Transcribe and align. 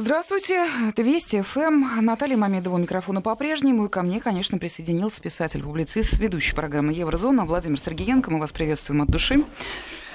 Здравствуйте, 0.00 0.66
это 0.88 1.02
Вести 1.02 1.42
ФМ. 1.42 2.00
Наталья 2.00 2.38
Мамедова, 2.38 2.78
микрофона 2.78 3.20
по-прежнему. 3.20 3.84
И 3.84 3.88
ко 3.90 4.00
мне, 4.00 4.18
конечно, 4.18 4.56
присоединился 4.56 5.20
писатель-публицист, 5.20 6.18
ведущий 6.18 6.54
программы 6.54 6.94
«Еврозона» 6.94 7.44
Владимир 7.44 7.78
Сергеенко. 7.78 8.30
Мы 8.30 8.38
вас 8.38 8.50
приветствуем 8.50 9.02
от 9.02 9.10
души. 9.10 9.44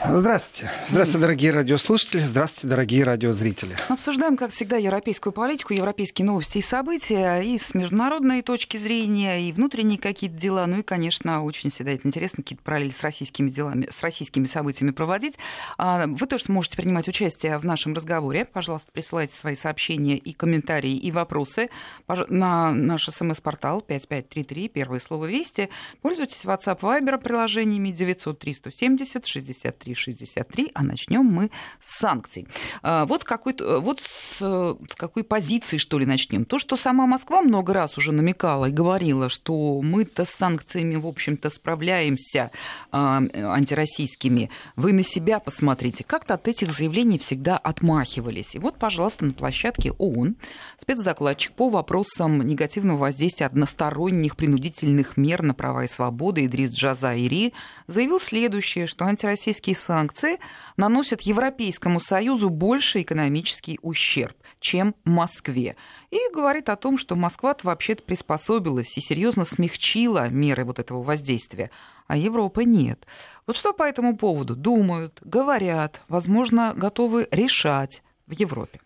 Здравствуйте. 0.03 0.69
Здравствуйте, 0.89 1.21
дорогие 1.21 1.51
радиослушатели. 1.51 2.19
Здравствуйте, 2.19 2.67
дорогие 2.67 3.03
радиозрители. 3.05 3.77
Обсуждаем, 3.87 4.35
как 4.35 4.51
всегда, 4.51 4.75
европейскую 4.75 5.31
политику, 5.31 5.73
европейские 5.73 6.25
новости 6.25 6.57
и 6.57 6.61
события, 6.61 7.39
и 7.39 7.57
с 7.57 7.73
международной 7.73 8.41
точки 8.41 8.75
зрения, 8.75 9.47
и 9.47 9.53
внутренние 9.53 9.97
какие-то 9.97 10.35
дела. 10.35 10.65
Ну 10.65 10.79
и, 10.79 10.81
конечно, 10.83 11.43
очень 11.43 11.69
всегда 11.69 11.93
это 11.93 12.05
интересно, 12.07 12.43
какие-то 12.43 12.63
параллели 12.63 12.89
с 12.89 13.01
российскими 13.03 13.49
делами, 13.49 13.87
с 13.89 14.03
российскими 14.03 14.45
событиями 14.45 14.91
проводить. 14.91 15.35
А, 15.77 16.07
вы 16.07 16.27
тоже 16.27 16.43
можете 16.49 16.75
принимать 16.75 17.07
участие 17.07 17.57
в 17.57 17.63
нашем 17.63 17.93
разговоре. 17.93 18.43
Пожалуйста, 18.43 18.91
присылайте 18.91 19.35
свои 19.35 19.55
сообщения 19.55 20.17
и 20.17 20.33
комментарии, 20.33 20.95
и 20.95 21.09
вопросы 21.11 21.69
на 22.07 22.71
наш 22.71 23.05
смс-портал 23.05 23.79
5533, 23.79 24.67
первое 24.67 24.99
слово 24.99 25.25
«Вести». 25.25 25.69
Пользуйтесь 26.01 26.43
WhatsApp 26.43 26.81
Viber 26.81 27.17
приложениями 27.17 27.89
903 27.89 28.53
170 28.53 29.25
63 29.25 29.84
6363, 29.93 30.71
а 30.73 30.83
начнем 30.83 31.23
мы 31.23 31.51
с 31.79 31.99
санкций. 31.99 32.47
А, 32.81 33.05
вот, 33.05 33.23
какой 33.23 33.55
вот 33.59 34.01
с, 34.01 34.37
с 34.39 34.95
какой 34.95 35.23
позиции, 35.23 35.77
что 35.77 35.99
ли, 35.99 36.05
начнем? 36.05 36.45
То, 36.45 36.59
что 36.59 36.75
сама 36.77 37.05
Москва 37.05 37.41
много 37.41 37.73
раз 37.73 37.97
уже 37.97 38.11
намекала 38.11 38.65
и 38.65 38.71
говорила, 38.71 39.29
что 39.29 39.81
мы-то 39.81 40.25
с 40.25 40.29
санкциями, 40.29 40.95
в 40.95 41.07
общем-то, 41.07 41.49
справляемся 41.49 42.51
а, 42.91 43.17
антироссийскими. 43.33 44.49
Вы 44.75 44.93
на 44.93 45.03
себя 45.03 45.39
посмотрите. 45.39 46.03
Как-то 46.03 46.35
от 46.35 46.47
этих 46.47 46.73
заявлений 46.73 47.19
всегда 47.19 47.57
отмахивались. 47.57 48.55
И 48.55 48.59
вот, 48.59 48.77
пожалуйста, 48.77 49.25
на 49.25 49.33
площадке 49.33 49.91
ООН 49.91 50.35
спецдокладчик 50.77 51.53
по 51.53 51.69
вопросам 51.69 52.41
негативного 52.41 52.97
воздействия 52.97 53.47
односторонних 53.47 54.35
принудительных 54.35 55.17
мер 55.17 55.41
на 55.43 55.53
права 55.53 55.83
и 55.83 55.87
свободы 55.87 56.45
Идрис 56.45 56.71
Джазаири 56.71 57.53
заявил 57.87 58.19
следующее, 58.19 58.87
что 58.87 59.05
антироссийские 59.05 59.74
санкции 59.75 60.39
наносят 60.77 61.21
Европейскому 61.21 61.99
Союзу 61.99 62.49
больше 62.49 63.01
экономический 63.01 63.79
ущерб, 63.81 64.35
чем 64.59 64.95
Москве. 65.03 65.75
И 66.09 66.19
говорит 66.33 66.69
о 66.69 66.75
том, 66.75 66.97
что 66.97 67.15
Москва 67.15 67.55
вообще-то 67.61 68.03
приспособилась 68.03 68.97
и 68.97 69.01
серьезно 69.01 69.45
смягчила 69.45 70.29
меры 70.29 70.65
вот 70.65 70.79
этого 70.79 71.03
воздействия, 71.03 71.69
а 72.07 72.17
Европа 72.17 72.61
нет. 72.61 73.05
Вот 73.45 73.55
что 73.55 73.73
по 73.73 73.83
этому 73.83 74.17
поводу 74.17 74.55
думают, 74.55 75.19
говорят, 75.23 76.01
возможно, 76.07 76.73
готовы 76.75 77.27
решать 77.31 78.01
в 78.27 78.31
Европе? 78.31 78.79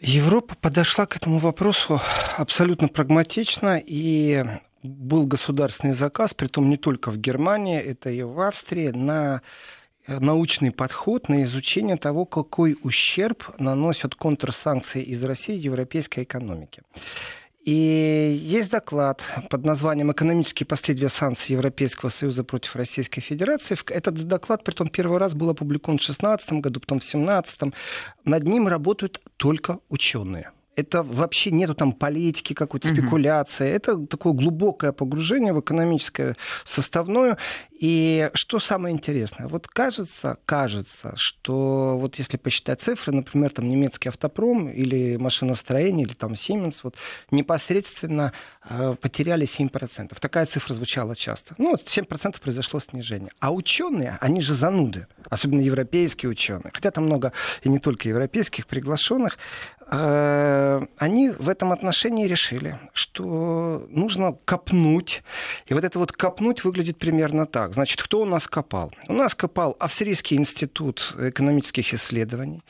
Европа 0.00 0.54
подошла 0.60 1.06
к 1.06 1.16
этому 1.16 1.38
вопросу 1.38 2.00
абсолютно 2.36 2.88
прагматично 2.88 3.80
и 3.82 4.44
был 4.86 5.26
государственный 5.26 5.94
заказ, 5.94 6.34
притом 6.34 6.70
не 6.70 6.76
только 6.76 7.10
в 7.10 7.18
Германии, 7.18 7.80
это 7.80 8.10
и 8.10 8.22
в 8.22 8.40
Австрии, 8.40 8.88
на 8.88 9.42
э, 10.06 10.18
научный 10.18 10.70
подход 10.70 11.28
на 11.28 11.42
изучение 11.44 11.96
того, 11.96 12.24
какой 12.24 12.76
ущерб 12.82 13.44
наносят 13.58 14.14
контрсанкции 14.14 15.02
из 15.02 15.22
России 15.24 15.56
европейской 15.56 16.22
экономике. 16.24 16.82
И 17.66 18.40
есть 18.44 18.70
доклад 18.70 19.22
под 19.50 19.64
названием 19.64 20.12
«Экономические 20.12 20.68
последствия 20.68 21.08
санкций 21.08 21.54
Европейского 21.54 22.10
Союза 22.10 22.44
против 22.44 22.76
Российской 22.76 23.20
Федерации». 23.20 23.76
Этот 23.92 24.14
доклад, 24.22 24.62
при 24.62 24.72
том 24.72 24.88
первый 24.88 25.18
раз 25.18 25.34
был 25.34 25.50
опубликован 25.50 25.98
в 25.98 26.00
2016 26.00 26.52
году, 26.52 26.78
потом 26.78 27.00
в 27.00 27.02
2017. 27.02 27.74
Над 28.24 28.44
ним 28.44 28.68
работают 28.68 29.20
только 29.36 29.80
ученые 29.88 30.52
это 30.76 31.02
вообще 31.02 31.50
нету 31.50 31.74
там 31.74 31.92
политики 31.92 32.52
какой-то, 32.52 32.88
спекуляции. 32.88 33.68
Угу. 33.68 33.76
Это 33.76 34.06
такое 34.06 34.32
глубокое 34.34 34.92
погружение 34.92 35.52
в 35.52 35.60
экономическое 35.60 36.36
составное. 36.64 37.38
И 37.72 38.30
что 38.34 38.58
самое 38.58 38.94
интересное, 38.94 39.48
вот 39.48 39.68
кажется, 39.68 40.38
кажется, 40.44 41.14
что 41.16 41.96
вот 41.98 42.16
если 42.16 42.36
посчитать 42.36 42.80
цифры, 42.80 43.12
например, 43.12 43.52
там 43.52 43.68
немецкий 43.68 44.10
автопром 44.10 44.68
или 44.68 45.16
машиностроение, 45.16 46.06
или 46.06 46.14
там 46.14 46.32
Siemens, 46.32 46.80
вот 46.82 46.96
непосредственно 47.30 48.32
потеряли 49.00 49.46
7%. 49.46 50.16
Такая 50.18 50.46
цифра 50.46 50.74
звучала 50.74 51.14
часто. 51.14 51.54
Ну, 51.58 51.72
вот 51.72 51.82
7% 51.82 52.40
произошло 52.40 52.80
снижение. 52.80 53.30
А 53.40 53.52
ученые, 53.52 54.16
они 54.20 54.40
же 54.40 54.54
зануды, 54.54 55.06
особенно 55.28 55.60
европейские 55.60 56.30
ученые, 56.30 56.70
хотя 56.72 56.90
там 56.90 57.04
много 57.04 57.32
и 57.62 57.68
не 57.68 57.78
только 57.78 58.08
европейских 58.08 58.66
приглашенных, 58.66 59.38
э, 59.90 60.82
они 60.98 61.30
в 61.30 61.48
этом 61.48 61.72
отношении 61.72 62.26
решили, 62.26 62.78
что 62.92 63.86
нужно 63.90 64.36
копнуть. 64.44 65.22
И 65.66 65.74
вот 65.74 65.84
это 65.84 65.98
вот 65.98 66.12
копнуть 66.12 66.64
выглядит 66.64 66.98
примерно 66.98 67.46
так 67.46 67.66
так, 67.66 67.74
значит, 67.74 68.02
кто 68.02 68.20
у 68.20 68.24
нас 68.24 68.46
копал? 68.46 68.92
У 69.08 69.12
нас 69.12 69.34
копал 69.34 69.76
Австрийский 69.80 70.36
институт 70.36 71.14
экономических 71.18 71.94
исследований. 71.94 72.62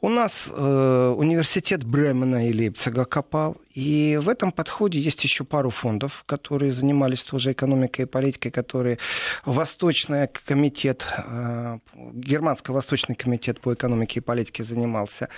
У 0.00 0.08
нас 0.10 0.48
э, 0.50 1.14
университет 1.16 1.84
Бремена 1.84 2.48
и 2.48 2.52
Лейпцига 2.52 3.06
копал. 3.06 3.56
И 3.72 4.18
в 4.20 4.28
этом 4.28 4.52
подходе 4.52 5.00
есть 5.00 5.24
еще 5.24 5.41
пару 5.44 5.70
фондов, 5.70 6.24
которые 6.26 6.72
занимались 6.72 7.22
тоже 7.22 7.52
экономикой 7.52 8.02
и 8.02 8.06
политикой, 8.06 8.50
которые 8.50 8.98
Восточный 9.44 10.28
комитет, 10.28 11.06
э, 11.16 11.78
Германско-Восточный 11.94 13.14
комитет 13.14 13.60
по 13.60 13.74
экономике 13.74 14.20
и 14.20 14.22
политике 14.22 14.64
занимался. 14.64 15.28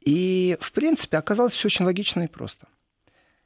И, 0.00 0.56
в 0.60 0.72
принципе, 0.72 1.18
оказалось 1.18 1.54
все 1.54 1.66
очень 1.66 1.84
логично 1.84 2.22
и 2.22 2.26
просто. 2.26 2.66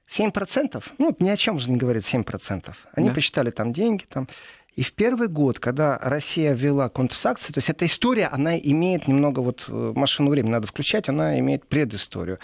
7%, 0.08 0.84
ну, 0.98 1.16
ни 1.18 1.30
о 1.30 1.36
чем 1.36 1.58
же 1.58 1.70
не 1.70 1.76
говорит 1.76 2.04
7%. 2.04 2.74
Они 2.92 3.08
да. 3.08 3.14
посчитали 3.14 3.50
там 3.50 3.72
деньги, 3.72 4.04
там, 4.04 4.28
и 4.76 4.82
в 4.82 4.92
первый 4.92 5.28
год, 5.28 5.60
когда 5.60 5.98
Россия 5.98 6.52
ввела 6.52 6.88
контрсакции, 6.88 7.52
то 7.52 7.58
есть 7.58 7.70
эта 7.70 7.86
история, 7.86 8.26
она 8.26 8.58
имеет 8.58 9.06
немного 9.06 9.40
вот 9.40 9.66
э, 9.68 9.92
машину 9.94 10.30
времени 10.30 10.50
надо 10.50 10.66
включать, 10.66 11.08
она 11.08 11.38
имеет 11.38 11.68
предысторию. 11.68 12.40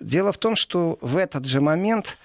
Дело 0.00 0.32
в 0.32 0.38
том, 0.38 0.56
что 0.56 0.98
в 1.02 1.18
этот 1.18 1.44
же 1.44 1.60
момент 1.60 2.16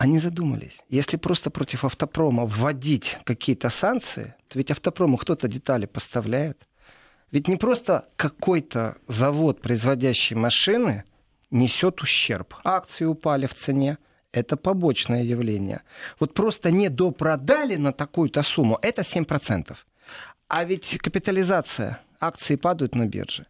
они 0.00 0.18
задумались. 0.18 0.80
Если 0.88 1.18
просто 1.18 1.50
против 1.50 1.84
автопрома 1.84 2.46
вводить 2.46 3.18
какие-то 3.24 3.68
санкции, 3.68 4.34
то 4.48 4.58
ведь 4.58 4.70
автопрому 4.70 5.18
кто-то 5.18 5.46
детали 5.46 5.84
поставляет. 5.84 6.66
Ведь 7.30 7.48
не 7.48 7.56
просто 7.56 8.08
какой-то 8.16 8.96
завод, 9.08 9.60
производящий 9.60 10.36
машины, 10.36 11.04
несет 11.50 12.00
ущерб. 12.00 12.54
Акции 12.64 13.04
упали 13.04 13.44
в 13.44 13.52
цене, 13.52 13.98
это 14.32 14.56
побочное 14.56 15.22
явление. 15.22 15.82
Вот 16.18 16.32
просто 16.32 16.70
не 16.70 16.88
допродали 16.88 17.76
на 17.76 17.92
такую-то 17.92 18.42
сумму, 18.42 18.78
это 18.80 19.02
7%. 19.02 19.76
А 20.48 20.64
ведь 20.64 20.96
капитализация, 20.96 22.00
акции 22.20 22.56
падают 22.56 22.94
на 22.94 23.04
бирже. 23.04 23.44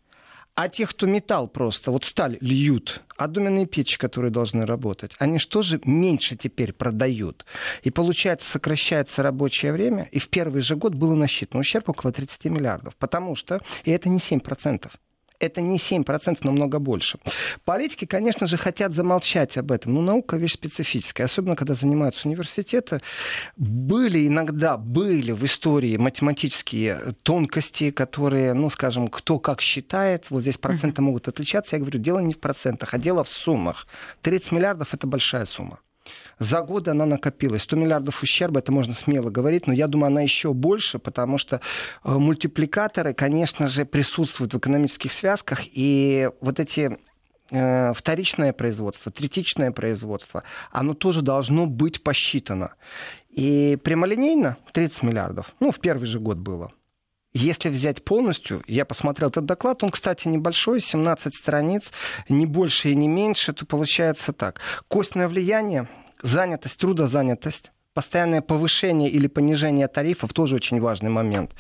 А 0.63 0.69
те, 0.69 0.87
кто 0.87 1.07
металл 1.07 1.49
просто, 1.49 1.91
вот 1.91 2.05
сталь 2.05 2.37
льют, 2.43 3.01
а 3.17 3.29
доменные 3.29 3.65
печи, 3.65 3.97
которые 3.97 4.31
должны 4.31 4.67
работать, 4.67 5.13
они 5.19 5.39
что 5.39 5.63
же 5.63 5.81
меньше 5.87 6.37
теперь 6.37 6.75
продают? 6.75 7.47
И 7.83 7.91
получается, 7.91 8.51
сокращается 8.51 9.23
рабочее 9.23 9.73
время, 9.73 10.07
и 10.13 10.19
в 10.19 10.29
первый 10.29 10.61
же 10.61 10.77
год 10.77 10.95
было 10.95 11.15
насчитано 11.15 11.61
ущерб 11.61 11.89
около 11.89 12.13
30 12.13 12.45
миллиардов. 12.45 12.95
Потому 12.97 13.37
что, 13.37 13.63
и 13.85 13.91
это 13.91 14.11
не 14.11 14.19
7% 14.19 14.91
это 15.41 15.61
не 15.61 15.79
7%, 15.79 16.39
намного 16.45 16.79
больше. 16.79 17.19
Политики, 17.65 18.05
конечно 18.05 18.47
же, 18.47 18.57
хотят 18.57 18.93
замолчать 18.93 19.57
об 19.59 19.73
этом. 19.73 19.95
Но 19.95 20.03
наука 20.03 20.37
вещь 20.37 20.53
специфическая, 20.53 21.27
особенно 21.27 21.57
когда 21.57 21.75
занимаются 21.75 22.29
университеты. 22.29 23.01
Были 23.57 24.27
иногда, 24.27 24.77
были 24.77 25.33
в 25.33 25.45
истории 25.45 25.97
математические 25.97 27.15
тонкости, 27.23 27.91
которые, 27.91 28.55
ну, 28.55 28.69
скажем, 28.69 29.09
кто 29.09 29.39
как 29.39 29.61
считает, 29.61 30.31
вот 30.31 30.43
здесь 30.43 30.59
проценты 30.59 31.03
могут 31.03 31.27
отличаться. 31.29 31.77
Я 31.77 31.81
говорю, 31.81 31.99
дело 31.99 32.19
не 32.21 32.35
в 32.35 32.39
процентах, 32.39 32.95
а 32.95 32.99
дело 32.99 33.25
в 33.25 33.29
суммах. 33.29 33.87
30 34.23 34.53
миллиардов– 34.53 34.89
это 34.95 35.07
большая 35.07 35.47
сумма. 35.47 35.81
За 36.41 36.63
годы 36.63 36.91
она 36.91 37.05
накопилась. 37.05 37.63
100 37.63 37.77
миллиардов 37.77 38.23
ущерба, 38.23 38.61
это 38.61 38.73
можно 38.73 38.95
смело 38.95 39.29
говорить, 39.29 39.67
но 39.67 39.75
я 39.75 39.87
думаю, 39.87 40.07
она 40.09 40.23
еще 40.23 40.55
больше, 40.55 40.99
потому 40.99 41.37
что 41.37 41.61
э, 42.03 42.13
мультипликаторы, 42.13 43.13
конечно 43.13 43.69
же, 43.69 43.85
присутствуют 43.85 44.55
в 44.55 44.59
экономических 44.59 45.13
связках, 45.13 45.61
и 45.67 46.31
вот 46.41 46.59
эти 46.59 46.99
э, 47.51 47.93
вторичное 47.93 48.55
производство, 48.55 49.13
третичное 49.13 49.71
производство, 49.71 50.43
оно 50.73 50.95
тоже 50.95 51.21
должно 51.21 51.67
быть 51.67 52.03
посчитано. 52.03 52.73
И 53.29 53.77
прямолинейно 53.85 54.57
30 54.73 55.03
миллиардов, 55.03 55.55
ну, 55.61 55.71
в 55.71 55.79
первый 55.79 56.07
же 56.07 56.21
год 56.21 56.39
было. 56.39 56.73
Если 57.35 57.69
взять 57.69 58.03
полностью, 58.03 58.63
я 58.67 58.87
посмотрел 58.87 59.29
этот 59.29 59.45
доклад, 59.45 59.85
он, 59.85 59.91
кстати, 59.91 60.27
небольшой, 60.27 60.81
17 60.81 61.35
страниц, 61.35 61.93
не 62.31 62.47
больше 62.47 62.89
и 62.89 62.97
не 62.97 63.09
меньше, 63.09 63.53
то 63.53 63.67
получается 63.67 64.33
так. 64.33 64.61
Костное 64.89 65.29
влияние 65.29 65.87
занятость, 66.23 66.79
трудозанятость, 66.79 67.73
постоянное 67.95 68.41
повышение 68.41 69.11
или 69.11 69.27
понижение 69.27 69.89
тарифов 69.89 70.33
тоже 70.33 70.55
очень 70.57 70.81
важный 70.81 71.11
момент. 71.11 71.53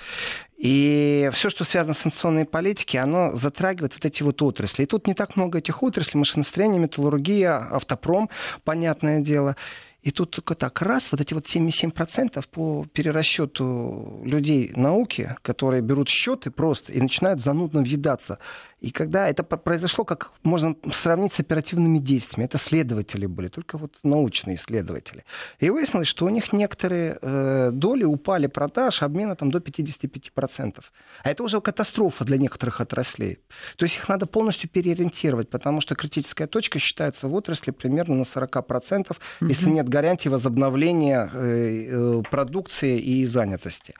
И 0.56 1.30
все, 1.32 1.50
что 1.50 1.64
связано 1.64 1.94
с 1.94 1.98
санкционной 1.98 2.44
политикой, 2.44 2.98
оно 2.98 3.34
затрагивает 3.34 3.94
вот 3.94 4.04
эти 4.04 4.22
вот 4.22 4.42
отрасли. 4.42 4.84
И 4.84 4.86
тут 4.86 5.06
не 5.06 5.14
так 5.14 5.36
много 5.36 5.58
этих 5.58 5.82
отраслей, 5.82 6.18
машиностроение, 6.18 6.80
металлургия, 6.80 7.56
автопром, 7.70 8.28
понятное 8.64 9.20
дело. 9.20 9.56
И 10.02 10.12
тут 10.12 10.30
только 10.30 10.54
так, 10.54 10.80
раз, 10.80 11.12
вот 11.12 11.20
эти 11.20 11.34
вот 11.34 11.44
77% 11.44 12.42
по 12.50 12.86
перерасчету 12.92 14.22
людей 14.24 14.72
науки, 14.74 15.36
которые 15.42 15.82
берут 15.82 16.08
счеты 16.08 16.50
просто 16.50 16.92
и 16.92 17.00
начинают 17.00 17.40
занудно 17.40 17.82
въедаться 17.82 18.38
и 18.80 18.90
когда 18.90 19.28
это 19.28 19.42
произошло, 19.42 20.04
как 20.04 20.32
можно 20.42 20.74
сравнить 20.92 21.34
с 21.34 21.40
оперативными 21.40 21.98
действиями, 21.98 22.46
это 22.46 22.58
следователи 22.58 23.26
были, 23.26 23.48
только 23.48 23.76
вот 23.76 23.98
научные 24.02 24.56
исследователи. 24.56 25.24
И 25.58 25.68
выяснилось, 25.70 26.08
что 26.08 26.24
у 26.24 26.30
них 26.30 26.52
некоторые 26.52 27.18
э, 27.20 27.70
доли 27.72 28.04
упали 28.04 28.46
продаж, 28.46 29.02
обмена 29.02 29.36
там 29.36 29.50
до 29.50 29.58
55%. 29.58 30.82
А 31.22 31.30
это 31.30 31.42
уже 31.42 31.60
катастрофа 31.60 32.24
для 32.24 32.38
некоторых 32.38 32.80
отраслей. 32.80 33.38
То 33.76 33.84
есть 33.84 33.96
их 33.96 34.08
надо 34.08 34.26
полностью 34.26 34.70
переориентировать, 34.70 35.50
потому 35.50 35.80
что 35.82 35.94
критическая 35.94 36.46
точка 36.46 36.78
считается 36.78 37.28
в 37.28 37.34
отрасли 37.34 37.72
примерно 37.72 38.14
на 38.14 38.22
40%, 38.22 39.08
mm-hmm. 39.08 39.48
если 39.48 39.68
нет 39.68 39.88
гарантии 39.88 40.30
возобновления 40.30 41.30
э, 41.32 41.86
э, 41.90 42.22
продукции 42.30 42.98
и 42.98 43.26
занятости. 43.26 43.94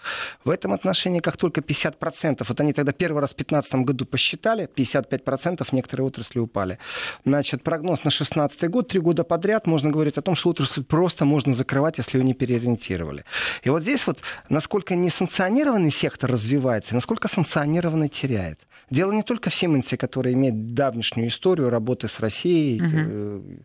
В 0.45 0.49
этом 0.49 0.73
отношении, 0.73 1.21
как 1.21 1.37
только 1.37 1.61
50%, 1.61 2.45
вот 2.49 2.61
они 2.61 2.73
тогда 2.73 2.93
первый 2.93 3.21
раз 3.21 3.31
в 3.31 3.37
2015 3.37 3.75
году 3.87 4.07
посчитали, 4.07 4.70
55% 4.75 5.67
некоторые 5.73 6.07
отрасли 6.07 6.39
упали. 6.39 6.79
Значит, 7.25 7.63
прогноз 7.63 8.01
на 8.01 8.11
2016 8.11 8.69
год, 8.71 8.89
три 8.89 9.01
года 9.01 9.25
подряд, 9.25 9.67
можно 9.67 9.91
говорить 9.91 10.19
о 10.19 10.23
том, 10.23 10.35
что 10.35 10.51
отрасль 10.51 10.85
просто 10.85 11.25
можно 11.25 11.53
закрывать, 11.53 11.99
если 11.99 12.19
ее 12.19 12.25
не 12.25 12.35
переориентировали. 12.35 13.25
И 13.63 13.71
вот 13.71 13.83
здесь 13.83 14.07
вот, 14.07 14.19
насколько 14.49 14.95
несанкционированный 14.95 15.91
сектор 15.91 16.31
развивается, 16.31 16.95
насколько 16.95 17.29
санкционированный 17.29 18.09
теряет. 18.09 18.61
Дело 18.91 19.13
не 19.13 19.23
только 19.23 19.51
в 19.51 19.55
Сименсе, 19.55 19.97
который 19.97 20.33
имеет 20.33 20.75
давнишнюю 20.75 21.29
историю 21.29 21.71
работы 21.71 22.09
с 22.09 22.19
Россией, 22.19 22.83
угу. 22.83 23.63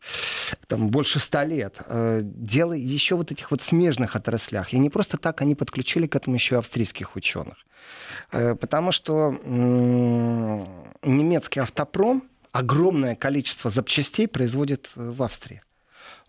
там, 0.67 0.89
больше 0.89 1.19
ста 1.19 1.43
лет. 1.43 1.77
Э, 1.87 2.21
дело 2.23 2.73
еще 2.73 3.15
вот 3.15 3.31
этих 3.31 3.49
вот 3.49 3.61
смежных 3.61 4.15
отраслях. 4.15 4.73
И 4.73 4.77
не 4.77 4.91
просто 4.91 5.17
так 5.17 5.41
они 5.41 5.55
подключили 5.55 6.05
к 6.05 6.15
этому 6.15 6.35
еще 6.35 6.59
австрийских 6.59 7.15
ученых. 7.15 7.57
Э, 8.31 8.55
потому 8.55 8.91
что 8.91 9.31
немецкий 11.03 11.59
автопром 11.59 12.23
огромное 12.51 13.15
количество 13.15 13.69
запчастей 13.69 14.27
производит 14.27 14.89
в 14.95 15.21
Австрии. 15.23 15.61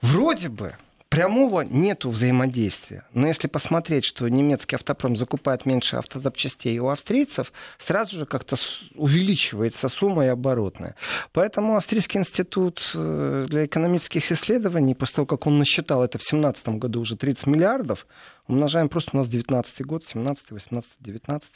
Вроде 0.03 0.49
бы 0.49 0.75
прямого 1.09 1.63
нету 1.63 2.11
взаимодействия. 2.11 3.05
Но 3.13 3.27
если 3.27 3.49
посмотреть, 3.49 4.05
что 4.05 4.29
немецкий 4.29 4.77
автопром 4.77 5.17
закупает 5.17 5.65
меньше 5.65 5.97
автозапчастей 5.97 6.79
у 6.79 6.89
австрийцев, 6.89 7.53
сразу 7.79 8.19
же 8.19 8.27
как-то 8.27 8.57
увеличивается 8.95 9.89
сумма 9.89 10.27
и 10.27 10.29
оборотная. 10.29 10.97
Поэтому 11.33 11.77
Австрийский 11.77 12.19
институт 12.19 12.91
э, 12.95 13.47
для 13.49 13.67
экономических 13.67 14.31
исследований, 14.33 14.95
после 14.95 15.17
того, 15.17 15.27
как 15.27 15.47
он 15.47 15.59
насчитал 15.59 16.03
это 16.03 16.19
в 16.19 16.23
2017 16.23 16.69
году 16.81 17.01
уже 17.01 17.17
30 17.17 17.47
миллиардов, 17.47 18.07
умножаем 18.49 18.89
просто 18.89 19.11
у 19.15 19.19
нас 19.19 19.29
19 19.29 19.87
год, 19.87 20.05
17 20.05 20.51
18 20.51 20.91
19 20.99 21.51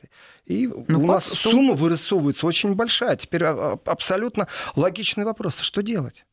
и 0.47 0.67
Но 0.67 0.85
ну, 0.89 1.01
у 1.01 1.07
нас 1.07 1.25
сумма 1.25 1.75
вырисовывается 1.75 2.47
очень 2.47 2.75
большая. 2.75 3.17
Теперь 3.17 3.45
а, 3.45 3.53
а, 3.53 3.79
абсолютно 3.91 4.49
логичный 4.77 5.25
вопрос, 5.25 5.59
что 5.61 5.83
делать? 5.83 6.25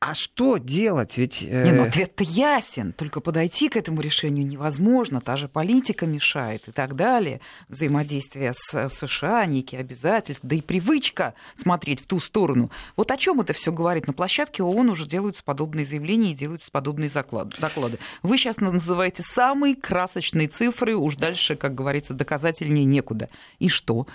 А 0.00 0.14
что 0.14 0.58
делать? 0.58 1.16
Ведь, 1.16 1.42
э... 1.42 1.64
Не, 1.64 1.72
ну 1.72 1.82
ответ-то 1.82 2.22
ясен. 2.22 2.92
Только 2.92 3.20
подойти 3.20 3.68
к 3.68 3.76
этому 3.76 4.00
решению 4.00 4.46
невозможно. 4.46 5.20
Та 5.20 5.36
же 5.36 5.48
политика 5.48 6.06
мешает 6.06 6.68
и 6.68 6.70
так 6.70 6.94
далее. 6.94 7.40
Взаимодействие 7.68 8.52
с 8.54 8.88
США, 8.90 9.44
некие 9.46 9.80
обязательства, 9.80 10.48
да 10.48 10.54
и 10.54 10.60
привычка 10.60 11.34
смотреть 11.54 12.00
в 12.00 12.06
ту 12.06 12.20
сторону. 12.20 12.70
Вот 12.94 13.10
о 13.10 13.16
чем 13.16 13.40
это 13.40 13.52
все 13.54 13.72
говорит? 13.72 14.06
На 14.06 14.12
площадке 14.12 14.62
ООН 14.62 14.90
уже 14.90 15.04
делаются 15.04 15.42
подобные 15.42 15.84
заявления 15.84 16.30
и 16.30 16.34
делаются 16.34 16.70
подобные 16.70 17.10
доклады. 17.10 17.98
Вы 18.22 18.38
сейчас 18.38 18.58
называете 18.58 19.24
самые 19.24 19.74
красочные 19.74 20.46
цифры, 20.46 20.94
уж 20.94 21.16
дальше, 21.16 21.56
как 21.56 21.74
говорится, 21.74 22.14
доказательнее 22.14 22.84
некуда. 22.84 23.30
И 23.58 23.68
что? 23.68 24.06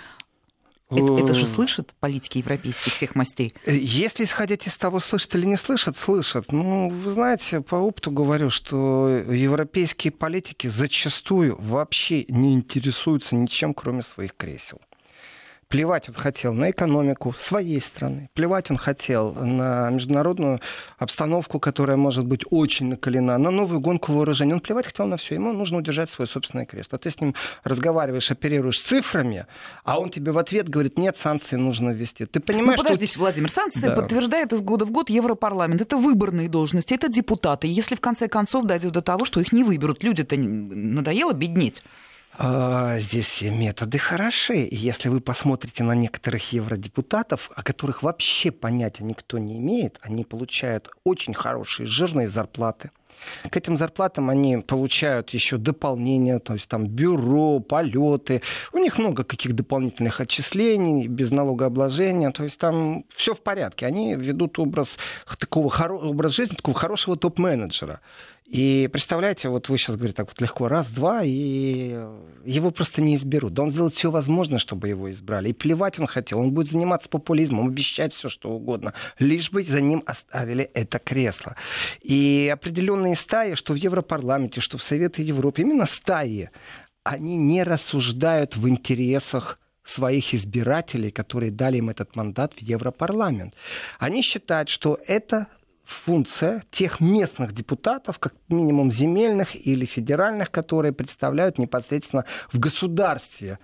Это, 0.90 1.14
это 1.14 1.34
же 1.34 1.46
слышат 1.46 1.94
политики 1.98 2.38
европейских 2.38 2.92
всех 2.92 3.14
мастей? 3.14 3.54
Э, 3.64 3.74
если 3.74 4.24
исходить 4.24 4.66
из 4.66 4.76
того, 4.76 5.00
слышат 5.00 5.34
или 5.34 5.46
не 5.46 5.56
слышат, 5.56 5.96
слышат. 5.96 6.52
Ну, 6.52 6.90
вы 6.90 7.10
знаете, 7.10 7.60
по 7.60 7.76
опыту 7.76 8.10
говорю, 8.10 8.50
что 8.50 9.08
европейские 9.08 10.12
политики 10.12 10.66
зачастую 10.66 11.56
вообще 11.58 12.24
не 12.28 12.54
интересуются 12.54 13.34
ничем, 13.34 13.72
кроме 13.72 14.02
своих 14.02 14.36
кресел. 14.36 14.80
Плевать 15.74 16.08
он 16.08 16.14
хотел 16.14 16.54
на 16.54 16.70
экономику 16.70 17.34
своей 17.36 17.80
страны, 17.80 18.30
плевать 18.34 18.70
он 18.70 18.76
хотел 18.76 19.34
на 19.34 19.90
международную 19.90 20.60
обстановку, 20.98 21.58
которая 21.58 21.96
может 21.96 22.24
быть 22.24 22.44
очень 22.48 22.90
накалена, 22.90 23.36
на 23.38 23.50
новую 23.50 23.80
гонку 23.80 24.12
вооружений. 24.12 24.52
Он 24.52 24.60
плевать 24.60 24.86
хотел 24.86 25.06
на 25.06 25.16
все. 25.16 25.34
Ему 25.34 25.52
нужно 25.52 25.78
удержать 25.78 26.10
свой 26.10 26.28
собственный 26.28 26.64
крест. 26.64 26.94
А 26.94 26.98
ты 26.98 27.10
с 27.10 27.20
ним 27.20 27.34
разговариваешь, 27.64 28.30
оперируешь 28.30 28.80
цифрами, 28.80 29.48
а 29.82 29.98
он 29.98 30.10
тебе 30.10 30.30
в 30.30 30.38
ответ 30.38 30.68
говорит, 30.68 30.96
нет, 30.96 31.16
санкции 31.16 31.56
нужно 31.56 31.90
ввести. 31.90 32.24
Ты 32.24 32.38
понимаешь, 32.38 32.78
ну, 32.78 32.84
подождите, 32.84 33.10
что... 33.10 33.18
Владимир, 33.22 33.50
санкции 33.50 33.88
да. 33.88 33.96
подтверждает 33.96 34.52
из 34.52 34.60
года 34.60 34.84
в 34.84 34.92
год 34.92 35.10
Европарламент. 35.10 35.80
Это 35.80 35.96
выборные 35.96 36.48
должности, 36.48 36.94
это 36.94 37.08
депутаты. 37.08 37.66
Если 37.66 37.96
в 37.96 38.00
конце 38.00 38.28
концов 38.28 38.64
дойдет 38.64 38.92
до 38.92 39.02
того, 39.02 39.24
что 39.24 39.40
их 39.40 39.50
не 39.50 39.64
выберут, 39.64 40.04
люди-то 40.04 40.36
надоело 40.36 41.32
беднеть. 41.32 41.82
А, 42.36 42.98
здесь 42.98 43.26
все 43.26 43.50
методы 43.50 43.98
хороши. 43.98 44.68
Если 44.70 45.08
вы 45.08 45.20
посмотрите 45.20 45.84
на 45.84 45.94
некоторых 45.94 46.52
евродепутатов, 46.52 47.50
о 47.54 47.62
которых 47.62 48.02
вообще 48.02 48.50
понятия 48.50 49.04
никто 49.04 49.38
не 49.38 49.58
имеет, 49.58 49.98
они 50.02 50.24
получают 50.24 50.90
очень 51.04 51.34
хорошие 51.34 51.86
жирные 51.86 52.26
зарплаты. 52.26 52.90
К 53.50 53.56
этим 53.56 53.76
зарплатам 53.76 54.30
они 54.30 54.58
получают 54.58 55.30
еще 55.30 55.56
дополнения, 55.56 56.40
то 56.40 56.54
есть 56.54 56.68
там 56.68 56.86
бюро, 56.86 57.60
полеты. 57.60 58.42
У 58.72 58.78
них 58.78 58.98
много 58.98 59.24
каких 59.24 59.54
дополнительных 59.54 60.20
отчислений, 60.20 61.06
без 61.06 61.30
налогообложения. 61.30 62.30
То 62.32 62.44
есть 62.44 62.58
там 62.58 63.04
все 63.14 63.34
в 63.34 63.40
порядке. 63.40 63.86
Они 63.86 64.14
ведут 64.14 64.58
образ, 64.58 64.98
такого, 65.38 65.72
образ 65.88 66.32
жизни 66.32 66.56
такого 66.56 66.76
хорошего 66.76 67.16
топ-менеджера. 67.16 68.00
И 68.46 68.90
представляете, 68.92 69.48
вот 69.48 69.70
вы 69.70 69.78
сейчас 69.78 69.96
говорите 69.96 70.16
так 70.16 70.28
вот 70.28 70.40
легко, 70.40 70.68
раз, 70.68 70.88
два, 70.90 71.22
и 71.24 71.96
его 72.44 72.70
просто 72.70 73.00
не 73.00 73.16
изберут. 73.16 73.54
Да 73.54 73.62
он 73.62 73.70
сделает 73.70 73.94
все 73.94 74.10
возможное, 74.10 74.58
чтобы 74.58 74.88
его 74.88 75.10
избрали. 75.10 75.48
И 75.48 75.52
плевать 75.54 75.98
он 75.98 76.06
хотел, 76.06 76.40
он 76.40 76.50
будет 76.50 76.70
заниматься 76.70 77.08
популизмом, 77.08 77.68
обещать 77.68 78.12
все, 78.12 78.28
что 78.28 78.50
угодно, 78.50 78.92
лишь 79.18 79.50
бы 79.50 79.64
за 79.64 79.80
ним 79.80 80.02
оставили 80.04 80.64
это 80.74 80.98
кресло. 80.98 81.56
И 82.02 82.50
определенные 82.52 83.16
стаи, 83.16 83.54
что 83.54 83.72
в 83.72 83.76
Европарламенте, 83.76 84.60
что 84.60 84.76
в 84.76 84.82
Совете 84.82 85.22
Европы, 85.22 85.62
именно 85.62 85.86
стаи, 85.86 86.50
они 87.02 87.36
не 87.36 87.62
рассуждают 87.62 88.56
в 88.56 88.68
интересах 88.68 89.58
своих 89.84 90.34
избирателей, 90.34 91.10
которые 91.10 91.50
дали 91.50 91.78
им 91.78 91.90
этот 91.90 92.14
мандат 92.16 92.54
в 92.54 92.60
Европарламент. 92.60 93.54
Они 93.98 94.22
считают, 94.22 94.68
что 94.68 94.98
это 95.06 95.46
функция 95.84 96.64
тех 96.70 97.00
местных 97.00 97.52
депутатов, 97.52 98.18
как 98.18 98.34
минимум 98.48 98.90
земельных 98.90 99.54
или 99.66 99.84
федеральных, 99.84 100.50
которые 100.50 100.92
представляют 100.92 101.58
непосредственно 101.58 102.24
в 102.52 102.58
государстве 102.58 103.58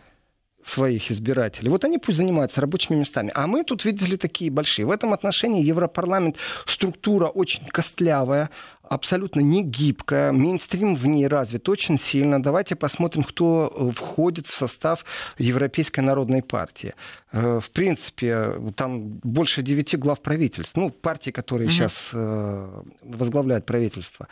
своих 0.63 1.11
избирателей. 1.11 1.71
Вот 1.71 1.85
они 1.85 1.99
пусть 1.99 2.19
занимаются 2.19 2.61
рабочими 2.61 2.97
местами. 2.97 3.31
А 3.35 3.47
мы 3.47 3.65
тут 3.65 3.85
видели 3.85 4.17
такие 4.17 4.51
большие. 4.51 4.87
В 4.87 4.91
этом 4.91 5.13
отношении 5.13 5.63
Европарламент 5.65 6.37
структура 6.67 7.27
очень 7.27 7.67
костлявая, 7.67 8.51
абсолютно 8.83 9.41
не 9.41 9.63
гибкая, 9.63 10.33
мейнстрим 10.33 10.97
в 10.97 11.07
ней 11.07 11.29
развит 11.29 11.69
очень 11.69 11.99
сильно. 11.99 12.43
Давайте 12.43 12.75
посмотрим, 12.75 13.23
кто 13.23 13.73
э, 13.73 13.91
входит 13.93 14.49
в 14.49 14.55
состав 14.55 15.05
Европейской 15.39 16.01
народной 16.01 16.43
партии. 16.43 16.95
Э, 17.31 17.61
в 17.63 17.71
принципе, 17.71 18.55
там 18.75 19.21
больше 19.23 19.63
девяти 19.63 19.97
глав 19.97 20.21
правительств, 20.21 20.77
ну, 20.77 20.91
партии, 20.91 21.31
которые 21.31 21.69
угу. 21.69 21.75
сейчас 21.75 22.11
э, 22.13 22.83
возглавляют 23.03 23.65
правительство. 23.65 24.27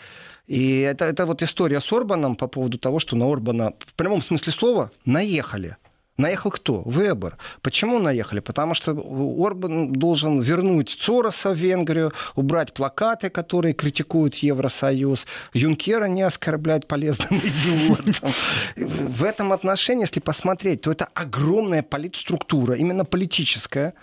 И 0.48 0.80
это, 0.80 1.04
это 1.04 1.24
вот 1.24 1.42
история 1.42 1.80
с 1.80 1.92
Орбаном 1.92 2.34
по 2.34 2.48
поводу 2.48 2.78
того, 2.78 2.98
что 2.98 3.14
на 3.14 3.30
Орбана 3.30 3.74
в 3.78 3.94
прямом 3.94 4.22
смысле 4.22 4.52
слова 4.52 4.90
наехали. 5.04 5.76
Наехал 6.18 6.50
кто? 6.50 6.82
Вебер. 6.84 7.38
Почему 7.62 8.00
наехали? 8.00 8.40
Потому 8.40 8.74
что 8.74 8.90
Орбан 8.90 9.92
должен 9.92 10.40
вернуть 10.40 10.98
Цороса 11.00 11.50
в 11.50 11.54
Венгрию, 11.56 12.12
убрать 12.34 12.74
плакаты, 12.74 13.30
которые 13.30 13.72
критикуют 13.72 14.34
Евросоюз, 14.34 15.26
Юнкера 15.54 16.06
не 16.06 16.22
оскорблять 16.22 16.88
полезным 16.88 17.28
идиотом. 17.44 18.32
В 18.76 19.22
этом 19.22 19.52
отношении, 19.52 20.02
если 20.02 20.18
посмотреть, 20.18 20.80
то 20.80 20.90
это 20.90 21.08
огромная 21.14 21.84
политструктура, 21.84 22.74
именно 22.74 23.04
политическая, 23.04 23.94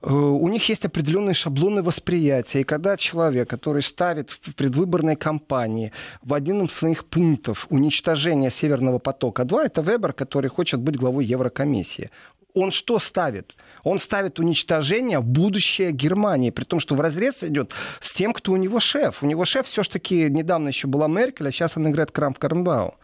у 0.00 0.48
них 0.48 0.68
есть 0.68 0.84
определенные 0.84 1.34
шаблоны 1.34 1.82
восприятия. 1.82 2.60
И 2.60 2.64
когда 2.64 2.96
человек, 2.96 3.50
который 3.50 3.82
ставит 3.82 4.30
в 4.30 4.54
предвыборной 4.54 5.16
кампании 5.16 5.92
в 6.22 6.34
один 6.34 6.62
из 6.62 6.72
своих 6.72 7.04
пунктов 7.04 7.66
уничтожение 7.68 8.50
Северного 8.50 8.98
потока-2, 9.00 9.64
это 9.64 9.82
Вебер, 9.82 10.12
который 10.12 10.50
хочет 10.50 10.80
быть 10.80 10.96
главой 10.96 11.24
Еврокомиссии. 11.24 12.10
Он 12.54 12.70
что 12.70 12.98
ставит? 12.98 13.56
Он 13.82 13.98
ставит 13.98 14.38
уничтожение 14.38 15.20
будущее 15.20 15.92
Германии, 15.92 16.50
при 16.50 16.64
том, 16.64 16.80
что 16.80 16.94
в 16.94 17.00
разрез 17.00 17.42
идет 17.42 17.72
с 18.00 18.14
тем, 18.14 18.32
кто 18.32 18.52
у 18.52 18.56
него 18.56 18.80
шеф. 18.80 19.22
У 19.22 19.26
него 19.26 19.44
шеф 19.44 19.66
все-таки 19.66 20.30
недавно 20.30 20.68
еще 20.68 20.86
была 20.86 21.08
Меркель, 21.08 21.48
а 21.48 21.52
сейчас 21.52 21.76
он 21.76 21.88
играет 21.88 22.12
Крамп 22.12 22.38
Карнбау. 22.38 22.94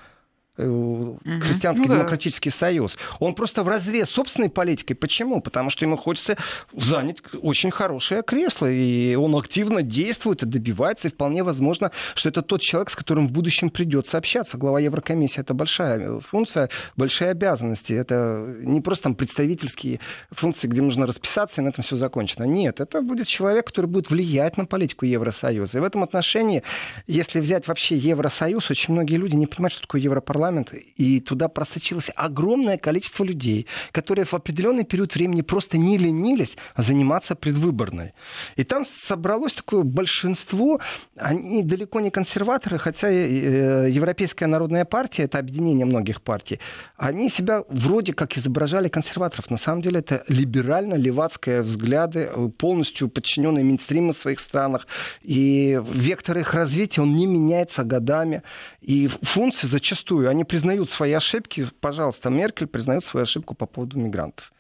Э, 0.57 1.15
христианский 1.41 1.89
ну, 1.89 1.95
демократический 1.95 2.51
да. 2.51 2.57
союз. 2.57 2.97
Он 3.19 3.35
просто 3.35 3.65
в 3.65 3.69
разрез 3.69 4.09
собственной 4.09 4.49
политикой. 4.49 4.95
Почему? 4.95 5.41
Потому 5.41 5.69
что 5.69 5.85
ему 5.85 5.97
хочется 5.97 6.37
занять 6.73 7.17
очень 7.43 7.73
хорошее 7.73 8.23
кресло, 8.23 8.71
и 8.71 9.17
он 9.17 9.35
активно 9.35 9.83
действует 9.83 10.45
и 10.45 10.47
добивается, 10.47 11.09
и 11.09 11.11
вполне 11.11 11.43
возможно, 11.43 11.91
что 12.15 12.29
это 12.29 12.43
тот 12.43 12.61
человек, 12.61 12.91
с 12.91 12.95
которым 12.95 13.27
в 13.27 13.33
будущем 13.33 13.69
придется 13.69 14.17
общаться. 14.17 14.57
Глава 14.57 14.79
Еврокомиссии 14.79 15.41
это 15.41 15.55
большая 15.55 16.21
функция, 16.21 16.71
большие 16.97 17.33
обязанности. 17.33 17.93
Это 17.93 18.55
не 18.61 18.81
просто 18.81 19.05
там 19.05 19.17
представительские 19.17 19.99
функции, 20.31 20.69
где 20.69 20.83
нужно 20.83 21.09
расписаться, 21.09 21.61
и 21.61 21.65
на 21.65 21.71
этом 21.71 21.83
все 21.83 21.97
закончено. 21.97 22.45
Нет, 22.45 22.81
это 22.81 23.03
будет 23.03 23.27
человек, 23.27 23.67
который 23.67 23.87
будет 23.87 24.09
влиять 24.09 24.57
на 24.57 24.67
политику 24.67 25.05
Евросоюза. 25.05 25.79
И 25.79 25.81
в 25.81 25.85
этом 25.85 26.05
отношении, 26.05 26.63
если 27.09 27.41
взять 27.41 27.67
вообще 27.67 27.97
Евросоюз, 27.97 28.71
очень 28.71 28.95
многие 28.95 29.17
люди 29.17 29.35
не 29.35 29.49
понимают, 29.49 29.73
что 29.73 29.83
такое 29.83 30.01
Европарламент 30.01 30.44
парламент, 30.45 30.75
и 30.97 31.21
туда 31.21 31.49
просочилось 31.49 32.11
огромное 32.17 32.77
количество 32.77 33.25
людей, 33.25 33.67
которые 33.93 34.25
в 34.25 34.35
определенный 34.35 34.85
период 34.85 35.15
времени 35.15 35.43
просто 35.43 35.79
не 35.79 35.99
ленились 35.99 36.57
заниматься 36.77 37.35
предвыборной. 37.35 38.13
И 38.57 38.65
там 38.65 38.85
собралось 38.85 39.55
такое 39.55 39.83
большинство, 39.83 40.81
они 41.17 41.63
далеко 41.63 42.01
не 42.01 42.11
консерваторы, 42.11 42.79
хотя 42.79 43.09
э, 43.09 43.91
Европейская 43.91 44.47
народная 44.47 44.85
партия, 44.85 45.25
это 45.25 45.39
объединение 45.39 45.87
многих 45.87 46.21
партий, 46.21 46.61
они 46.97 47.31
себя 47.31 47.63
вроде 47.69 48.13
как 48.13 48.37
изображали 48.37 48.89
консерваторов. 48.89 49.51
На 49.51 49.59
самом 49.59 49.81
деле 49.81 50.01
это 50.01 50.25
либерально-левацкие 50.29 51.63
взгляды, 51.63 52.31
полностью 52.59 53.09
подчиненные 53.09 53.65
мейнстриму 53.65 54.13
в 54.13 54.17
своих 54.17 54.41
странах. 54.41 54.87
И 55.23 55.81
вектор 55.93 56.39
их 56.39 56.55
развития, 56.55 57.03
он 57.03 57.17
не 57.17 57.27
меняется 57.27 57.83
годами. 57.85 58.43
И 58.83 59.09
функции 59.23 59.69
зачастую, 59.69 60.34
они 60.35 60.45
признают 60.45 60.91
свои 60.91 61.13
ошибки. 61.13 61.69
Пожалуйста, 61.81 62.29
Меркель 62.29 62.67
признает 62.67 63.05
свою 63.05 63.23
ошибку 63.23 63.55
по 63.55 63.67
поводу 63.67 63.99
мигрантов. 63.99 64.53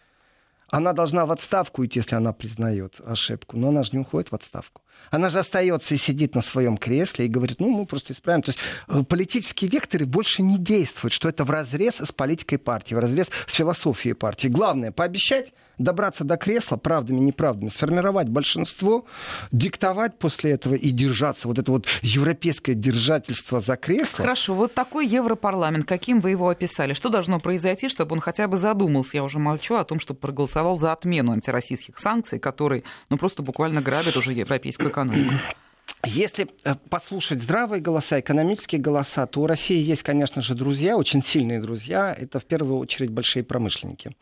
Она 0.69 0.93
должна 0.93 1.27
в 1.27 1.33
отставку 1.33 1.85
идти, 1.85 1.99
если 1.99 2.15
она 2.15 2.33
признает 2.33 3.01
ошибку, 3.05 3.57
но 3.57 3.69
она 3.69 3.83
же 3.83 3.91
не 3.93 3.99
уходит 3.99 4.31
в 4.31 4.35
отставку. 4.35 4.83
Она 5.15 5.31
же 5.31 5.39
остается 5.39 5.95
и 5.95 5.97
сидит 5.97 6.35
на 6.35 6.43
своем 6.43 6.77
кресле 6.77 7.27
и 7.27 7.29
говорит, 7.29 7.61
ну, 7.61 7.69
мы 7.69 7.87
просто 7.87 8.13
исправим. 8.13 8.43
То 8.43 8.51
есть 8.51 8.59
э, 8.89 9.05
политические 9.05 9.71
векторы 9.71 10.07
больше 10.07 10.43
не 10.43 10.59
действуют, 10.59 11.13
что 11.13 11.29
это 11.29 11.45
в 11.45 11.51
разрез 11.51 11.95
с 12.01 12.11
политикой 12.11 12.57
партии, 12.57 12.95
в 12.95 12.99
разрез 12.99 13.31
с 13.47 13.55
философией 13.55 14.15
партии. 14.15 14.49
Главное, 14.49 14.91
пообещать, 14.91 15.53
добраться 15.79 16.25
до 16.25 16.37
кресла 16.37 16.77
правдами, 16.77 17.21
неправдами, 17.21 17.69
сформировать 17.69 18.29
большинство, 18.29 19.07
диктовать 19.53 20.19
после 20.19 20.53
этого 20.53 20.75
и 20.75 20.91
держаться. 20.91 21.49
Вот 21.49 21.59
это 21.59 21.71
вот 21.71 21.87
европейское 22.03 22.75
держательство 22.75 23.61
за 23.61 23.77
кресло. 23.77 24.19
Хорошо, 24.19 24.55
вот 24.55 24.75
такой 24.75 25.07
Европарламент, 25.07 25.87
каким 25.87 26.21
вы 26.21 26.31
его 26.31 26.49
описали? 26.49 26.93
Что 26.93 27.09
должно 27.09 27.41
произойти, 27.41 27.89
чтобы 27.89 28.15
он 28.15 28.21
хотя 28.21 28.49
бы 28.49 28.57
задумался, 28.57 29.17
я 29.17 29.25
уже 29.25 29.39
молчу, 29.39 29.77
о 29.77 29.85
том, 29.85 30.01
чтобы 30.01 30.21
проголосовал 30.21 30.77
за 30.77 30.93
отмену 30.93 31.33
антироссийских 31.33 31.99
санкций, 31.99 32.39
которые 32.39 32.85
ну, 33.11 33.17
просто 33.17 33.43
буквально 33.43 33.81
грабят 33.81 34.17
уже 34.17 34.33
европейскую 34.33 34.91
экономику? 34.91 35.04
Если 36.07 36.49
э, 36.65 36.75
послушать 36.91 37.43
здравые 37.43 37.81
голоса, 37.81 38.21
экономические 38.21 38.81
голоса, 38.81 39.27
то 39.27 39.41
у 39.41 39.47
России 39.47 39.83
есть, 39.83 40.03
конечно 40.03 40.43
же, 40.43 40.55
друзья, 40.55 40.97
очень 40.97 41.23
сильные 41.23 41.61
друзья. 41.61 42.15
Это 42.17 42.39
в 42.39 42.45
первую 42.45 42.79
очередь 42.79 43.11
большие 43.11 43.43
промышленники. 43.43 44.15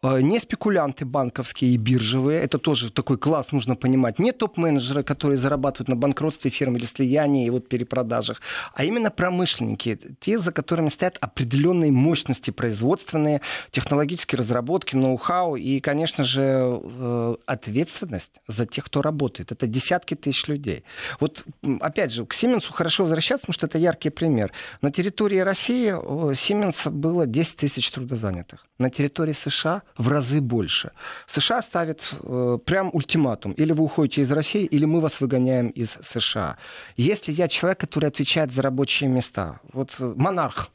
Э, 0.00 0.20
не 0.20 0.38
спекулянты 0.38 1.04
банковские 1.04 1.72
и 1.72 1.76
биржевые, 1.76 2.40
это 2.40 2.58
тоже 2.58 2.92
такой 2.92 3.18
класс 3.18 3.50
нужно 3.50 3.74
понимать, 3.74 4.20
не 4.20 4.30
топ-менеджеры, 4.30 5.02
которые 5.02 5.38
зарабатывают 5.38 5.88
на 5.88 5.96
банкротстве 5.96 6.52
фирм 6.52 6.76
или 6.76 6.84
слиянии 6.84 7.46
и 7.46 7.50
вот 7.50 7.68
перепродажах, 7.68 8.40
а 8.74 8.84
именно 8.84 9.10
промышленники, 9.10 9.98
те, 10.20 10.38
за 10.38 10.52
которыми 10.52 10.88
стоят 10.88 11.18
определенные 11.20 11.90
мощности 11.90 12.52
производственные, 12.52 13.40
технологические 13.72 14.38
разработки, 14.38 14.94
ноу-хау 14.94 15.56
и, 15.56 15.80
конечно 15.80 16.22
же, 16.22 16.42
э, 16.80 17.36
ответственность 17.46 18.40
за 18.46 18.66
тех, 18.66 18.84
кто 18.84 19.02
работает. 19.02 19.50
Это 19.50 19.66
десятки 19.66 20.14
тысяч 20.14 20.46
людей. 20.46 20.84
Вот, 21.18 21.44
опять 21.80 22.12
же, 22.12 22.24
к 22.24 22.34
Сименсу 22.34 22.72
хорошо 22.72 23.02
возвращаться, 23.02 23.46
потому 23.46 23.54
что 23.54 23.66
это 23.66 23.78
яркий 23.78 24.10
пример. 24.10 24.52
На 24.80 24.92
территории 24.92 25.38
России 25.38 25.92
Сименса 26.34 26.90
было 26.90 27.26
10 27.26 27.56
тысяч 27.56 27.90
трудозанятых. 27.90 28.64
На 28.78 28.90
территории 28.90 29.32
США 29.32 29.82
в 29.98 30.08
разы 30.08 30.40
больше. 30.40 30.92
США 31.26 31.60
ставит 31.60 32.08
э, 32.22 32.58
прям 32.64 32.90
ультиматум. 32.92 33.52
Или 33.52 33.72
вы 33.72 33.84
уходите 33.84 34.22
из 34.22 34.32
России, 34.32 34.64
или 34.64 34.86
мы 34.86 35.00
вас 35.00 35.20
выгоняем 35.20 35.68
из 35.68 35.98
США. 36.00 36.56
Если 36.96 37.32
я 37.32 37.48
человек, 37.48 37.80
который 37.80 38.08
отвечает 38.08 38.52
за 38.52 38.62
рабочие 38.62 39.10
места, 39.10 39.60
вот 39.72 39.94
э, 39.98 40.14
монарх, 40.16 40.70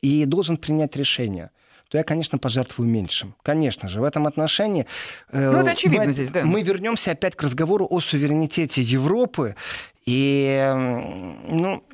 и 0.00 0.24
должен 0.24 0.56
принять 0.56 0.96
решение– 0.96 1.50
то 1.92 1.98
я, 1.98 2.04
конечно, 2.04 2.38
пожертвую 2.38 2.88
меньшим. 2.88 3.34
Конечно 3.42 3.86
же, 3.86 4.00
в 4.00 4.04
этом 4.04 4.26
отношении... 4.26 4.86
Э, 5.30 5.50
ну, 5.50 5.58
это 5.58 5.72
очевидно 5.72 6.06
мы, 6.06 6.12
здесь, 6.12 6.30
да. 6.30 6.42
Мы 6.42 6.62
вернемся 6.62 7.10
опять 7.10 7.36
к 7.36 7.42
разговору 7.42 7.86
о 7.90 8.00
суверенитете 8.00 8.80
Европы. 8.80 9.56
И, 10.06 10.72
ну, 11.48 11.84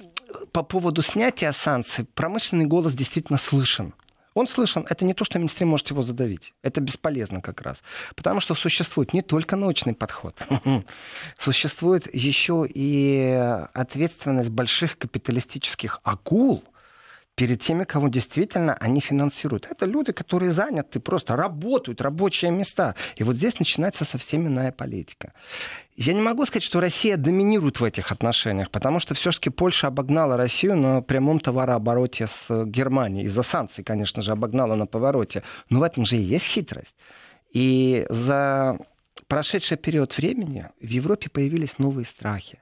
по 0.52 0.62
поводу 0.62 1.02
снятия 1.02 1.50
санкций, 1.50 2.04
промышленный 2.14 2.66
голос 2.66 2.92
действительно 2.92 3.38
слышен. 3.38 3.92
Он 4.38 4.46
слышен. 4.46 4.86
Это 4.88 5.04
не 5.04 5.14
то, 5.14 5.24
что 5.24 5.38
Минстрим 5.38 5.68
может 5.68 5.90
его 5.90 6.02
задавить. 6.02 6.54
Это 6.62 6.80
бесполезно 6.80 7.40
как 7.40 7.60
раз. 7.60 7.82
Потому 8.14 8.40
что 8.40 8.54
существует 8.54 9.12
не 9.12 9.22
только 9.22 9.56
научный 9.56 9.94
подход. 9.94 10.36
Существует 11.38 12.14
еще 12.14 12.64
и 12.72 13.66
ответственность 13.74 14.50
больших 14.50 14.96
капиталистических 14.98 16.00
акул– 16.04 16.62
перед 17.38 17.62
теми, 17.62 17.84
кого 17.84 18.08
действительно 18.08 18.74
они 18.74 19.00
финансируют. 19.00 19.68
Это 19.70 19.86
люди, 19.86 20.10
которые 20.10 20.50
заняты, 20.50 20.98
просто 20.98 21.36
работают, 21.36 22.00
рабочие 22.00 22.50
места. 22.50 22.96
И 23.14 23.22
вот 23.22 23.36
здесь 23.36 23.60
начинается 23.60 24.04
совсем 24.04 24.48
иная 24.48 24.72
политика. 24.72 25.32
Я 25.96 26.14
не 26.14 26.20
могу 26.20 26.46
сказать, 26.46 26.64
что 26.64 26.80
Россия 26.80 27.16
доминирует 27.16 27.78
в 27.78 27.84
этих 27.84 28.10
отношениях, 28.10 28.70
потому 28.70 28.98
что 28.98 29.14
все-таки 29.14 29.50
Польша 29.50 29.86
обогнала 29.86 30.36
Россию 30.36 30.76
на 30.76 31.00
прямом 31.00 31.38
товарообороте 31.38 32.26
с 32.26 32.64
Германией. 32.64 33.26
Из-за 33.26 33.42
санкций, 33.42 33.84
конечно 33.84 34.20
же, 34.20 34.32
обогнала 34.32 34.74
на 34.74 34.86
повороте. 34.86 35.44
Но 35.70 35.78
в 35.78 35.82
этом 35.84 36.04
же 36.04 36.16
и 36.16 36.20
есть 36.20 36.46
хитрость. 36.46 36.96
И 37.52 38.04
за 38.10 38.78
прошедший 39.28 39.76
период 39.76 40.16
времени 40.18 40.66
в 40.80 40.88
Европе 40.88 41.30
появились 41.30 41.78
новые 41.78 42.04
страхи. 42.04 42.58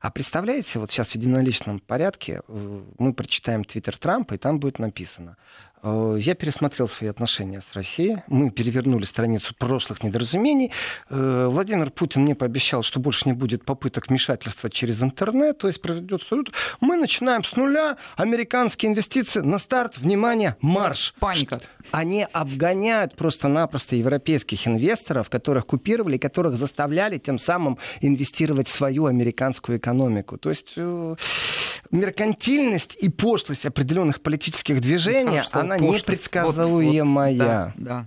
А 0.00 0.10
представляете, 0.10 0.78
вот 0.78 0.90
сейчас 0.90 1.08
в 1.08 1.14
единоличном 1.16 1.80
порядке 1.80 2.42
э, 2.46 2.82
мы 2.98 3.12
прочитаем 3.12 3.64
твиттер 3.64 3.96
Трампа, 3.96 4.34
и 4.34 4.38
там 4.38 4.60
будет 4.60 4.78
написано 4.78 5.36
я 5.82 6.34
пересмотрел 6.34 6.88
свои 6.88 7.10
отношения 7.10 7.60
с 7.60 7.74
Россией. 7.74 8.18
Мы 8.26 8.50
перевернули 8.50 9.04
страницу 9.04 9.54
прошлых 9.54 10.02
недоразумений. 10.02 10.72
Э, 11.10 11.48
Владимир 11.50 11.90
Путин 11.90 12.22
мне 12.22 12.34
пообещал, 12.34 12.82
что 12.82 13.00
больше 13.00 13.28
не 13.28 13.32
будет 13.32 13.64
попыток 13.64 14.08
вмешательства 14.08 14.70
через 14.70 15.02
интернет, 15.02 15.58
то 15.58 15.66
есть 15.66 15.80
проведет 15.80 16.22
салют. 16.22 16.52
Мы 16.80 16.96
начинаем 16.96 17.44
с 17.44 17.54
нуля. 17.56 17.96
Американские 18.16 18.90
инвестиции 18.90 19.40
на 19.40 19.58
старт. 19.58 19.98
Внимание, 19.98 20.56
марш. 20.60 21.14
Паника. 21.18 21.60
Они 21.90 22.26
обгоняют 22.32 23.14
просто-напросто 23.14 23.96
европейских 23.96 24.66
инвесторов, 24.66 25.30
которых 25.30 25.66
купировали, 25.66 26.18
которых 26.18 26.56
заставляли 26.56 27.18
тем 27.18 27.38
самым 27.38 27.78
инвестировать 28.00 28.68
в 28.68 28.72
свою 28.72 29.06
американскую 29.06 29.78
экономику. 29.78 30.36
То 30.38 30.50
есть 30.50 30.72
э, 30.76 31.14
меркантильность 31.90 32.96
и 33.00 33.08
пошлость 33.08 33.66
определенных 33.66 34.20
политических 34.20 34.80
движений, 34.80 35.40
она 35.52 35.67
непредсказуемая. 35.76 37.32
Вот, 37.32 37.38
вот, 37.38 37.46
да, 37.46 37.72
да. 37.76 38.06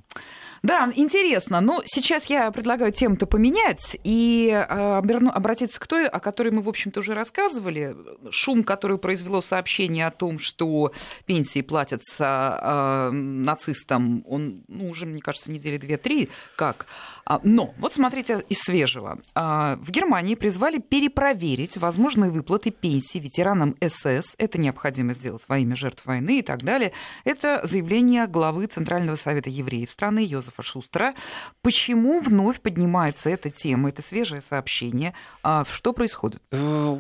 Да, 0.64 0.92
интересно. 0.96 1.60
Ну, 1.60 1.82
сейчас 1.86 2.26
я 2.26 2.52
предлагаю 2.52 2.92
тему-то 2.92 3.26
поменять 3.26 3.98
и 4.04 4.50
э, 4.52 5.02
обратиться 5.34 5.80
к 5.80 5.88
той, 5.88 6.08
о 6.08 6.20
которой 6.20 6.50
мы, 6.50 6.62
в 6.62 6.70
общем-то, 6.70 7.00
уже 7.00 7.16
рассказывали. 7.16 7.96
Шум, 8.30 8.64
который 8.64 9.00
произвело 9.00 9.42
сообщение 9.42 10.06
о 10.06 10.12
том, 10.12 10.38
что 10.38 10.92
пенсии 11.26 11.62
платятся 11.62 12.60
э, 12.62 13.12
нацистам, 13.12 14.24
он, 14.28 14.64
ну, 14.68 14.90
уже, 14.90 15.08
мне 15.08 15.22
кажется, 15.22 15.52
недели 15.52 15.78
две-три, 15.78 16.30
как. 16.56 16.86
А, 17.26 17.42
но, 17.44 17.74
вот 17.80 17.96
смотрите 17.96 18.44
из 18.48 18.60
свежего. 18.60 19.18
А, 19.34 19.78
в 19.78 19.90
Германии 19.90 20.36
призвали 20.36 20.78
перепроверить 20.78 21.78
возможные 21.78 22.30
выплаты 22.30 22.70
пенсий 22.70 23.20
ветеранам 23.20 23.76
СС. 23.82 24.36
Это 24.38 24.60
необходимо 24.60 25.14
сделать 25.14 25.44
во 25.48 25.58
имя 25.58 25.76
жертв 25.76 26.06
войны 26.06 26.40
и 26.40 26.44
так 26.44 26.62
далее. 26.62 26.92
Это 27.24 27.62
заявление 27.64 28.28
главы 28.28 28.68
Центрального 28.68 29.16
совета 29.16 29.50
евреев 29.50 29.90
страны 29.90 30.20
Йозефа 30.20 30.51
Йозефа 30.52 30.64
Шустера. 30.64 31.16
Почему 31.62 32.20
вновь 32.20 32.62
поднимается 32.62 33.30
эта 33.30 33.50
тема, 33.50 33.90
это 33.90 34.02
свежее 34.02 34.42
сообщение? 34.42 35.14
А 35.44 35.64
что 35.66 35.94
происходит? 35.94 36.42
Э, 36.52 36.98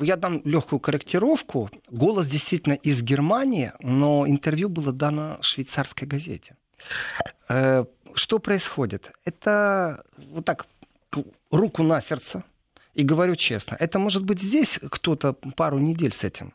я 0.00 0.16
дам 0.16 0.42
легкую 0.44 0.80
корректировку. 0.80 1.70
Голос 1.90 2.26
действительно 2.26 2.74
из 2.74 3.02
Германии, 3.02 3.72
но 3.80 4.26
интервью 4.26 4.68
было 4.68 4.92
дано 4.92 5.38
швейцарской 5.40 6.08
газете. 6.08 6.56
Э, 7.48 7.84
что 8.14 8.38
происходит? 8.38 9.12
Это 9.24 10.02
вот 10.16 10.44
так, 10.44 10.66
руку 11.50 11.82
на 11.82 12.00
сердце, 12.00 12.44
и 12.94 13.04
говорю 13.04 13.36
честно, 13.36 13.76
это 13.78 13.98
может 13.98 14.24
быть 14.24 14.40
здесь 14.40 14.80
кто-то 14.90 15.34
пару 15.56 15.78
недель 15.78 16.12
с 16.12 16.24
этим. 16.24 16.52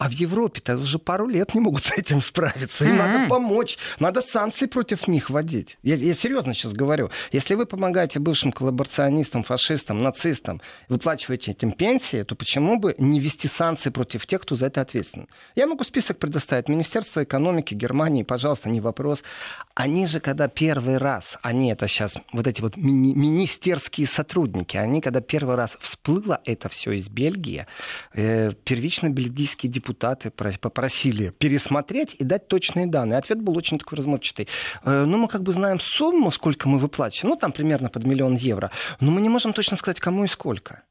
А 0.00 0.08
в 0.08 0.12
Европе-то 0.12 0.78
уже 0.78 0.98
пару 0.98 1.26
лет 1.28 1.54
не 1.54 1.60
могут 1.60 1.84
с 1.84 1.92
этим 1.92 2.22
справиться. 2.22 2.86
Им 2.86 2.92
mm-hmm. 2.92 2.96
надо 2.96 3.28
помочь. 3.28 3.76
Надо 3.98 4.22
санкции 4.22 4.64
против 4.64 5.06
них 5.06 5.28
вводить. 5.28 5.76
Я, 5.82 5.96
я 5.96 6.14
серьезно 6.14 6.54
сейчас 6.54 6.72
говорю. 6.72 7.10
Если 7.32 7.54
вы 7.54 7.66
помогаете 7.66 8.18
бывшим 8.18 8.50
коллаборационистам, 8.50 9.42
фашистам, 9.42 9.98
нацистам, 9.98 10.62
выплачиваете 10.88 11.50
этим 11.50 11.72
пенсии, 11.72 12.22
то 12.22 12.34
почему 12.34 12.78
бы 12.78 12.94
не 12.96 13.20
ввести 13.20 13.46
санкции 13.46 13.90
против 13.90 14.26
тех, 14.26 14.40
кто 14.40 14.56
за 14.56 14.68
это 14.68 14.80
ответственен? 14.80 15.28
Я 15.54 15.66
могу 15.66 15.84
список 15.84 16.18
предоставить. 16.18 16.70
Министерство 16.70 17.22
экономики 17.22 17.74
Германии, 17.74 18.22
пожалуйста, 18.22 18.70
не 18.70 18.80
вопрос. 18.80 19.22
Они 19.74 20.06
же, 20.06 20.20
когда 20.20 20.48
первый 20.48 20.96
раз, 20.96 21.38
они 21.42 21.72
это 21.72 21.86
сейчас, 21.88 22.16
вот 22.32 22.46
эти 22.46 22.62
вот 22.62 22.78
мини- 22.78 23.14
министерские 23.14 24.06
сотрудники, 24.06 24.78
они, 24.78 25.02
когда 25.02 25.20
первый 25.20 25.56
раз 25.56 25.76
всплыло 25.78 26.40
это 26.46 26.70
все 26.70 26.92
из 26.92 27.10
Бельгии, 27.10 27.66
э, 28.14 28.52
первично 28.64 29.10
бельгийские 29.10 29.70
депутаты 29.70 29.89
депутаты 29.90 30.30
попросили 30.30 31.30
пересмотреть 31.30 32.16
и 32.18 32.24
дать 32.24 32.48
точные 32.48 32.86
данные. 32.86 33.18
Ответ 33.18 33.40
был 33.40 33.56
очень 33.56 33.78
такой 33.78 33.98
размытый. 33.98 34.48
Э, 34.84 35.04
ну, 35.04 35.18
мы 35.18 35.28
как 35.28 35.42
бы 35.42 35.52
знаем 35.52 35.80
сумму, 35.80 36.30
сколько 36.30 36.68
мы 36.68 36.78
выплачиваем, 36.78 37.34
ну, 37.34 37.36
там 37.36 37.52
примерно 37.52 37.88
под 37.88 38.04
миллион 38.04 38.36
евро, 38.36 38.70
но 39.00 39.10
мы 39.10 39.20
не 39.20 39.28
можем 39.28 39.52
точно 39.52 39.76
сказать, 39.76 40.00
кому 40.00 40.24
и 40.24 40.28
сколько. 40.28 40.82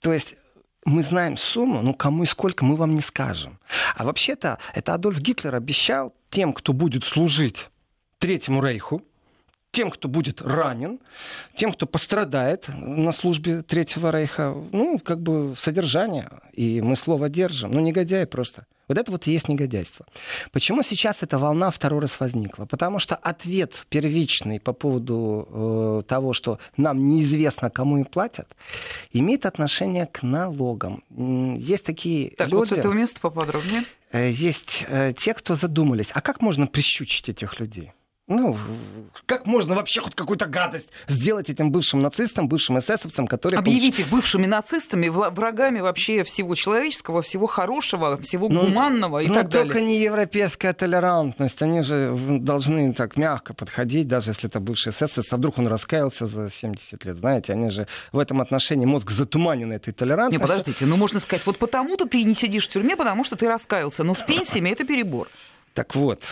То 0.00 0.12
есть 0.12 0.36
мы 0.84 1.02
знаем 1.02 1.36
сумму, 1.36 1.82
но 1.82 1.94
кому 1.94 2.24
и 2.24 2.26
сколько 2.26 2.64
мы 2.64 2.76
вам 2.76 2.94
не 2.94 3.00
скажем. 3.00 3.58
А 3.96 4.04
вообще-то 4.04 4.58
это 4.74 4.94
Адольф 4.94 5.20
Гитлер 5.20 5.54
обещал 5.54 6.12
тем, 6.30 6.52
кто 6.52 6.72
будет 6.72 7.04
служить 7.04 7.68
Третьему 8.18 8.62
Рейху, 8.62 9.02
тем, 9.74 9.90
кто 9.90 10.08
будет 10.08 10.40
ранен, 10.40 11.00
тем, 11.56 11.72
кто 11.72 11.86
пострадает 11.86 12.68
на 12.68 13.12
службе 13.12 13.62
Третьего 13.62 14.10
Рейха, 14.10 14.54
ну, 14.72 14.98
как 14.98 15.20
бы 15.20 15.54
содержание. 15.56 16.30
И 16.52 16.80
мы 16.80 16.96
слово 16.96 17.28
держим. 17.28 17.72
Ну, 17.72 17.80
негодяи 17.80 18.24
просто. 18.24 18.66
Вот 18.86 18.98
это 18.98 19.10
вот 19.10 19.26
и 19.26 19.32
есть 19.32 19.48
негодяйство. 19.48 20.06
Почему 20.52 20.82
сейчас 20.82 21.22
эта 21.22 21.38
волна 21.38 21.70
второй 21.70 22.00
раз 22.00 22.20
возникла? 22.20 22.66
Потому 22.66 22.98
что 22.98 23.16
ответ 23.16 23.86
первичный 23.88 24.60
по 24.60 24.72
поводу 24.72 25.48
э, 25.50 26.02
того, 26.06 26.34
что 26.34 26.58
нам 26.76 27.08
неизвестно, 27.08 27.70
кому 27.70 27.96
им 27.96 28.04
платят, 28.04 28.46
имеет 29.10 29.46
отношение 29.46 30.06
к 30.06 30.22
налогам. 30.22 31.02
Есть 31.56 31.84
такие 31.84 32.30
так, 32.36 32.48
люди... 32.48 32.56
вот 32.56 32.68
с 32.68 32.72
этого 32.72 32.92
места 32.92 33.20
поподробнее. 33.20 33.84
Э, 34.12 34.30
есть 34.30 34.84
э, 34.86 35.12
те, 35.18 35.32
кто 35.32 35.54
задумались, 35.54 36.10
а 36.12 36.20
как 36.20 36.42
можно 36.42 36.66
прищучить 36.66 37.28
этих 37.30 37.58
людей? 37.58 37.93
Ну, 38.26 38.56
как 39.26 39.44
можно 39.44 39.74
вообще 39.74 40.00
хоть 40.00 40.14
какую-то 40.14 40.46
гадость 40.46 40.88
сделать 41.08 41.50
этим 41.50 41.70
бывшим 41.70 42.00
нацистам, 42.00 42.48
бывшим 42.48 42.78
эсэсовцам, 42.78 43.26
которые... 43.26 43.58
Объявить 43.58 44.00
их 44.00 44.08
бывшими 44.08 44.46
нацистами, 44.46 45.08
врагами 45.08 45.80
вообще 45.80 46.24
всего 46.24 46.54
человеческого, 46.54 47.20
всего 47.20 47.46
хорошего, 47.46 48.16
всего 48.22 48.48
ну, 48.48 48.62
гуманного 48.62 49.18
и 49.18 49.28
ну, 49.28 49.34
так 49.34 49.50
далее. 49.50 49.66
только 49.66 49.84
не 49.84 49.98
европейская 49.98 50.72
толерантность. 50.72 51.60
Они 51.60 51.82
же 51.82 52.16
должны 52.40 52.94
так 52.94 53.18
мягко 53.18 53.52
подходить, 53.52 54.08
даже 54.08 54.30
если 54.30 54.48
это 54.48 54.58
бывший 54.58 54.92
эсэсовец. 54.92 55.30
А 55.30 55.36
вдруг 55.36 55.58
он 55.58 55.66
раскаялся 55.66 56.26
за 56.26 56.48
70 56.48 57.04
лет, 57.04 57.18
знаете? 57.18 57.52
Они 57.52 57.68
же 57.68 57.86
в 58.10 58.18
этом 58.18 58.40
отношении 58.40 58.86
мозг 58.86 59.10
затуманен 59.10 59.70
этой 59.70 59.92
толерантностью. 59.92 60.40
Не, 60.40 60.46
подождите, 60.46 60.86
ну 60.86 60.96
можно 60.96 61.20
сказать, 61.20 61.44
вот 61.44 61.58
потому-то 61.58 62.06
ты 62.06 62.24
не 62.24 62.34
сидишь 62.34 62.68
в 62.68 62.72
тюрьме, 62.72 62.96
потому 62.96 63.22
что 63.24 63.36
ты 63.36 63.46
раскаялся. 63.48 64.02
Но 64.02 64.14
с 64.14 64.22
пенсиями 64.22 64.70
это 64.70 64.84
перебор. 64.84 65.28
Так 65.74 65.94
вот, 65.94 66.22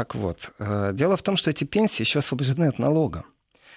так 0.00 0.14
вот, 0.14 0.50
э, 0.58 0.92
дело 0.94 1.14
в 1.14 1.22
том, 1.22 1.36
что 1.36 1.50
эти 1.50 1.64
пенсии 1.64 2.04
еще 2.04 2.20
освобождены 2.20 2.68
от 2.68 2.78
налога. 2.78 3.24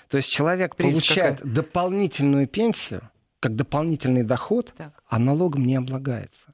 То 0.08 0.15
есть 0.15 0.30
человек 0.30 0.77
Прелесть 0.77 1.06
получает 1.06 1.39
какая? 1.39 1.53
дополнительную 1.53 2.48
пенсию, 2.48 3.01
как 3.42 3.58
дополнительный 3.58 4.24
доход, 4.24 4.74
так. 4.77 4.94
а 5.10 5.20
налогом 5.20 5.65
не 5.65 5.75
облагается. 5.75 6.53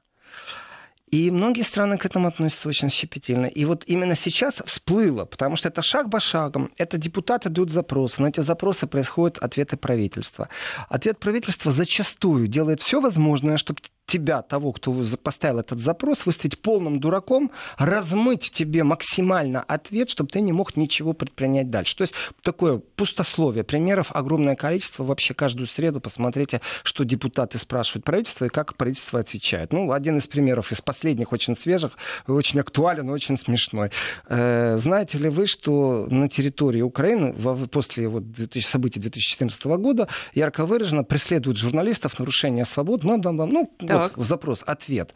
И 1.12 1.30
многие 1.30 1.62
страны 1.62 1.98
к 1.98 2.06
этому 2.06 2.26
относятся 2.26 2.68
очень 2.68 2.90
щепетильно. 2.90 3.46
И 3.46 3.64
вот 3.64 3.84
именно 3.86 4.16
сейчас 4.16 4.54
всплыло, 4.64 5.24
потому 5.24 5.54
что 5.56 5.68
это 5.68 5.82
шаг 5.82 6.10
по 6.10 6.18
шагам. 6.18 6.72
Это 6.76 6.98
депутаты 6.98 7.48
дают 7.48 7.70
запросы. 7.70 8.22
На 8.22 8.28
эти 8.28 8.40
запросы 8.40 8.88
происходят 8.88 9.38
ответы 9.38 9.76
правительства. 9.76 10.48
Ответ 10.88 11.18
правительства 11.20 11.70
зачастую 11.70 12.48
делает 12.48 12.82
все 12.82 13.00
возможное, 13.00 13.56
чтобы 13.56 13.80
тебя, 14.10 14.42
того, 14.42 14.72
кто 14.72 14.92
поставил 15.22 15.60
этот 15.60 15.78
запрос, 15.78 16.26
выставить 16.26 16.58
полным 16.58 16.98
дураком, 16.98 17.52
размыть 17.78 18.50
тебе 18.50 18.82
максимально 18.82 19.62
ответ, 19.62 20.10
чтобы 20.10 20.30
ты 20.30 20.40
не 20.40 20.52
мог 20.52 20.76
ничего 20.76 21.12
предпринять 21.12 21.70
дальше. 21.70 21.96
То 21.96 22.02
есть 22.02 22.14
такое 22.42 22.78
пустословие. 22.96 23.62
Примеров 23.62 24.10
огромное 24.12 24.56
количество. 24.56 25.04
Вообще 25.04 25.32
каждую 25.32 25.66
среду 25.66 26.00
посмотрите, 26.00 26.60
что 26.82 27.04
депутаты 27.04 27.58
спрашивают 27.58 28.04
правительство 28.04 28.46
и 28.46 28.48
как 28.48 28.76
правительство 28.76 29.20
отвечает. 29.20 29.72
Ну, 29.72 29.92
один 29.92 30.18
из 30.18 30.26
примеров 30.26 30.72
из 30.72 30.80
последних, 30.80 31.32
очень 31.32 31.56
свежих, 31.56 31.92
очень 32.26 32.58
актуален, 32.60 33.08
очень 33.10 33.38
смешной. 33.38 33.90
Э, 34.28 34.76
знаете 34.76 35.18
ли 35.18 35.28
вы, 35.28 35.46
что 35.46 36.06
на 36.10 36.28
территории 36.28 36.82
Украины 36.82 37.32
после 37.70 38.08
вот 38.08 38.24
событий 38.60 38.98
2014 38.98 39.64
года 39.64 40.08
ярко 40.34 40.66
выраженно 40.66 41.04
преследуют 41.04 41.58
журналистов, 41.58 42.18
нарушение 42.18 42.64
свобод, 42.64 43.04
ну, 43.04 43.20
ну, 43.22 43.70
вот 44.00 44.26
запрос, 44.26 44.62
ответ. 44.66 45.14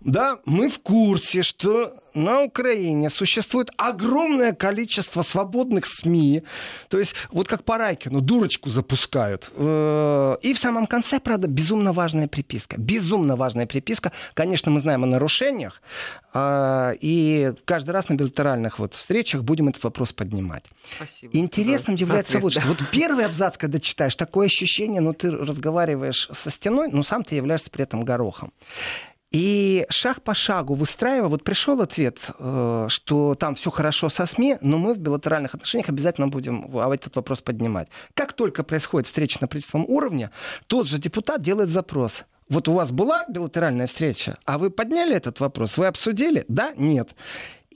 Да, 0.00 0.38
мы 0.44 0.68
в 0.68 0.80
курсе, 0.80 1.42
что 1.42 1.92
на 2.14 2.42
Украине 2.42 3.10
существует 3.10 3.70
огромное 3.76 4.52
количество 4.52 5.22
свободных 5.22 5.86
СМИ. 5.86 6.42
То 6.88 6.98
есть, 6.98 7.14
вот 7.30 7.48
как 7.48 7.64
по 7.64 7.78
Райкину, 7.78 8.20
дурочку 8.20 8.70
запускают. 8.70 9.50
Э, 9.56 10.36
и 10.42 10.54
в 10.54 10.58
самом 10.58 10.86
конце, 10.86 11.18
правда, 11.18 11.48
безумно 11.48 11.92
важная 11.92 12.28
приписка. 12.28 12.78
Безумно 12.78 13.36
важная 13.36 13.66
приписка. 13.66 14.12
Конечно, 14.34 14.70
мы 14.70 14.80
знаем 14.80 15.02
о 15.04 15.06
нарушениях. 15.06 15.82
А, 16.32 16.92
и 17.00 17.54
каждый 17.64 17.90
раз 17.90 18.08
на 18.08 18.14
билатеральных 18.14 18.78
вот 18.78 18.94
встречах 18.94 19.42
будем 19.42 19.68
этот 19.68 19.82
вопрос 19.82 20.12
поднимать. 20.12 20.64
Спасибо. 20.96 21.36
Интересным 21.36 21.96
является 21.96 22.38
вот 22.38 22.52
что. 22.52 22.66
Вот 22.66 22.82
первый 22.92 23.24
абзац, 23.24 23.56
когда 23.56 23.80
читаешь, 23.80 24.14
такое 24.14 24.46
ощущение, 24.46 25.00
ну, 25.00 25.14
ты 25.14 25.30
разговариваешь 25.30 26.28
со 26.32 26.50
стеной, 26.50 26.90
но 26.92 27.02
сам 27.02 27.24
ты 27.24 27.34
являешься 27.34 27.70
при 27.70 27.82
этом 27.82 28.04
горохом. 28.04 28.52
И 29.36 29.84
шаг 29.90 30.22
по 30.22 30.32
шагу 30.32 30.72
выстраивая, 30.72 31.28
вот 31.28 31.44
пришел 31.44 31.82
ответ, 31.82 32.18
э, 32.38 32.86
что 32.88 33.34
там 33.34 33.54
все 33.54 33.70
хорошо 33.70 34.08
со 34.08 34.24
СМИ, 34.24 34.56
но 34.62 34.78
мы 34.78 34.94
в 34.94 34.98
билатеральных 34.98 35.54
отношениях 35.54 35.90
обязательно 35.90 36.28
будем 36.28 36.74
этот 36.74 37.16
вопрос 37.16 37.42
поднимать. 37.42 37.88
Как 38.14 38.32
только 38.32 38.64
происходит 38.64 39.06
встреча 39.06 39.36
на 39.42 39.46
правительственном 39.46 39.90
уровне, 39.90 40.30
тот 40.68 40.86
же 40.86 40.98
депутат 40.98 41.42
делает 41.42 41.68
запрос. 41.68 42.22
Вот 42.48 42.66
у 42.68 42.72
вас 42.72 42.92
была 42.92 43.26
билатеральная 43.28 43.88
встреча, 43.88 44.38
а 44.46 44.56
вы 44.56 44.70
подняли 44.70 45.14
этот 45.14 45.38
вопрос, 45.40 45.76
вы 45.76 45.86
обсудили? 45.86 46.46
Да? 46.48 46.72
Нет. 46.74 47.10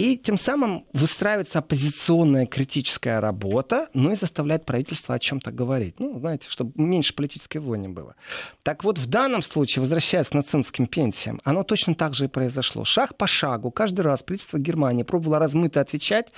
И 0.00 0.16
тем 0.16 0.38
самым 0.38 0.86
выстраивается 0.94 1.58
оппозиционная 1.58 2.46
критическая 2.46 3.20
работа, 3.20 3.90
ну 3.92 4.10
и 4.10 4.14
заставляет 4.14 4.64
правительство 4.64 5.14
о 5.14 5.18
чем-то 5.18 5.52
говорить. 5.52 6.00
Ну, 6.00 6.18
знаете, 6.18 6.48
чтобы 6.48 6.72
меньше 6.76 7.14
политической 7.14 7.58
вони 7.58 7.88
было. 7.88 8.14
Так 8.62 8.82
вот, 8.82 8.96
в 8.96 9.06
данном 9.06 9.42
случае, 9.42 9.82
возвращаясь 9.82 10.28
к 10.28 10.34
нацистским 10.34 10.86
пенсиям, 10.86 11.38
оно 11.44 11.64
точно 11.64 11.94
так 11.94 12.14
же 12.14 12.24
и 12.24 12.28
произошло. 12.28 12.82
Шаг 12.82 13.18
по 13.18 13.26
шагу, 13.26 13.70
каждый 13.70 14.00
раз 14.00 14.22
правительство 14.22 14.58
Германии 14.58 15.02
пробовало 15.02 15.38
размыто 15.38 15.82
отвечать, 15.82 16.28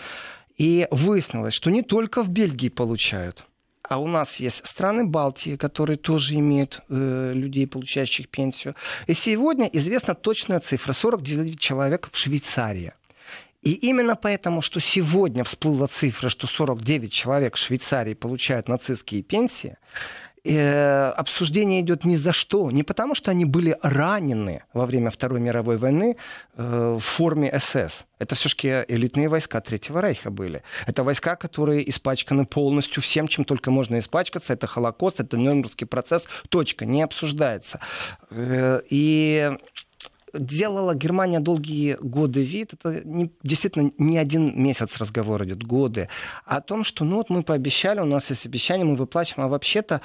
и 0.59 0.89
выяснилось, 0.91 1.55
что 1.55 1.71
не 1.71 1.83
только 1.83 2.25
в 2.25 2.31
Бельгии 2.31 2.69
получают 2.69 3.47
а 3.93 3.99
у 3.99 4.07
нас 4.07 4.37
есть 4.37 4.67
страны 4.67 5.05
Балтии, 5.05 5.57
которые 5.57 5.99
тоже 5.99 6.37
имеют 6.37 6.81
э, 6.89 7.33
людей, 7.35 7.67
получающих 7.67 8.29
пенсию. 8.29 8.75
И 9.07 9.13
сегодня 9.13 9.67
известна 9.67 10.15
точная 10.15 10.61
цифра 10.61 10.93
49 10.93 11.61
человек 11.61 12.09
в 12.11 12.17
Швейцарии. 12.17 12.95
И 13.63 13.73
именно 13.75 14.17
поэтому, 14.17 14.61
что 14.61 14.81
сегодня 14.81 15.45
всплыла 15.45 15.87
цифра, 15.87 16.29
что 16.29 16.47
49 16.47 17.13
человек 17.13 17.55
в 17.55 17.59
Швейцарии 17.59 18.15
получают 18.15 18.69
нацистские 18.69 19.23
пенсии, 19.23 19.77
э, 20.45 21.11
обсуждение 21.11 21.81
идет 21.81 22.05
ни 22.05 22.17
за 22.17 22.33
что. 22.33 22.73
Не 22.73 22.83
потому, 22.83 23.15
что 23.15 23.31
они 23.31 23.45
были 23.45 23.77
ранены 23.81 24.65
во 24.73 24.85
время 24.85 25.11
Второй 25.11 25.39
мировой 25.39 25.77
войны 25.77 26.17
э, 26.57 26.97
в 26.99 27.05
форме 27.05 27.57
СС. 27.57 28.05
Это 28.19 28.35
все-таки 28.35 28.85
элитные 28.89 29.29
войска 29.29 29.61
Третьего 29.61 30.01
Рейха 30.01 30.31
были. 30.31 30.65
Это 30.89 31.05
войска, 31.05 31.37
которые 31.37 31.89
испачканы 31.89 32.47
полностью 32.47 33.01
всем, 33.01 33.29
чем 33.29 33.45
только 33.45 33.71
можно 33.71 34.01
испачкаться. 34.01 34.55
Это 34.55 34.67
Холокост, 34.67 35.21
это 35.21 35.37
Нюрнбергский 35.37 35.87
процесс. 35.87 36.25
Точка, 36.49 36.85
не 36.85 37.03
обсуждается. 37.03 37.79
Э, 38.31 38.81
и 38.91 39.53
делала 40.33 40.95
Германия 40.95 41.41
долгие 41.41 41.97
годы 42.01 42.43
вид, 42.43 42.73
это 42.75 43.03
не, 43.05 43.33
действительно 43.43 43.93
не 43.99 44.19
один 44.19 44.61
месяц 44.61 44.97
разговор 44.99 45.45
идет, 45.45 45.63
годы, 45.63 46.09
о 46.45 46.61
том, 46.61 46.85
что 46.85 47.05
ну 47.05 47.17
вот 47.17 47.31
мы 47.31 47.43
пообещали, 47.43 48.01
у 48.01 48.05
нас 48.05 48.31
есть 48.31 48.47
обещание, 48.47 48.85
мы 48.85 48.97
выплачиваем, 48.97 49.47
а 49.47 49.49
вообще-то 49.51 50.01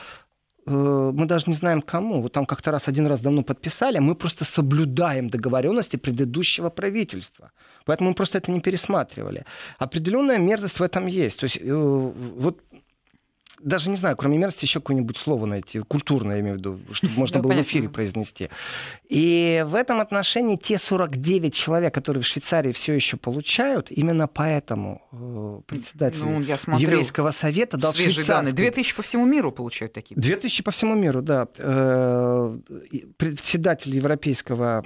э, 0.66 0.72
мы 0.72 1.26
даже 1.26 1.46
не 1.48 1.54
знаем 1.54 1.82
кому. 1.82 2.22
Вот 2.22 2.34
там 2.34 2.46
как-то 2.46 2.72
раз 2.72 2.88
один 2.88 3.08
раз 3.08 3.22
давно 3.22 3.44
подписали, 3.44 3.98
а 3.98 4.02
мы 4.02 4.16
просто 4.16 4.46
соблюдаем 4.46 5.30
договоренности 5.30 5.98
предыдущего 5.98 6.70
правительства. 6.70 7.52
Поэтому 7.86 8.10
мы 8.10 8.16
просто 8.16 8.38
это 8.38 8.52
не 8.52 8.60
пересматривали. 8.60 9.46
Определенная 9.80 10.38
мерзость 10.38 10.80
в 10.80 10.84
этом 10.84 11.08
есть. 11.08 11.40
То 11.40 11.46
есть 11.46 11.58
э, 11.62 11.74
вот 11.74 12.60
даже 13.60 13.90
не 13.90 13.96
знаю, 13.96 14.16
кроме 14.16 14.38
мерзости, 14.38 14.66
еще 14.66 14.80
какое-нибудь 14.80 15.18
слово 15.18 15.46
найти, 15.46 15.80
культурное, 15.80 16.36
я 16.36 16.42
имею 16.42 16.56
в 16.56 16.60
виду, 16.60 16.80
чтобы 16.92 17.14
можно 17.18 17.40
было 17.40 17.54
в 17.54 17.62
эфире 17.62 17.90
произнести. 17.90 18.50
И 19.10 19.64
в 19.68 19.76
этом 19.76 20.00
отношении 20.00 20.56
те 20.56 20.78
49 20.78 21.54
человек, 21.54 21.94
которые 21.94 22.24
в 22.24 22.28
Швейцарии 22.28 22.72
все 22.72 22.94
еще 22.94 23.18
получают, 23.18 23.92
именно 23.92 24.28
поэтому 24.28 25.02
э, 25.12 25.62
председатель 25.66 26.24
ну, 26.24 26.42
еврейского 26.78 27.32
совета 27.32 27.78
дал 27.78 27.94
швейцарский... 27.94 28.54
2000 28.54 28.96
по 28.96 29.02
всему 29.02 29.26
миру 29.26 29.52
получают 29.52 29.94
такие. 29.94 30.16
2000 30.16 30.64
по 30.64 30.72
всему 30.72 30.96
миру, 30.96 31.22
да. 31.22 31.48
Э, 31.58 32.58
председатель 33.18 33.96
европейского 33.96 34.84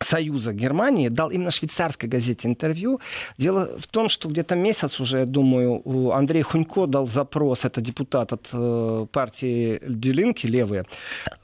Союза 0.00 0.52
Германии 0.52 1.08
дал 1.08 1.30
именно 1.30 1.50
швейцарской 1.50 2.08
газете 2.08 2.48
интервью. 2.48 3.00
Дело 3.38 3.78
в 3.78 3.86
том, 3.86 4.08
что 4.08 4.28
где-то 4.28 4.56
месяц 4.56 5.00
уже, 5.00 5.20
я 5.20 5.26
думаю, 5.26 6.12
Андрей 6.12 6.42
Хунько 6.42 6.86
дал 6.86 7.06
запрос, 7.06 7.64
это 7.64 7.80
депутат 7.80 8.32
от 8.32 8.48
э, 8.52 9.06
партии 9.12 9.80
Делинки, 9.86 10.46
левые, 10.46 10.84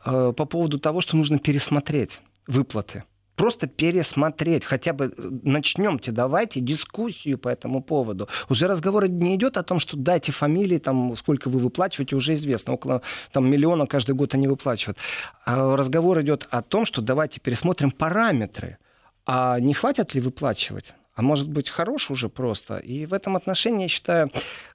э, 0.04 0.32
по 0.37 0.44
поводу 0.44 0.78
того, 0.78 1.00
что 1.00 1.16
нужно 1.16 1.38
пересмотреть 1.38 2.20
выплаты 2.46 3.04
просто 3.37 3.66
пересмотреть, 3.66 4.64
хотя 4.64 4.92
бы 4.92 5.05
э, 5.16 5.31
начнемте, 5.42 6.11
давайте 6.11 6.61
дискуссию 6.61 7.38
по 7.38 7.49
этому 7.49 7.83
поводу. 7.83 8.29
Уже 8.49 8.66
разговор 8.66 9.07
не 9.09 9.37
идет 9.37 9.57
о 9.57 9.62
том, 9.62 9.79
что 9.79 9.96
дайте 9.96 10.33
фамилии, 10.33 10.79
там, 10.79 11.14
сколько 11.16 11.49
вы 11.49 11.61
выплачиваете, 11.61 12.16
уже 12.16 12.35
известно, 12.35 12.72
около 12.72 13.03
там, 13.33 13.49
миллиона 13.49 13.87
каждый 13.87 14.14
год 14.14 14.35
они 14.35 14.49
выплачивают. 14.49 14.99
А 15.44 15.77
разговор 15.77 16.20
идет 16.22 16.49
о 16.51 16.62
том, 16.62 16.87
что 16.87 17.03
давайте 17.03 17.38
пересмотрим 17.40 17.90
параметры. 17.90 18.79
А 19.27 19.61
не 19.61 19.75
хватит 19.75 20.14
ли 20.14 20.20
выплачивать? 20.20 20.94
а 21.16 21.22
может 21.22 21.49
быть 21.49 21.70
хорош 21.70 22.11
уже 22.11 22.29
просто. 22.29 22.77
И 22.77 23.07
в 23.07 23.14
этом 23.14 23.37
отношении, 23.37 23.85
я 23.85 23.88
считаю, 23.88 24.29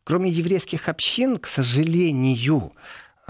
кроме 0.04 0.32
еврейских 0.32 0.89
общин, 0.89 1.38
к 1.38 1.45
сожалению, 1.45 2.74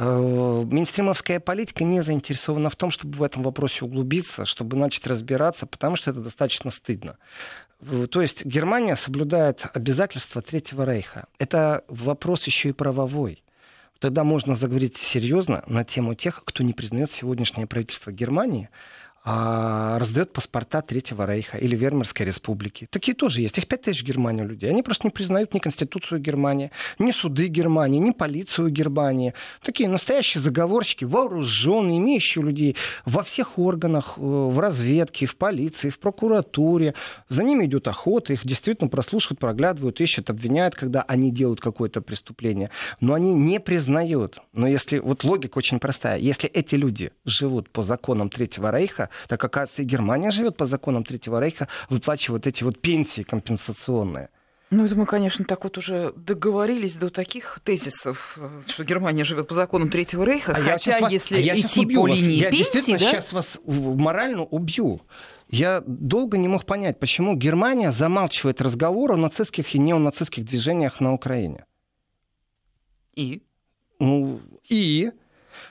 Минстримовская 0.05 1.39
политика 1.39 1.83
не 1.83 2.01
заинтересована 2.01 2.69
в 2.69 2.75
том, 2.75 2.89
чтобы 2.89 3.17
в 3.17 3.23
этом 3.23 3.43
вопросе 3.43 3.85
углубиться, 3.85 4.45
чтобы 4.45 4.75
начать 4.75 5.05
разбираться, 5.05 5.65
потому 5.67 5.95
что 5.95 6.11
это 6.11 6.21
достаточно 6.21 6.71
стыдно. 6.71 7.17
Э, 7.81 8.07
то 8.09 8.21
есть 8.21 8.45
Германия 8.45 8.95
соблюдает 8.95 9.65
обязательства 9.73 10.41
Третьего 10.41 10.85
Рейха. 10.85 11.27
Это 11.37 11.83
вопрос 11.87 12.47
еще 12.47 12.69
и 12.69 12.73
правовой. 12.73 13.43
Тогда 13.99 14.23
можно 14.23 14.55
заговорить 14.55 14.97
серьезно 14.97 15.63
на 15.67 15.83
тему 15.83 16.15
тех, 16.15 16.41
кто 16.43 16.63
не 16.63 16.73
признает 16.73 17.11
сегодняшнее 17.11 17.67
правительство 17.67 18.11
Германии 18.11 18.69
а, 19.23 19.99
раздает 19.99 20.33
паспорта 20.33 20.81
Третьего 20.81 21.27
Рейха 21.27 21.57
или 21.57 21.75
Вермерской 21.75 22.25
республики. 22.25 22.87
Такие 22.89 23.13
тоже 23.13 23.41
есть. 23.41 23.55
Их 23.59 23.67
пять 23.67 23.83
тысяч 23.83 24.01
в 24.01 24.05
Германии 24.05 24.43
людей. 24.43 24.71
Они 24.71 24.81
просто 24.81 25.05
не 25.05 25.11
признают 25.11 25.53
ни 25.53 25.59
Конституцию 25.59 26.19
Германии, 26.19 26.71
ни 26.97 27.11
суды 27.11 27.45
Германии, 27.45 27.99
ни 27.99 28.09
полицию 28.09 28.71
Германии. 28.71 29.35
Такие 29.61 29.87
настоящие 29.89 30.41
заговорщики, 30.41 31.05
вооруженные, 31.05 31.99
имеющие 31.99 32.43
людей 32.43 32.75
во 33.05 33.21
всех 33.21 33.59
органах, 33.59 34.13
э, 34.17 34.21
в 34.21 34.59
разведке, 34.59 35.27
в 35.27 35.35
полиции, 35.35 35.89
в 35.89 35.99
прокуратуре. 35.99 36.95
За 37.29 37.43
ними 37.43 37.65
идет 37.65 37.87
охота, 37.87 38.33
их 38.33 38.43
действительно 38.43 38.89
прослушивают, 38.89 39.39
проглядывают, 39.39 40.01
ищут, 40.01 40.31
обвиняют, 40.31 40.73
когда 40.73 41.03
они 41.03 41.29
делают 41.29 41.61
какое-то 41.61 42.01
преступление. 42.01 42.71
Но 42.99 43.13
они 43.13 43.35
не 43.35 43.59
признают. 43.59 44.39
Но 44.51 44.67
если, 44.67 44.97
вот 44.97 45.23
логика 45.23 45.59
очень 45.59 45.79
простая, 45.79 46.17
если 46.17 46.49
эти 46.49 46.73
люди 46.73 47.11
живут 47.23 47.69
по 47.69 47.83
законам 47.83 48.31
Третьего 48.31 48.71
Рейха, 48.75 49.09
так 49.27 49.43
оказывается, 49.43 49.81
и 49.81 49.85
Германия 49.85 50.31
живет 50.31 50.57
по 50.57 50.65
законам 50.65 51.03
Третьего 51.03 51.39
Рейха, 51.39 51.67
выплачивая 51.89 52.37
вот 52.37 52.47
эти 52.47 52.63
вот 52.63 52.79
пенсии 52.79 53.23
компенсационные. 53.23 54.29
Ну, 54.71 54.85
это 54.85 54.95
мы, 54.95 55.05
конечно, 55.05 55.43
так 55.43 55.65
вот 55.65 55.77
уже 55.77 56.13
договорились 56.15 56.95
до 56.95 57.09
таких 57.09 57.59
тезисов, 57.65 58.39
что 58.67 58.85
Германия 58.85 59.25
живет 59.25 59.49
по 59.49 59.53
законам 59.53 59.89
Третьего 59.89 60.23
Рейха, 60.23 60.53
а 60.53 60.55
хотя 60.55 60.97
я 60.97 61.09
если 61.09 61.35
вас, 61.35 61.43
а 61.43 61.59
идти 61.59 61.85
по 61.85 62.03
вас. 62.03 62.17
линии 62.17 62.35
я 62.35 62.49
пенсии... 62.49 62.69
Я 62.69 62.79
действительно 62.79 62.99
да? 62.99 63.11
сейчас 63.11 63.33
вас 63.33 63.59
морально 63.65 64.43
убью. 64.43 65.01
Я 65.49 65.83
долго 65.85 66.37
не 66.37 66.47
мог 66.47 66.65
понять, 66.65 66.99
почему 66.99 67.35
Германия 67.35 67.91
замалчивает 67.91 68.61
разговор 68.61 69.11
о 69.11 69.17
нацистских 69.17 69.75
и 69.75 69.79
неонацистских 69.79 70.45
движениях 70.45 71.01
на 71.01 71.11
Украине. 71.11 71.65
И? 73.13 73.43
Ну, 73.99 74.39
и 74.69 75.11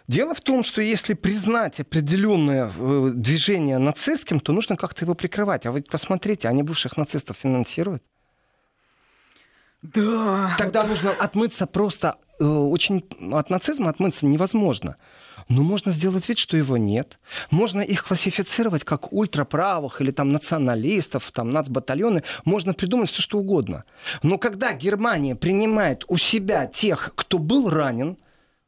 Дело 0.08 0.34
в 0.34 0.40
том, 0.40 0.62
что 0.62 0.82
если 0.82 1.14
признать 1.14 1.80
определенное 1.80 2.72
э, 2.76 3.10
движение 3.14 3.78
нацистским, 3.78 4.40
то 4.40 4.52
нужно 4.52 4.76
как-то 4.76 5.04
его 5.04 5.14
прикрывать. 5.14 5.66
А 5.66 5.72
вы 5.72 5.82
посмотрите, 5.82 6.48
они 6.48 6.62
бывших 6.62 6.96
нацистов 6.96 7.36
финансируют. 7.36 8.02
Да. 9.82 10.54
Тогда 10.58 10.84
нужно 10.84 11.10
отмыться 11.12 11.66
просто 11.66 12.16
э, 12.38 12.44
очень 12.44 13.04
от 13.32 13.50
нацизма 13.50 13.88
отмыться 13.88 14.26
невозможно. 14.26 14.96
Но 15.48 15.62
можно 15.62 15.90
сделать 15.90 16.28
вид, 16.28 16.38
что 16.38 16.56
его 16.56 16.76
нет. 16.76 17.18
Можно 17.50 17.80
их 17.80 18.04
классифицировать 18.04 18.84
как 18.84 19.12
ультраправых 19.12 20.00
или 20.00 20.10
там 20.10 20.28
националистов, 20.28 21.32
там 21.32 21.50
нацбатальоны. 21.50 22.22
Можно 22.44 22.74
придумать 22.74 23.10
все, 23.10 23.22
что 23.22 23.38
угодно. 23.38 23.84
Но 24.22 24.38
когда 24.38 24.72
Германия 24.72 25.34
принимает 25.34 26.04
у 26.08 26.18
себя 26.18 26.66
тех, 26.66 27.12
кто 27.16 27.38
был 27.38 27.70
ранен, 27.70 28.16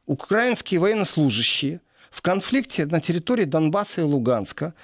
украинские 0.07 0.81
военнослужащие 0.81 1.81
в 2.11 2.21
конфликте 2.23 2.87
на 2.87 3.01
территории 3.01 3.45
Донбасса 3.45 4.03
и 4.03 4.05
Луганска. 4.05 4.75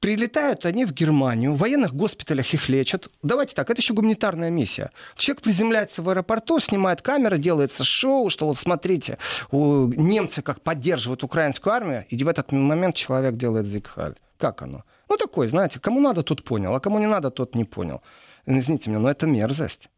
Прилетают 0.00 0.66
они 0.66 0.84
в 0.84 0.92
Германию, 0.92 1.54
в 1.54 1.58
военных 1.58 1.94
госпиталях 1.94 2.52
их 2.52 2.68
лечат. 2.68 3.08
Давайте 3.22 3.54
так, 3.54 3.70
это 3.70 3.80
еще 3.80 3.94
гуманитарная 3.94 4.50
миссия. 4.50 4.90
Человек 5.16 5.42
приземляется 5.42 6.02
в 6.02 6.10
аэропорту, 6.10 6.60
снимает 6.60 7.00
камеры, 7.00 7.38
делается 7.38 7.84
шоу, 7.84 8.28
что 8.28 8.46
вот 8.46 8.58
смотрите, 8.58 9.16
немцы 9.50 10.42
как 10.42 10.60
поддерживают 10.60 11.24
украинскую 11.24 11.72
армию, 11.72 12.04
и 12.10 12.22
в 12.22 12.28
этот 12.28 12.52
момент 12.52 12.96
человек 12.96 13.36
делает 13.36 13.66
зигхаль. 13.66 14.16
Как 14.36 14.60
оно? 14.60 14.84
Ну, 15.08 15.16
такой, 15.16 15.48
знаете, 15.48 15.80
кому 15.80 16.00
надо, 16.00 16.22
тот 16.22 16.44
понял, 16.44 16.74
а 16.74 16.80
кому 16.80 16.98
не 16.98 17.06
надо, 17.06 17.30
тот 17.30 17.54
не 17.54 17.64
понял. 17.64 18.02
Извините 18.44 18.90
меня, 18.90 18.98
но 18.98 19.10
это 19.10 19.26
мерзость 19.26 19.88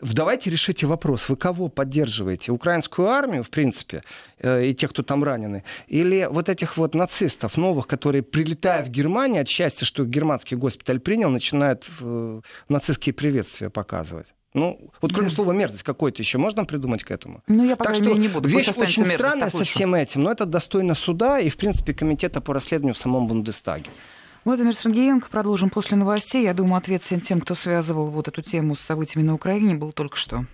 давайте 0.00 0.50
решите 0.50 0.86
вопрос, 0.86 1.28
вы 1.28 1.36
кого 1.36 1.68
поддерживаете? 1.68 2.52
Украинскую 2.52 3.08
армию, 3.08 3.42
в 3.42 3.50
принципе, 3.50 4.02
э, 4.38 4.66
и 4.66 4.74
тех, 4.74 4.90
кто 4.90 5.02
там 5.02 5.24
ранены, 5.24 5.64
или 5.86 6.28
вот 6.30 6.48
этих 6.48 6.76
вот 6.76 6.94
нацистов 6.94 7.56
новых, 7.56 7.86
которые, 7.86 8.22
прилетая 8.22 8.84
в 8.84 8.88
Германию, 8.88 9.42
от 9.42 9.48
счастья, 9.48 9.84
что 9.84 10.04
германский 10.04 10.56
госпиталь 10.56 11.00
принял, 11.00 11.30
начинают 11.30 11.86
э, 12.00 12.40
нацистские 12.68 13.12
приветствия 13.12 13.70
показывать? 13.70 14.28
Ну, 14.54 14.90
вот 15.02 15.12
кроме 15.12 15.28
да. 15.28 15.34
слова 15.34 15.52
мерзость 15.52 15.82
какой-то 15.82 16.22
еще 16.22 16.38
можно 16.38 16.64
придумать 16.64 17.04
к 17.04 17.10
этому? 17.10 17.42
Ну, 17.46 17.64
я 17.64 17.76
пока 17.76 17.90
так 17.90 18.02
что 18.02 18.14
не 18.16 18.28
буду. 18.28 18.48
Вещь 18.48 18.68
очень 18.76 19.04
странная 19.06 19.50
со 19.50 19.62
всем 19.62 19.94
этим, 19.94 20.22
но 20.22 20.32
это 20.32 20.46
достойно 20.46 20.94
суда 20.94 21.38
и, 21.38 21.48
в 21.48 21.56
принципе, 21.56 21.92
комитета 21.92 22.40
по 22.40 22.54
расследованию 22.54 22.94
в 22.94 22.98
самом 22.98 23.26
Бундестаге. 23.26 23.90
Владимир 24.48 24.74
Сергеенко. 24.74 25.28
Продолжим 25.28 25.68
после 25.68 25.98
новостей. 25.98 26.44
Я 26.44 26.54
думаю, 26.54 26.78
ответ 26.78 27.02
тем, 27.02 27.38
кто 27.38 27.54
связывал 27.54 28.06
вот 28.06 28.28
эту 28.28 28.40
тему 28.40 28.76
с 28.76 28.80
событиями 28.80 29.26
на 29.26 29.34
Украине, 29.34 29.74
был 29.74 29.92
только 29.92 30.16
что. 30.16 30.46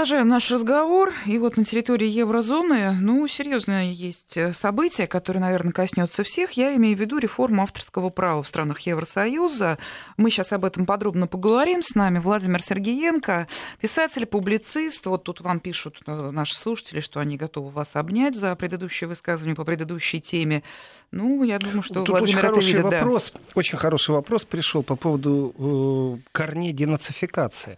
Продолжаем 0.00 0.28
наш 0.28 0.50
разговор. 0.50 1.12
И 1.26 1.36
вот 1.36 1.58
на 1.58 1.64
территории 1.66 2.08
еврозоны, 2.08 2.92
ну, 2.92 3.28
серьезное 3.28 3.90
есть 3.90 4.34
э, 4.34 4.54
событие, 4.54 5.06
которое, 5.06 5.40
наверное, 5.40 5.72
коснется 5.72 6.22
всех. 6.22 6.52
Я 6.52 6.74
имею 6.76 6.96
в 6.96 7.00
виду 7.00 7.18
реформу 7.18 7.62
авторского 7.64 8.08
права 8.08 8.42
в 8.42 8.48
странах 8.48 8.80
Евросоюза. 8.80 9.76
Мы 10.16 10.30
сейчас 10.30 10.54
об 10.54 10.64
этом 10.64 10.86
подробно 10.86 11.26
поговорим. 11.26 11.82
С 11.82 11.94
нами 11.94 12.18
Владимир 12.18 12.62
Сергеенко, 12.62 13.46
писатель, 13.78 14.24
публицист. 14.24 15.04
Вот 15.04 15.24
тут 15.24 15.42
вам 15.42 15.60
пишут 15.60 16.00
э, 16.06 16.30
наши 16.30 16.54
слушатели, 16.54 17.00
что 17.00 17.20
они 17.20 17.36
готовы 17.36 17.68
вас 17.68 17.94
обнять 17.94 18.36
за 18.36 18.56
предыдущее 18.56 19.06
высказывание 19.06 19.54
по 19.54 19.66
предыдущей 19.66 20.22
теме. 20.22 20.62
Ну, 21.10 21.42
я 21.42 21.58
думаю, 21.58 21.82
что 21.82 21.96
тут 21.96 22.08
Владимир 22.08 22.38
очень 22.38 22.48
хороший 22.48 22.68
видит, 22.68 22.84
вопрос, 22.84 23.32
да. 23.34 23.40
Очень 23.54 23.76
хороший 23.76 24.12
вопрос 24.12 24.46
пришел 24.46 24.82
по 24.82 24.96
поводу 24.96 26.22
э, 26.24 26.30
корней 26.32 26.72
денацификации. 26.72 27.76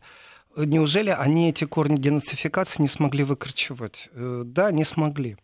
Неужели 0.57 1.11
они 1.11 1.49
эти 1.49 1.65
корни 1.65 1.97
денацификации 1.97 2.83
не 2.83 2.89
смогли 2.89 3.25
выкорчевать? 3.25 4.09
Э, 4.13 4.43
да, 4.45 4.71
не 4.71 4.85
смогли. 4.85 5.37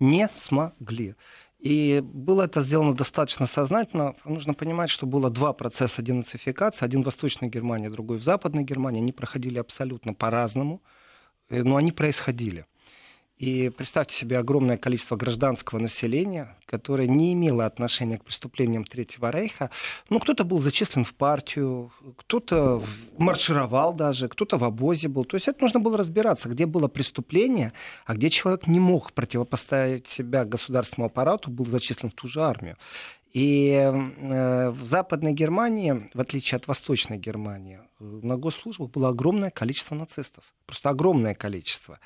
Не 0.00 0.28
смогли. 0.28 1.14
И 1.60 2.00
было 2.02 2.44
это 2.44 2.62
сделано 2.62 2.94
достаточно 2.94 3.46
сознательно. 3.46 4.16
Нужно 4.24 4.54
понимать, 4.54 4.90
что 4.90 5.06
было 5.06 5.30
два 5.30 5.52
процесса 5.52 6.02
денацификации. 6.02 6.84
Один 6.84 7.02
в 7.02 7.04
Восточной 7.04 7.48
Германии, 7.48 7.88
другой 7.88 8.18
в 8.18 8.24
Западной 8.24 8.64
Германии. 8.64 9.00
Они 9.00 9.12
проходили 9.12 9.58
абсолютно 9.58 10.14
по-разному, 10.14 10.82
э, 11.48 11.62
но 11.62 11.76
они 11.76 11.92
происходили. 11.92 12.66
И 13.40 13.70
представьте 13.70 14.14
себе 14.14 14.36
огромное 14.36 14.76
количество 14.76 15.16
гражданского 15.16 15.78
населения, 15.78 16.58
которое 16.66 17.08
не 17.08 17.32
имело 17.32 17.64
отношения 17.64 18.18
к 18.18 18.24
преступлениям 18.24 18.84
Третьего 18.84 19.30
Рейха. 19.30 19.70
Ну, 20.10 20.20
кто-то 20.20 20.44
был 20.44 20.58
зачислен 20.58 21.04
в 21.04 21.14
партию, 21.14 21.90
кто-то 22.18 22.82
маршировал 23.16 23.94
даже, 23.94 24.28
кто-то 24.28 24.58
в 24.58 24.64
обозе 24.64 25.08
был. 25.08 25.24
То 25.24 25.36
есть 25.36 25.48
это 25.48 25.62
нужно 25.62 25.80
было 25.80 25.96
разбираться, 25.96 26.50
где 26.50 26.66
было 26.66 26.86
преступление, 26.88 27.72
а 28.04 28.12
где 28.12 28.28
человек 28.28 28.66
не 28.66 28.78
мог 28.78 29.14
противопоставить 29.14 30.06
себя 30.06 30.44
государственному 30.44 31.06
аппарату, 31.06 31.50
был 31.50 31.64
зачислен 31.64 32.10
в 32.10 32.14
ту 32.14 32.28
же 32.28 32.42
армию. 32.42 32.76
И 33.32 33.70
э, 33.70 34.68
в 34.68 34.84
Западной 34.84 35.32
Германии, 35.32 36.10
в 36.12 36.20
отличие 36.20 36.56
от 36.56 36.68
Восточной 36.68 37.16
Германии, 37.16 37.80
на 38.00 38.36
госслужбах 38.36 38.90
было 38.90 39.08
огромное 39.08 39.50
количество 39.50 39.94
нацистов. 39.94 40.44
Просто 40.66 40.90
огромное 40.90 41.34
количество. 41.34 42.00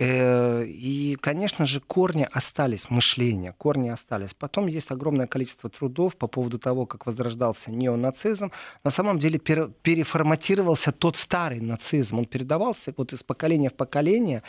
Э, 0.00 0.64
и, 0.64 1.16
конечно 1.20 1.66
же, 1.66 1.80
корни 1.80 2.28
остались, 2.30 2.88
мышления, 2.88 3.52
корни 3.58 3.88
остались. 3.88 4.32
Потом 4.32 4.68
есть 4.68 4.92
огромное 4.92 5.26
количество 5.26 5.68
трудов 5.68 6.16
по 6.16 6.28
поводу 6.28 6.58
того, 6.60 6.86
как 6.86 7.06
возрождался 7.06 7.72
неонацизм. 7.72 8.52
На 8.84 8.92
самом 8.92 9.18
деле 9.18 9.40
переформатировался 9.40 10.92
тот 10.92 11.16
старый 11.16 11.60
нацизм. 11.60 12.20
Он 12.20 12.26
передавался 12.26 12.94
вот 12.96 13.12
из 13.12 13.24
поколения 13.24 13.70
в 13.70 13.74
поколение. 13.74 14.44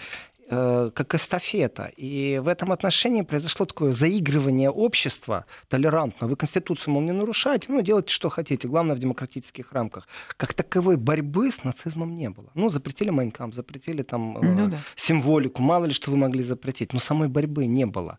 Э, 0.52 0.90
как 0.96 1.14
эстафета. 1.14 1.92
И 1.96 2.40
в 2.44 2.48
этом 2.48 2.72
отношении 2.72 3.22
произошло 3.22 3.68
такое 3.68 3.92
заигрывание 3.92 4.72
общества 4.72 5.46
толерантно. 5.68 6.28
Вы 6.28 6.36
Конституцию, 6.36 6.94
мол, 6.96 7.04
не 7.04 7.12
нарушаете, 7.12 7.68
ну, 7.70 7.82
делайте, 7.82 8.12
что 8.12 8.30
хотите, 8.30 8.68
главное, 8.68 8.96
в 8.96 9.00
демократических 9.00 9.72
рамках. 9.74 10.08
Как 10.38 10.56
таковой 10.56 10.98
борьбы 10.98 11.52
с 11.52 11.64
нацизмом 11.64 12.16
не 12.16 12.32
было. 12.32 12.50
Ну, 12.56 12.70
запретили 12.70 13.12
Майнкам, 13.12 13.54
запретили 13.54 14.02
там 14.02 14.38
э, 14.38 14.42
ну, 14.42 14.68
да. 14.70 14.78
символику, 14.96 15.62
мало 15.62 15.86
ли 15.86 15.94
что 15.94 16.10
вы 16.10 16.18
могли 16.18 16.42
запретить, 16.42 16.94
но 16.94 17.00
самой 17.00 17.28
борьбы 17.28 17.68
не 17.68 17.86
было. 17.86 18.18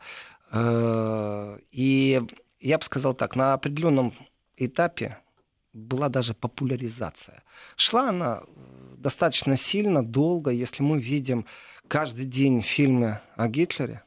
Э, 0.53 1.59
и 1.73 2.23
я 2.61 2.79
бы 2.79 2.85
сказал 2.85 3.15
так, 3.15 3.35
на 3.35 3.55
определенном 3.55 4.15
этапе 4.57 5.19
была 5.73 6.09
даже 6.09 6.35
популяризация. 6.35 7.43
Шла 7.75 8.11
она 8.11 8.43
достаточно 8.97 9.57
сильно, 9.57 10.05
долго, 10.05 10.53
если 10.53 10.85
мы 10.85 11.01
видим 11.01 11.45
каждый 11.91 12.25
день 12.25 12.63
фильмы 12.63 13.19
о 13.35 13.49
Гитлере, 13.49 14.05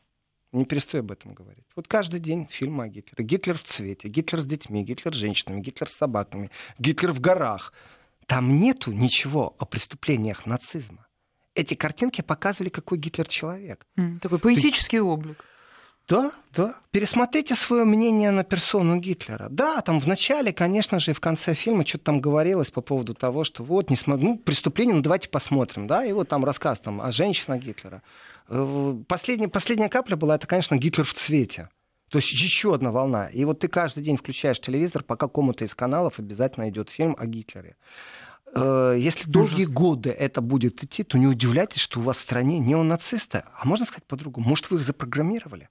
не 0.53 0.63
перестаю 0.63 1.03
об 1.03 1.11
этом 1.11 1.33
говорить. 1.33 1.65
Вот 1.75 1.89
каждый 1.89 2.21
день 2.21 2.47
фильмы 2.49 2.85
о 2.85 2.87
Гитлере. 2.87 3.25
Гитлер 3.25 3.57
в 3.57 3.63
цвете, 3.63 4.07
Гитлер 4.07 4.39
с 4.39 4.45
детьми, 4.45 4.85
Гитлер 4.85 5.13
с 5.13 5.17
женщинами, 5.17 5.59
Гитлер 5.59 5.89
с 5.89 5.93
собаками, 5.93 6.49
Гитлер 6.79 7.11
в 7.11 7.19
горах. 7.19 7.73
Там 8.25 8.57
нету 8.57 8.93
ничего 8.93 9.53
о 9.59 9.65
преступлениях 9.65 10.45
нацизма. 10.45 11.05
Эти 11.55 11.73
картинки 11.73 12.21
показывали, 12.21 12.69
какой 12.69 12.97
Гитлер 12.97 13.27
человек. 13.27 13.85
Mm, 13.97 14.19
такой 14.19 14.39
поэтический 14.39 14.99
Ты... 14.99 15.03
облик. 15.03 15.43
Да, 16.07 16.31
да. 16.53 16.75
Пересмотрите 16.91 17.55
свое 17.55 17.85
мнение 17.85 18.31
на 18.31 18.43
персону 18.43 18.97
Гитлера. 18.97 19.47
Да, 19.49 19.79
там 19.81 20.01
в 20.01 20.07
начале, 20.07 20.51
конечно 20.51 20.99
же, 20.99 21.11
и 21.11 21.13
в 21.13 21.21
конце 21.21 21.53
фильма 21.53 21.85
что-то 21.85 22.05
там 22.05 22.19
говорилось 22.19 22.71
по 22.71 22.81
поводу 22.81 23.13
того, 23.13 23.45
что 23.45 23.63
вот, 23.63 23.89
не 23.89 23.95
см... 23.95 24.21
ну, 24.21 24.37
преступление, 24.37 24.95
ну 24.95 25.01
давайте 25.01 25.29
посмотрим, 25.29 25.87
да, 25.87 26.03
и 26.05 26.11
вот 26.11 26.27
там 26.27 26.43
рассказ 26.43 26.79
там 26.81 27.01
о 27.01 27.11
женщинах 27.11 27.61
Гитлера. 27.61 28.01
Э, 28.49 28.95
последняя, 29.07 29.47
последняя 29.47 29.87
капля 29.87 30.17
была, 30.17 30.35
это, 30.35 30.45
конечно, 30.45 30.75
Гитлер 30.75 31.05
в 31.05 31.13
цвете. 31.13 31.69
То 32.09 32.19
есть 32.19 32.31
еще 32.31 32.75
одна 32.75 32.91
волна. 32.91 33.27
И 33.27 33.45
вот 33.45 33.59
ты 33.59 33.69
каждый 33.69 34.03
день 34.03 34.17
включаешь 34.17 34.59
телевизор, 34.59 35.03
по 35.03 35.15
какому-то 35.15 35.63
из 35.63 35.73
каналов 35.73 36.19
обязательно 36.19 36.69
идет 36.69 36.89
фильм 36.89 37.15
о 37.17 37.25
Гитлере. 37.25 37.77
Э, 38.53 38.95
если 38.99 39.29
долгие 39.29 39.63
Ужас. 39.63 39.73
годы 39.73 40.09
это 40.09 40.41
будет 40.41 40.83
идти, 40.83 41.03
то 41.03 41.17
не 41.17 41.27
удивляйтесь, 41.27 41.81
что 41.81 42.01
у 42.01 42.03
вас 42.03 42.17
в 42.17 42.21
стране 42.21 42.59
неонацисты. 42.59 43.43
А 43.57 43.65
можно 43.65 43.85
сказать 43.85 44.03
по-другому, 44.03 44.49
может, 44.49 44.69
вы 44.69 44.79
их 44.79 44.83
запрограммировали? 44.83 45.69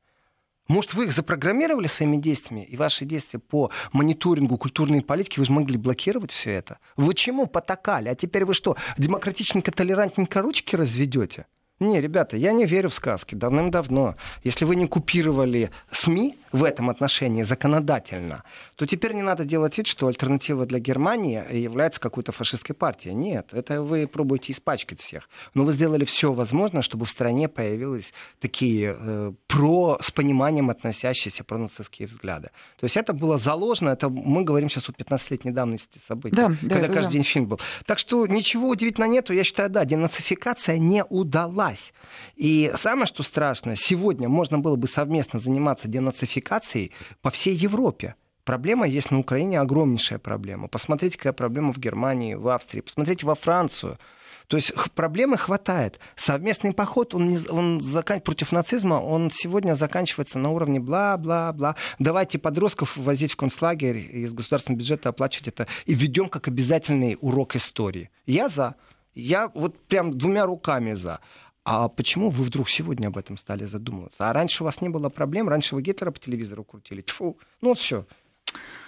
Может, 0.69 0.95
вы 0.95 1.07
их 1.07 1.13
запрограммировали 1.13 1.87
своими 1.87 2.17
действиями, 2.17 2.65
и 2.65 2.77
ваши 2.77 3.05
действия 3.05 3.41
по 3.41 3.71
мониторингу 3.93 4.57
культурной 4.59 5.03
политики, 5.03 5.39
вы 5.39 5.45
же 5.45 5.53
могли 5.53 5.77
блокировать 5.77 6.31
все 6.31 6.53
это? 6.53 6.79
Вы 6.97 7.15
чему 7.15 7.47
потакали? 7.47 8.09
А 8.09 8.15
теперь 8.15 8.45
вы 8.45 8.55
что, 8.55 8.77
демократичненько, 8.97 9.73
толерантненько 9.73 10.41
ручки 10.41 10.77
разведете? 10.77 11.47
Не, 11.81 12.01
ребята, 12.01 12.37
я 12.37 12.53
не 12.53 12.65
верю 12.65 12.91
в 12.91 12.95
сказки 12.95 13.35
давным-давно. 13.35 14.15
Если 14.45 14.65
вы 14.65 14.77
не 14.77 14.87
купировали 14.87 15.71
СМИ 15.91 16.39
в 16.53 16.65
этом 16.65 16.91
отношении 16.91 17.43
законодательно, 17.43 18.45
то 18.77 18.87
теперь 18.87 19.15
не 19.15 19.23
надо 19.23 19.45
делать 19.45 19.77
вид, 19.79 19.87
что 19.87 20.07
альтернатива 20.07 20.67
для 20.67 20.79
Германии 20.79 21.43
является 21.53 21.99
какой-то 21.99 22.33
фашистской 22.33 22.77
партией. 22.77 23.15
Нет, 23.15 23.49
это 23.53 23.83
вы 23.83 24.07
пробуете 24.07 24.53
испачкать 24.53 25.01
всех. 25.01 25.29
Но 25.55 25.65
вы 25.65 25.73
сделали 25.73 26.05
все 26.05 26.33
возможное, 26.33 26.83
чтобы 26.83 27.07
в 27.07 27.11
стране 27.11 27.49
появились 27.49 28.13
такие 28.39 28.97
э, 28.99 29.33
про, 29.47 29.99
с 30.03 30.11
пониманием 30.11 30.69
относящиеся 30.69 31.43
пронацистские 31.43 32.07
взгляды. 32.07 32.51
То 32.79 32.85
есть 32.85 32.97
это 32.97 33.15
было 33.15 33.39
заложено, 33.39 33.91
это 33.91 34.11
мы 34.11 34.45
говорим 34.45 34.69
сейчас 34.69 34.89
о 34.89 34.93
15-летней 34.93 35.53
давности 35.53 35.99
событий, 36.07 36.37
да, 36.37 36.49
когда 36.61 36.89
да, 36.89 36.95
каждый 36.95 37.05
да. 37.05 37.11
день 37.11 37.25
фильм 37.25 37.47
был. 37.47 37.61
Так 37.87 37.99
что 37.99 38.27
ничего 38.27 38.69
удивительного 38.69 39.11
нету. 39.11 39.33
Я 39.33 39.45
считаю, 39.45 39.71
да, 39.71 39.85
денацификация 39.85 40.79
не 40.79 41.03
удалась. 41.05 41.95
И 42.37 42.73
самое, 42.77 43.07
что 43.07 43.23
страшно, 43.23 43.75
сегодня 43.77 44.29
можно 44.29 44.59
было 44.59 44.77
бы 44.77 44.87
совместно 44.87 45.39
заниматься 45.39 45.89
денацификацией 45.89 46.42
по 47.21 47.31
всей 47.31 47.55
Европе. 47.55 48.15
Проблема 48.45 48.87
есть 48.89 49.11
на 49.11 49.21
Украине 49.21 49.61
огромнейшая 49.61 50.19
проблема. 50.19 50.69
Посмотрите, 50.69 51.17
какая 51.17 51.33
проблема 51.33 51.73
в 51.73 51.79
Германии, 51.79 52.35
в 52.35 52.49
Австрии. 52.49 52.81
Посмотрите 52.81 53.25
во 53.25 53.35
Францию. 53.35 53.99
То 54.49 54.57
есть 54.57 54.73
проблемы 54.95 55.39
хватает. 55.39 56.01
Совместный 56.17 56.73
поход 56.73 57.15
он, 57.15 57.29
не, 57.29 57.39
он 57.49 57.81
закан... 57.81 58.21
против 58.21 58.53
нацизма, 58.53 58.95
он 58.95 59.31
сегодня 59.31 59.75
заканчивается 59.75 60.39
на 60.39 60.51
уровне 60.51 60.81
бла-бла-бла. 60.81 61.77
Давайте 61.99 62.39
подростков 62.39 62.97
возить 62.97 63.33
в 63.33 63.37
концлагерь 63.37 63.97
из 63.97 64.33
государственного 64.33 64.81
бюджета 64.81 65.09
оплачивать 65.09 65.49
это. 65.49 65.69
И 65.87 65.95
введем 65.95 66.29
как 66.29 66.49
обязательный 66.49 67.17
урок 67.21 67.57
истории. 67.57 68.11
Я 68.27 68.49
за. 68.49 68.75
Я 69.15 69.49
вот 69.55 69.79
прям 69.87 70.19
двумя 70.19 70.45
руками 70.45 70.95
за. 70.95 71.21
А 71.65 71.89
почему 71.89 72.29
вы 72.29 72.43
вдруг 72.43 72.69
сегодня 72.69 73.07
об 73.07 73.17
этом 73.17 73.37
стали 73.37 73.65
задумываться? 73.65 74.29
А 74.29 74.33
раньше 74.33 74.63
у 74.63 74.67
вас 74.67 74.81
не 74.81 74.89
было 74.89 75.09
проблем, 75.11 75.49
раньше 75.49 75.77
вы 75.77 75.83
Гитлера 75.83 76.11
по 76.11 76.19
телевизору 76.19 76.65
крутили. 76.65 77.03
Тьфу, 77.03 77.39
ну 77.61 77.75
все. 77.75 78.07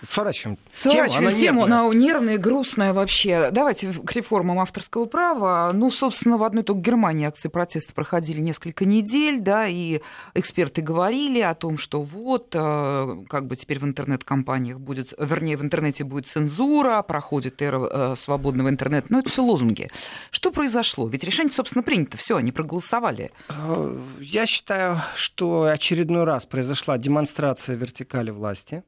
Сворачиваем. 0.08 0.58
Сворачиваем 0.72 1.34
тему, 1.34 1.40
тему 1.40 1.64
она 1.64 1.94
нервная, 1.94 2.38
грустная 2.38 2.92
вообще. 2.92 3.50
Давайте 3.50 3.92
к 3.92 4.12
реформам 4.12 4.58
авторского 4.58 5.06
права. 5.06 5.70
Ну, 5.72 5.90
собственно, 5.90 6.36
в 6.36 6.44
одной 6.44 6.62
только 6.62 6.80
Германии 6.80 7.26
акции 7.26 7.48
протеста 7.48 7.94
проходили 7.94 8.40
несколько 8.40 8.84
недель, 8.84 9.40
да, 9.40 9.66
и 9.66 10.00
эксперты 10.34 10.82
говорили 10.82 11.40
о 11.40 11.54
том, 11.54 11.78
что 11.78 12.02
вот, 12.02 12.54
э, 12.54 13.24
как 13.28 13.46
бы 13.46 13.56
теперь 13.56 13.78
в 13.78 13.84
интернет-компаниях 13.84 14.78
будет, 14.78 15.14
вернее, 15.18 15.56
в 15.56 15.62
интернете 15.62 16.04
будет 16.04 16.26
цензура, 16.26 17.02
проходит 17.02 17.62
эра 17.62 18.12
э, 18.12 18.16
свободного 18.16 18.68
интернета. 18.68 19.06
Но 19.10 19.20
это 19.20 19.30
все 19.30 19.42
лозунги. 19.42 19.90
Что 20.30 20.50
произошло? 20.50 21.08
Ведь 21.08 21.24
решение, 21.24 21.52
собственно, 21.52 21.82
принято. 21.82 22.16
Все, 22.16 22.36
они 22.36 22.52
проголосовали. 22.52 23.32
Э, 23.48 23.98
я 24.20 24.46
считаю, 24.46 25.00
что 25.16 25.64
очередной 25.64 26.24
раз 26.24 26.46
произошла 26.46 26.98
демонстрация 26.98 27.76
вертикали 27.76 28.30
власти 28.30 28.82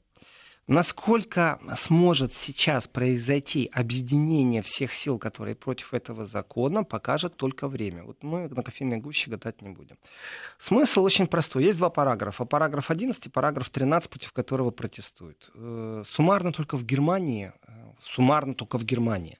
Насколько 0.66 1.60
сможет 1.76 2.34
сейчас 2.34 2.88
произойти 2.88 3.70
объединение 3.72 4.62
всех 4.62 4.92
сил, 4.92 5.18
которые 5.18 5.54
против 5.54 5.94
этого 5.94 6.26
закона, 6.26 6.82
покажет 6.82 7.36
только 7.36 7.68
время. 7.68 8.02
Вот 8.02 8.22
мы 8.22 8.48
на 8.48 8.62
кофейной 8.62 8.98
гуще 8.98 9.30
гадать 9.30 9.62
не 9.62 9.68
будем. 9.68 9.96
Смысл 10.58 11.04
очень 11.04 11.28
простой. 11.28 11.64
Есть 11.64 11.78
два 11.78 11.88
параграфа. 11.88 12.44
Параграф 12.44 12.90
11 12.90 13.26
и 13.26 13.28
параграф 13.28 13.70
13, 13.70 14.10
против 14.10 14.32
которого 14.32 14.70
протестуют. 14.72 15.50
Э, 15.54 16.02
суммарно 16.06 16.52
только 16.52 16.76
в 16.76 16.84
Германии, 16.84 17.52
э, 17.66 17.72
суммарно 18.02 18.54
только 18.54 18.78
в 18.78 18.84
Германии 18.84 19.38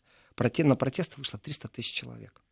на 0.58 0.76
протесты 0.76 1.16
вышло 1.16 1.38
300 1.38 1.68
тысяч 1.68 1.92
человек. 1.92 2.42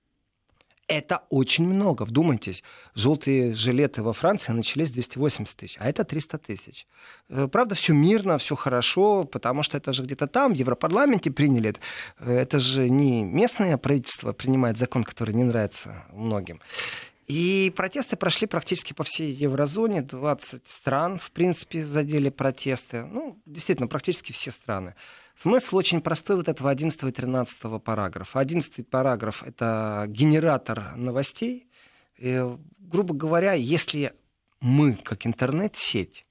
Это 0.86 1.22
очень 1.30 1.66
много. 1.66 2.02
Вдумайтесь, 2.04 2.62
желтые 2.94 3.54
жилеты 3.54 4.02
во 4.02 4.12
Франции 4.12 4.52
начались 4.52 4.90
280 4.90 5.56
тысяч, 5.56 5.76
а 5.78 5.88
это 5.88 6.04
300 6.04 6.38
тысяч. 6.38 6.86
Э, 7.30 7.48
правда, 7.48 7.74
все 7.74 7.94
мирно, 7.94 8.36
все 8.36 8.54
хорошо, 8.54 9.24
потому 9.24 9.62
что 9.62 9.78
это 9.78 9.94
же 9.94 10.02
где-то 10.02 10.26
там, 10.26 10.52
в 10.52 10.56
Европарламенте 10.56 11.30
приняли. 11.30 11.70
Это, 11.70 11.80
это 12.18 12.60
же 12.60 12.90
не 12.90 13.22
местное 13.22 13.78
правительство 13.78 14.32
принимает 14.32 14.76
закон, 14.76 15.04
который 15.04 15.34
не 15.34 15.44
нравится 15.44 16.04
многим. 16.12 16.60
И 17.26 17.72
протесты 17.74 18.16
прошли 18.16 18.46
практически 18.46 18.92
по 18.92 19.02
всей 19.04 19.32
еврозоне. 19.32 20.02
20 20.02 20.68
стран, 20.68 21.18
в 21.18 21.30
принципе, 21.30 21.82
задели 21.82 22.28
протесты. 22.28 23.04
Ну, 23.04 23.40
действительно, 23.46 23.88
практически 23.88 24.32
все 24.32 24.50
страны. 24.50 24.94
Смысл 25.36 25.76
очень 25.76 26.00
простой 26.00 26.36
вот 26.36 26.48
этого 26.48 26.70
11 26.70 27.02
и 27.02 27.10
13 27.10 27.82
параграфа. 27.82 28.38
11 28.38 28.88
параграф— 28.88 29.42
это 29.46 30.04
генератор 30.08 30.96
новостей. 30.96 31.68
И, 32.16 32.56
грубо 32.78 33.14
говоря, 33.14 33.54
если 33.54 34.12
мы, 34.60 34.94
как 34.94 35.26
интернет-сеть, 35.26 36.24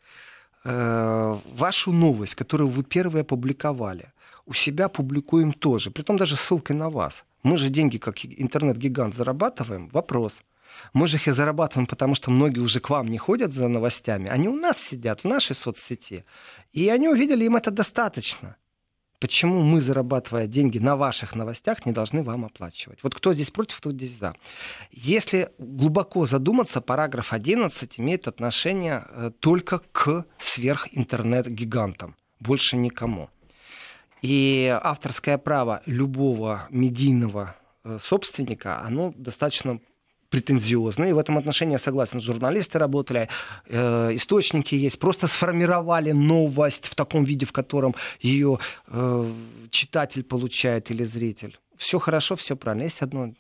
э, 0.64 1.36
вашу 1.56 1.92
новость, 1.92 2.36
которую 2.36 2.70
вы 2.70 2.84
первые 2.84 3.22
опубликовали, 3.22 4.14
у 4.46 4.54
себя 4.54 4.88
публикуем 4.88 5.52
тоже, 5.52 5.92
при 5.92 6.04
том 6.04 6.18
даже 6.18 6.36
ссылкой 6.36 6.76
на 6.76 6.90
вас. 6.90 7.26
Мы 7.44 7.58
же 7.58 7.70
деньги, 7.70 7.98
как 7.98 8.26
интернет-гигант, 8.26 9.16
зарабатываем. 9.16 9.90
Вопрос. 9.90 10.42
Мы 10.94 11.08
же 11.08 11.18
их 11.18 11.28
и 11.28 11.32
зарабатываем, 11.32 11.88
потому 11.88 12.16
что 12.16 12.32
многие 12.32 12.62
уже 12.62 12.80
к 12.80 12.90
вам 12.90 13.08
не 13.08 13.18
ходят 13.18 13.52
за 13.52 13.68
новостями. 13.68 14.30
Они 14.30 14.48
у 14.48 14.56
нас 14.56 14.78
сидят, 14.78 15.22
в 15.22 15.28
нашей 15.28 15.56
соцсети. 15.56 16.26
И 16.72 16.90
они 16.90 17.10
увидели, 17.10 17.46
им 17.46 17.56
это 17.56 17.70
достаточно. 17.70 18.56
Почему 19.24 19.62
мы, 19.62 19.80
зарабатывая 19.80 20.48
деньги 20.48 20.80
на 20.80 20.98
ваших 20.98 21.34
новостях, 21.34 21.86
не 21.86 21.94
должны 21.94 22.24
вам 22.24 22.44
оплачивать? 22.44 23.00
Вот 23.04 23.16
кто 23.16 23.34
здесь 23.34 23.52
против, 23.52 23.78
кто 23.78 23.94
здесь 23.94 24.18
за. 24.20 24.36
Если 24.92 25.50
глубоко 25.58 26.26
задуматься, 26.26 26.82
параграф 26.82 27.32
11 27.32 28.02
имеет 28.02 28.28
отношение 28.28 29.06
э, 29.08 29.32
только 29.40 29.80
к 29.94 30.26
сверхинтернет-гигантам, 30.40 32.18
больше 32.42 32.76
никому. 32.76 33.30
И 34.22 34.78
авторское 34.84 35.38
право 35.38 35.82
любого 35.86 36.68
медийного 36.70 37.56
э, 37.86 38.00
собственника, 38.02 38.82
оно 38.82 39.14
достаточно 39.16 39.80
претензиозные. 40.34 41.10
И 41.10 41.14
в 41.14 41.20
этом 41.20 41.38
отношении 41.38 41.74
я 41.74 41.80
согласен. 41.80 42.20
Журналисты 42.20 42.80
работали, 42.80 43.28
э, 43.70 44.16
источники 44.16 44.74
есть. 44.86 44.98
Просто 44.98 45.28
сформировали 45.28 46.14
новость 46.14 46.88
в 46.88 46.96
таком 46.96 47.24
виде, 47.24 47.46
в 47.46 47.52
котором 47.52 47.94
ее 48.24 48.58
э, 48.88 49.32
читатель 49.70 50.24
получает 50.24 50.92
или 50.92 51.04
зритель. 51.06 51.60
Все 51.78 52.00
хорошо, 52.00 52.36
все 52.36 52.56
правильно. 52.56 52.86
Есть 52.86 53.04
одно 53.04 53.34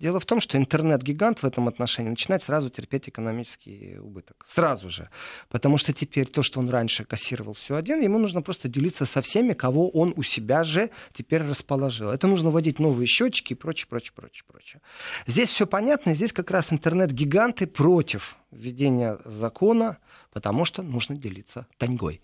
Дело 0.00 0.18
в 0.18 0.26
том, 0.26 0.40
что 0.40 0.58
интернет-гигант 0.58 1.42
в 1.42 1.46
этом 1.46 1.68
отношении 1.68 2.10
начинает 2.10 2.42
сразу 2.42 2.68
терпеть 2.68 3.08
экономический 3.08 3.96
убыток. 3.98 4.44
Сразу 4.46 4.90
же. 4.90 5.08
Потому 5.48 5.78
что 5.78 5.92
теперь 5.92 6.26
то, 6.26 6.42
что 6.42 6.58
он 6.58 6.68
раньше 6.68 7.04
кассировал 7.04 7.54
все 7.54 7.76
один, 7.76 8.00
ему 8.00 8.18
нужно 8.18 8.42
просто 8.42 8.68
делиться 8.68 9.06
со 9.06 9.22
всеми, 9.22 9.52
кого 9.52 9.88
он 9.88 10.12
у 10.16 10.22
себя 10.22 10.64
же 10.64 10.90
теперь 11.12 11.42
расположил. 11.42 12.10
Это 12.10 12.26
нужно 12.26 12.50
вводить 12.50 12.80
новые 12.80 13.06
счетчики 13.06 13.52
и 13.52 13.56
прочее, 13.56 13.86
прочее, 13.88 14.12
прочее, 14.16 14.44
прочее. 14.46 14.82
Здесь 15.26 15.50
все 15.50 15.66
понятно. 15.66 16.14
Здесь 16.14 16.32
как 16.32 16.50
раз 16.50 16.72
интернет-гиганты 16.72 17.68
против 17.68 18.36
введения 18.50 19.18
закона, 19.24 19.98
потому 20.32 20.64
что 20.64 20.82
нужно 20.82 21.16
делиться 21.16 21.66
таньгой. 21.78 22.20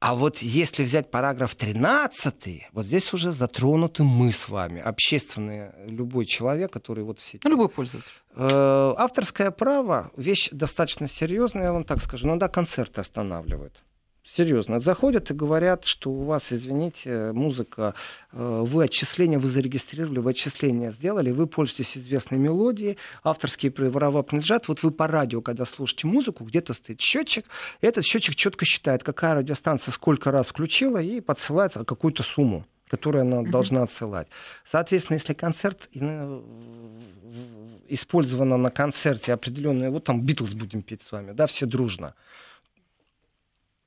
А 0.00 0.14
вот 0.14 0.38
если 0.38 0.84
взять 0.84 1.10
параграф 1.10 1.56
13, 1.56 2.68
вот 2.72 2.86
здесь 2.86 3.12
уже 3.12 3.32
затронуты 3.32 4.04
мы 4.04 4.32
с 4.32 4.48
вами, 4.48 4.80
общественные, 4.80 5.74
любой 5.86 6.24
человек, 6.24 6.72
который 6.72 7.02
вот 7.02 7.18
все... 7.18 7.40
Ну, 7.42 7.50
любой 7.50 7.68
пользователь. 7.68 8.12
Э, 8.36 8.94
авторское 8.96 9.50
право, 9.50 10.12
вещь 10.16 10.50
достаточно 10.52 11.08
серьезная, 11.08 11.64
я 11.64 11.72
вам 11.72 11.82
так 11.82 12.00
скажу, 12.00 12.28
иногда 12.28 12.48
концерты 12.48 13.00
останавливают. 13.00 13.82
Серьезно. 14.36 14.78
Заходят 14.78 15.30
и 15.30 15.34
говорят, 15.34 15.84
что 15.86 16.10
у 16.10 16.24
вас, 16.24 16.52
извините, 16.52 17.32
музыка, 17.32 17.94
э, 18.32 18.64
вы 18.66 18.84
отчисления, 18.84 19.38
вы 19.38 19.48
зарегистрировали, 19.48 20.18
вы 20.18 20.30
отчисления 20.30 20.90
сделали, 20.90 21.30
вы 21.30 21.46
пользуетесь 21.46 21.96
известной 21.96 22.36
мелодией, 22.36 22.98
авторские 23.24 23.72
права 23.72 24.22
принадлежат. 24.22 24.68
Вот 24.68 24.82
вы 24.82 24.90
по 24.90 25.06
радио, 25.06 25.40
когда 25.40 25.64
слушаете 25.64 26.06
музыку, 26.06 26.44
где-то 26.44 26.74
стоит 26.74 27.00
счетчик, 27.00 27.46
этот 27.80 28.04
счетчик 28.04 28.34
четко 28.34 28.66
считает, 28.66 29.02
какая 29.02 29.34
радиостанция 29.34 29.92
сколько 29.92 30.30
раз 30.30 30.48
включила 30.48 31.00
и 31.00 31.20
подсылает 31.20 31.72
какую-то 31.72 32.22
сумму 32.22 32.66
которую 32.88 33.20
она 33.20 33.42
mm-hmm. 33.42 33.50
должна 33.50 33.82
отсылать. 33.82 34.28
Соответственно, 34.64 35.16
если 35.16 35.34
концерт 35.34 35.90
использовано 37.88 38.56
на 38.56 38.70
концерте 38.70 39.34
определенное, 39.34 39.90
вот 39.90 40.04
там 40.04 40.22
Битлз 40.22 40.54
будем 40.54 40.80
петь 40.80 41.02
с 41.02 41.12
вами, 41.12 41.32
да, 41.32 41.46
все 41.46 41.66
дружно, 41.66 42.14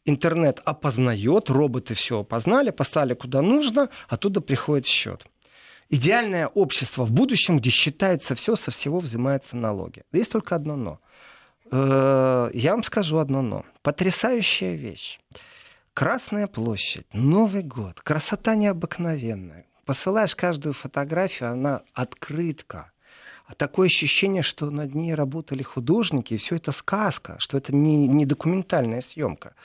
интернет 0.05 0.61
опознает, 0.65 1.49
роботы 1.49 1.93
все 1.93 2.19
опознали, 2.19 2.71
послали 2.71 3.13
куда 3.13 3.41
нужно, 3.41 3.89
оттуда 4.07 4.41
приходит 4.41 4.85
счет. 4.85 5.25
Идеальное 5.89 6.47
общество 6.47 7.03
в 7.03 7.11
будущем, 7.11 7.57
где 7.57 7.69
считается 7.69 8.33
все, 8.35 8.55
со 8.55 8.71
всего 8.71 8.99
взимаются 8.99 9.57
налоги. 9.57 10.03
Есть 10.13 10.31
только 10.31 10.55
одно 10.55 10.75
но. 10.77 10.99
Э, 11.69 12.49
я 12.53 12.71
вам 12.71 12.83
скажу 12.83 13.17
одно 13.17 13.41
но. 13.41 13.65
Потрясающая 13.81 14.73
вещь. 14.75 15.19
Красная 15.93 16.47
площадь, 16.47 17.05
Новый 17.11 17.63
год, 17.63 17.99
красота 17.99 18.55
необыкновенная. 18.55 19.65
Посылаешь 19.85 20.35
каждую 20.35 20.73
фотографию, 20.73 21.51
она 21.51 21.81
открытка. 21.93 22.91
А 23.51 23.55
такое 23.55 23.87
ощущение, 23.87 24.43
что 24.43 24.69
над 24.69 24.95
ней 24.95 25.13
работали 25.13 25.61
художники, 25.61 26.33
и 26.35 26.37
все 26.37 26.55
это 26.55 26.71
сказка, 26.71 27.35
что 27.39 27.57
это 27.57 27.75
не, 27.75 28.07
не 28.07 28.25
документальная 28.25 29.01
съемка. 29.01 29.55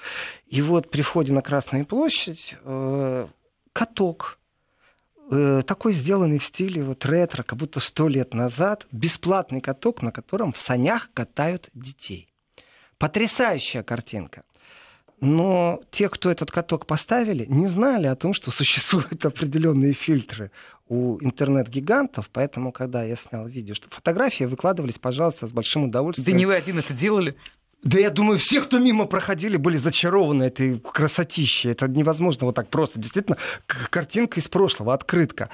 И 0.49 0.61
вот 0.61 0.91
при 0.91 1.03
входе 1.03 1.33
на 1.33 1.41
Красную 1.41 1.87
площадь 1.87 2.57
э, 2.65 3.29
каток, 3.73 4.41
э, 5.31 5.63
такой 5.65 5.93
сделанный 5.93 6.41
в 6.41 6.45
стиле 6.45 6.83
вот 6.83 7.07
ретро, 7.07 7.45
как 7.45 7.61
будто 7.61 7.79
сто 7.79 8.09
лет 8.09 8.35
назад, 8.35 8.87
бесплатный 8.91 9.61
каток, 9.61 10.03
на 10.03 10.11
котором 10.11 10.53
в 10.53 10.59
санях 10.59 11.11
катают 11.15 11.69
детей. 11.73 12.29
Потрясающая 12.99 13.85
картинка. 13.85 14.43
Но 15.21 15.81
те, 15.93 16.09
кто 16.09 16.29
этот 16.29 16.51
каток 16.51 16.87
поставили, 16.87 17.47
не 17.49 17.69
знали 17.69 18.09
о 18.09 18.17
том, 18.17 18.35
что 18.35 18.51
существуют 18.51 19.25
определенные 19.25 19.93
фильтры 19.93 20.51
у 20.89 21.19
интернет-гигантов, 21.21 22.31
поэтому, 22.33 22.73
когда 22.73 23.03
я 23.03 23.17
снял 23.17 23.47
видео, 23.47 23.75
что 23.75 23.89
фотографии 23.91 24.45
выкладывались, 24.45 24.99
пожалуйста, 24.99 25.47
с 25.47 25.53
большим 25.53 25.85
удовольствием. 25.85 26.27
Да 26.27 26.33
не 26.33 26.47
вы 26.47 26.55
один 26.55 26.79
это 26.79 26.93
делали. 26.93 27.37
Да 27.83 27.99
я 27.99 28.11
думаю, 28.11 28.39
все, 28.39 28.63
кто 28.63 28.79
мимо 28.79 29.07
проходили, 29.07 29.57
были 29.57 29.77
зачарованы 29.77 30.45
этой 30.45 30.81
красотищей. 30.81 31.71
Это 31.71 31.89
невозможно 31.89 32.47
вот 32.47 32.55
так 32.55 32.69
просто. 32.69 32.99
Действительно, 32.99 33.37
картинка 33.67 34.41
из 34.41 34.49
прошлого, 34.49 34.95
открытка. 34.95 35.51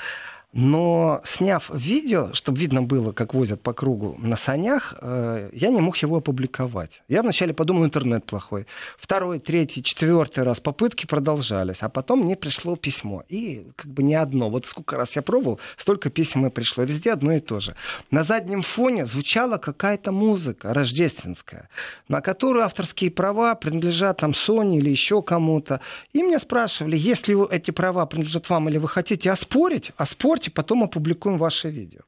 Но 0.52 1.22
сняв 1.24 1.70
видео, 1.72 2.34
чтобы 2.34 2.58
видно 2.58 2.82
было, 2.82 3.12
как 3.12 3.32
возят 3.32 3.62
по 3.62 3.72
кругу 3.72 4.16
на 4.18 4.36
санях, 4.36 4.94
э, 5.00 5.48
я 5.54 5.70
не 5.70 5.80
мог 5.80 5.96
его 5.96 6.18
опубликовать. 6.18 7.02
Я 7.08 7.22
вначале 7.22 7.54
подумал, 7.54 7.86
интернет 7.86 8.26
плохой. 8.26 8.66
Второй, 8.98 9.38
третий, 9.38 9.82
четвертый 9.82 10.44
раз 10.44 10.60
попытки 10.60 11.06
продолжались. 11.06 11.78
А 11.80 11.88
потом 11.88 12.20
мне 12.20 12.36
пришло 12.36 12.76
письмо. 12.76 13.24
И 13.30 13.66
как 13.76 13.90
бы 13.90 14.02
не 14.02 14.14
одно. 14.14 14.50
Вот 14.50 14.66
сколько 14.66 14.96
раз 14.96 15.16
я 15.16 15.22
пробовал, 15.22 15.58
столько 15.78 16.10
писем 16.10 16.46
и 16.46 16.50
пришло. 16.50 16.84
Везде 16.84 17.12
одно 17.12 17.32
и 17.32 17.40
то 17.40 17.58
же. 17.58 17.74
На 18.10 18.22
заднем 18.22 18.60
фоне 18.60 19.06
звучала 19.06 19.56
какая-то 19.56 20.12
музыка 20.12 20.74
рождественская, 20.74 21.70
на 22.08 22.20
которую 22.20 22.66
авторские 22.66 23.10
права 23.10 23.54
принадлежат 23.54 24.18
там 24.18 24.32
Sony 24.32 24.76
или 24.76 24.90
еще 24.90 25.22
кому-то. 25.22 25.80
И 26.12 26.22
меня 26.22 26.38
спрашивали, 26.38 26.98
если 26.98 27.50
эти 27.50 27.70
права 27.70 28.04
принадлежат 28.04 28.50
вам 28.50 28.68
или 28.68 28.76
вы 28.76 28.88
хотите 28.88 29.30
оспорить, 29.30 29.92
оспорьте 29.96 30.41
можете, 30.42 30.50
потом 30.50 30.82
опубликуем 30.82 31.38
ваше 31.38 31.70
видео. 31.70 32.00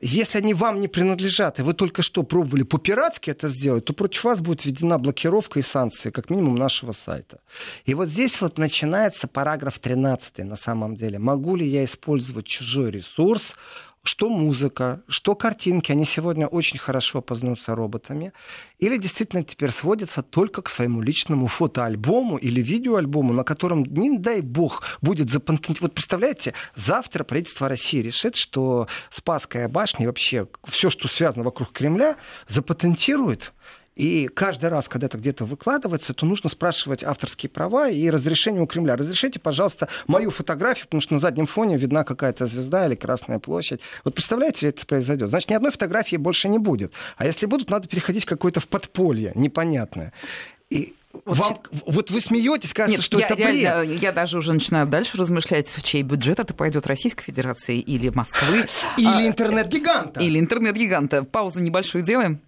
Если 0.00 0.38
они 0.38 0.54
вам 0.54 0.80
не 0.80 0.88
принадлежат, 0.88 1.58
и 1.58 1.62
вы 1.62 1.74
только 1.74 2.02
что 2.02 2.22
пробовали 2.22 2.62
по-пиратски 2.64 3.30
это 3.30 3.48
сделать, 3.48 3.84
то 3.84 3.92
против 3.92 4.24
вас 4.24 4.40
будет 4.40 4.64
введена 4.64 4.98
блокировка 4.98 5.58
и 5.58 5.62
санкции, 5.62 6.10
как 6.10 6.30
минимум 6.30 6.56
нашего 6.56 6.92
сайта. 6.92 7.38
И 7.86 7.94
вот 7.94 8.08
здесь 8.08 8.40
вот 8.40 8.58
начинается 8.58 9.26
параграф 9.26 9.78
13 9.78 10.38
на 10.38 10.56
самом 10.56 10.94
деле. 10.94 11.18
Могу 11.18 11.56
ли 11.56 11.66
я 11.66 11.82
использовать 11.84 12.46
чужой 12.46 12.90
ресурс 12.90 13.56
что 14.04 14.28
музыка, 14.28 15.02
что 15.08 15.34
картинки, 15.34 15.90
они 15.90 16.04
сегодня 16.04 16.46
очень 16.46 16.78
хорошо 16.78 17.18
опознаются 17.18 17.74
роботами, 17.74 18.32
или 18.78 18.98
действительно 18.98 19.42
теперь 19.42 19.70
сводятся 19.70 20.22
только 20.22 20.62
к 20.62 20.68
своему 20.68 21.00
личному 21.00 21.46
фотоальбому 21.46 22.36
или 22.36 22.60
видеоальбому, 22.60 23.32
на 23.32 23.44
котором, 23.44 23.82
не 23.82 24.18
дай 24.18 24.42
бог, 24.42 24.82
будет 25.00 25.30
запатентирован. 25.30 25.78
Вот 25.80 25.94
представляете, 25.94 26.52
завтра 26.76 27.24
правительство 27.24 27.68
России 27.68 28.02
решит, 28.02 28.36
что 28.36 28.88
Спасская 29.10 29.68
башня 29.68 30.04
и 30.04 30.06
вообще 30.06 30.46
все, 30.68 30.90
что 30.90 31.08
связано 31.08 31.42
вокруг 31.42 31.72
Кремля, 31.72 32.16
запатентирует 32.46 33.52
и 33.96 34.28
каждый 34.28 34.70
раз, 34.70 34.88
когда 34.88 35.06
это 35.06 35.18
где-то 35.18 35.44
выкладывается, 35.44 36.14
то 36.14 36.26
нужно 36.26 36.50
спрашивать 36.50 37.04
авторские 37.04 37.48
права 37.48 37.88
и 37.88 38.10
разрешение 38.10 38.60
у 38.62 38.66
Кремля. 38.66 38.96
Разрешите, 38.96 39.38
пожалуйста, 39.38 39.88
мою 40.06 40.30
фотографию, 40.30 40.86
потому 40.86 41.00
что 41.00 41.14
на 41.14 41.20
заднем 41.20 41.46
фоне 41.46 41.76
видна 41.76 42.02
какая-то 42.02 42.46
звезда 42.46 42.86
или 42.86 42.96
Красная 42.96 43.38
площадь. 43.38 43.80
Вот 44.02 44.14
представляете, 44.14 44.68
это 44.68 44.84
произойдет? 44.86 45.28
Значит, 45.28 45.50
ни 45.50 45.54
одной 45.54 45.70
фотографии 45.70 46.16
больше 46.16 46.48
не 46.48 46.58
будет. 46.58 46.92
А 47.16 47.24
если 47.24 47.46
будут, 47.46 47.70
надо 47.70 47.86
переходить 47.86 48.24
какое-то 48.24 48.60
в 48.60 48.66
подполье 48.66 49.32
непонятное. 49.34 50.12
И 50.70 50.94
вот, 51.24 51.38
Вам, 51.38 51.58
вот 51.86 52.10
вы 52.10 52.20
смеетесь, 52.20 52.72
кажется, 52.72 52.98
Нет, 52.98 53.04
что 53.04 53.18
я, 53.18 53.26
это 53.26 53.36
бред. 53.36 53.54
Реально, 53.54 53.92
я 53.92 54.10
даже 54.10 54.38
уже 54.38 54.52
начинаю 54.52 54.88
дальше 54.88 55.16
размышлять, 55.16 55.68
в 55.68 55.82
чей 55.82 56.02
бюджет 56.02 56.40
это 56.40 56.52
пойдет 56.54 56.88
Российской 56.88 57.22
Федерации 57.22 57.78
или 57.78 58.08
Москвы. 58.08 58.66
Или 58.96 59.06
а, 59.06 59.26
интернет-гиганта. 59.28 60.20
Или 60.20 60.40
интернет-гиганта. 60.40 61.22
Паузу 61.22 61.60
небольшую 61.60 62.02
делаем. 62.02 62.40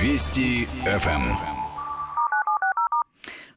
Вести 0.00 0.66
ФМ. 0.86 1.59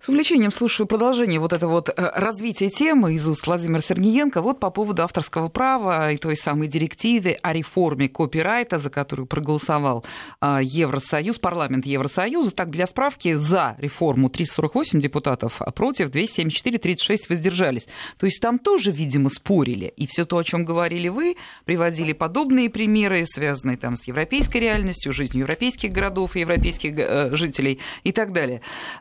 С 0.03 0.09
увлечением 0.09 0.51
слушаю 0.51 0.85
продолжение 0.85 1.39
вот 1.39 1.53
этого 1.53 1.71
вот 1.71 1.87
э, 1.87 1.93
развития 1.95 2.67
темы 2.67 3.13
из 3.13 3.25
уст 3.25 3.47
Владимира 3.47 3.79
Сергеенко. 3.79 4.41
Вот 4.41 4.59
по 4.59 4.69
поводу 4.69 5.01
авторского 5.01 5.47
права 5.47 6.11
и 6.11 6.17
той 6.17 6.35
самой 6.35 6.67
директивы 6.67 7.37
о 7.41 7.53
реформе 7.53 8.09
копирайта, 8.09 8.79
за 8.79 8.89
которую 8.89 9.27
проголосовал 9.27 10.03
а, 10.41 10.59
Евросоюз, 10.61 11.39
парламент 11.39 11.85
Евросоюза. 11.85 12.51
Так, 12.51 12.69
для 12.69 12.85
справки, 12.85 13.35
за 13.35 13.77
реформу 13.77 14.27
348 14.27 14.99
депутатов, 14.99 15.61
а 15.61 15.71
против 15.71 16.09
274, 16.09 16.79
36 16.79 17.29
воздержались. 17.29 17.87
То 18.17 18.25
есть 18.25 18.41
там 18.41 18.59
тоже, 18.59 18.91
видимо, 18.91 19.29
спорили. 19.29 19.93
И 19.95 20.05
все 20.05 20.25
то, 20.25 20.37
о 20.37 20.43
чем 20.43 20.65
говорили 20.65 21.07
вы, 21.07 21.37
приводили 21.63 22.11
подобные 22.11 22.69
примеры, 22.69 23.23
связанные 23.25 23.77
там 23.77 23.95
с 23.95 24.05
европейской 24.05 24.57
реальностью, 24.57 25.13
жизнью 25.13 25.43
европейских 25.43 25.93
городов 25.93 26.35
и 26.35 26.41
европейских 26.41 26.93
э, 26.97 27.33
жителей 27.33 27.79
и 28.03 28.11
так 28.11 28.33
далее. 28.33 28.59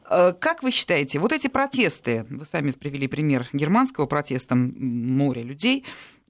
Э, 0.09 0.33
как 0.39 0.63
вы 0.63 0.71
считаете, 0.71 0.92
считаете, 0.93 1.19
вот 1.21 1.33
эти 1.33 1.49
протесты, 1.49 2.27
вы 2.29 2.45
сами 2.45 2.71
привели 2.73 3.09
пример 3.09 3.49
германского 3.53 4.07
протеста, 4.07 4.55
море 4.55 5.43
людей, 5.43 5.87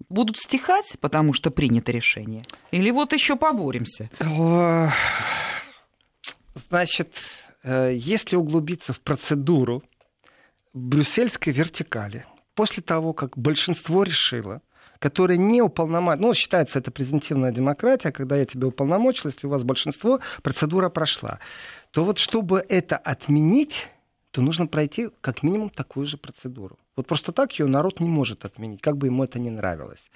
будут 0.09 0.37
стихать, 0.39 0.97
потому 1.01 1.33
что 1.33 1.51
принято 1.51 1.91
решение? 1.91 2.43
Или 2.71 2.91
вот 2.91 3.13
еще 3.13 3.35
поборемся? 3.35 4.09
Значит, 6.69 7.15
э, 7.65 7.93
если 7.95 8.37
углубиться 8.37 8.93
в 8.93 9.01
процедуру 9.01 9.83
брюссельской 10.75 11.53
вертикали, 11.53 12.25
после 12.55 12.83
того, 12.83 13.15
как 13.15 13.37
большинство 13.39 14.05
решило, 14.05 14.61
которое 14.99 15.39
не 15.39 15.63
уполномочено, 15.63 16.29
ну, 16.29 16.35
считается 16.35 16.79
это 16.79 16.91
презентивная 16.91 17.51
демократия, 17.51 18.13
когда 18.13 18.37
я 18.37 18.45
тебя 18.45 18.69
уполномочил, 18.69 19.31
если 19.31 19.47
у 19.47 19.51
вас 19.51 19.65
большинство, 19.65 20.21
процедура 20.43 20.89
прошла, 20.89 21.41
то 21.91 22.05
вот 22.05 22.19
чтобы 22.19 22.65
это 22.69 22.97
отменить, 22.99 23.89
то 24.33 24.41
нужно 24.43 24.67
пройти 24.67 25.11
как 25.21 25.43
минимум 25.43 25.71
такую 25.71 26.07
же 26.07 26.17
процедуру. 26.17 26.79
Вот 26.97 27.07
просто 27.07 27.33
так 27.33 27.59
ее 27.59 27.67
народ 27.67 28.01
не 28.01 28.09
может 28.09 28.45
отменить, 28.45 28.83
как 28.83 28.97
бы 28.97 29.07
ему 29.07 29.25
это 29.25 29.39
не 29.39 29.51
нравилось. 29.51 30.11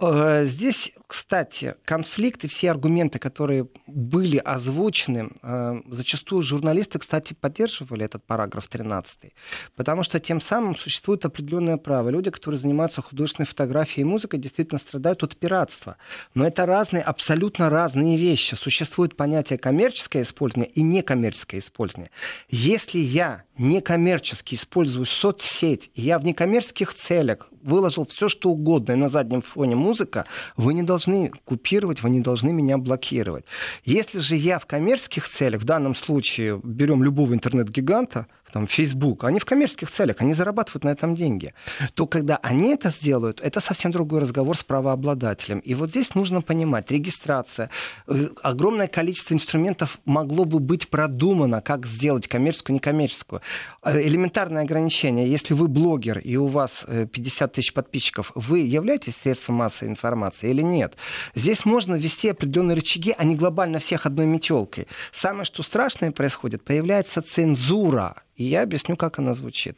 Э, 0.00 0.44
здесь, 0.44 0.92
кстати, 1.08 1.74
конфликты, 1.84 2.46
все 2.46 2.70
аргументы, 2.70 3.18
которые 3.18 3.66
были 3.88 4.36
озвучены, 4.36 5.30
э, 5.42 5.80
зачастую 5.88 6.42
журналисты, 6.42 7.00
кстати, 7.00 7.34
поддерживали 7.34 8.04
этот 8.04 8.24
параграф 8.24 8.68
13, 8.68 9.32
потому 9.74 10.04
что 10.04 10.20
тем 10.20 10.40
самым 10.40 10.76
существует 10.76 11.24
определенное 11.24 11.78
право. 11.78 12.10
Люди, 12.10 12.30
которые 12.30 12.60
занимаются 12.60 13.02
художественной 13.02 13.46
фотографией 13.46 14.02
и 14.02 14.08
музыкой, 14.08 14.38
действительно 14.38 14.78
страдают 14.78 15.24
от 15.24 15.36
пиратства. 15.36 15.96
Но 16.34 16.46
это 16.46 16.64
разные, 16.64 17.02
абсолютно 17.02 17.68
разные 17.68 18.16
вещи. 18.16 18.54
Существует 18.54 19.16
понятие 19.16 19.58
коммерческое 19.58 20.22
использование 20.22 20.70
и 20.70 20.82
некоммерческое 20.82 21.60
использование. 21.60 22.12
Если 22.48 22.98
я 22.98 23.42
некоммерчески 23.58 24.54
использую 24.54 25.06
соцсеть, 25.06 25.90
я 25.94 26.18
в 26.18 26.24
некоммерческих 26.24 26.94
целях 26.94 27.48
выложил 27.62 28.06
все, 28.06 28.28
что 28.28 28.50
угодно, 28.50 28.92
и 28.92 28.96
на 28.96 29.08
заднем 29.08 29.42
фоне 29.42 29.76
музыка, 29.76 30.24
вы 30.56 30.74
не 30.74 30.82
должны 30.82 31.30
купировать, 31.44 32.02
вы 32.02 32.10
не 32.10 32.20
должны 32.20 32.52
меня 32.52 32.78
блокировать. 32.78 33.44
Если 33.84 34.18
же 34.18 34.36
я 34.36 34.58
в 34.58 34.66
коммерческих 34.66 35.28
целях, 35.28 35.62
в 35.62 35.64
данном 35.64 35.94
случае 35.94 36.60
берем 36.62 37.02
любого 37.02 37.34
интернет-гиганта, 37.34 38.26
там, 38.52 38.66
Facebook, 38.66 39.24
они 39.24 39.38
в 39.38 39.44
коммерческих 39.44 39.90
целях, 39.90 40.16
они 40.20 40.34
зарабатывают 40.34 40.84
на 40.84 40.90
этом 40.90 41.14
деньги, 41.14 41.54
то 41.94 42.06
когда 42.06 42.36
они 42.42 42.74
это 42.74 42.90
сделают, 42.90 43.40
это 43.40 43.60
совсем 43.60 43.90
другой 43.90 44.20
разговор 44.20 44.56
с 44.56 44.62
правообладателем. 44.62 45.58
И 45.60 45.74
вот 45.74 45.90
здесь 45.90 46.14
нужно 46.14 46.42
понимать, 46.42 46.90
регистрация, 46.90 47.70
э, 48.06 48.28
огромное 48.42 48.88
количество 48.88 49.34
инструментов 49.34 49.98
могло 50.04 50.44
бы 50.44 50.58
быть 50.58 50.88
продумано, 50.88 51.60
как 51.62 51.86
сделать 51.86 52.28
коммерческую, 52.28 52.74
некоммерческую. 52.74 53.40
Э, 53.82 54.00
элементарное 54.02 54.62
ограничение, 54.62 55.30
если 55.30 55.54
вы 55.54 55.68
блогер 55.68 56.18
и 56.18 56.36
у 56.36 56.46
вас 56.46 56.84
50 57.12 57.50
э, 57.50 57.54
тысяч 57.54 57.72
подписчиков, 57.72 58.32
вы 58.34 58.60
являетесь 58.60 59.14
средством 59.16 59.56
массовой 59.56 59.90
информации 59.90 60.50
или 60.50 60.62
нет? 60.62 60.96
Здесь 61.34 61.64
можно 61.64 61.94
ввести 61.94 62.28
определенные 62.28 62.76
рычаги, 62.76 63.14
а 63.16 63.24
не 63.24 63.36
глобально 63.36 63.78
всех 63.78 64.06
одной 64.06 64.26
метелкой. 64.26 64.86
Самое, 65.12 65.44
что 65.44 65.62
страшное 65.62 66.10
происходит, 66.10 66.64
появляется 66.64 67.22
цензура 67.22 68.22
и 68.36 68.44
я 68.44 68.62
объясню, 68.62 68.96
как 68.96 69.18
она 69.18 69.34
звучит. 69.34 69.76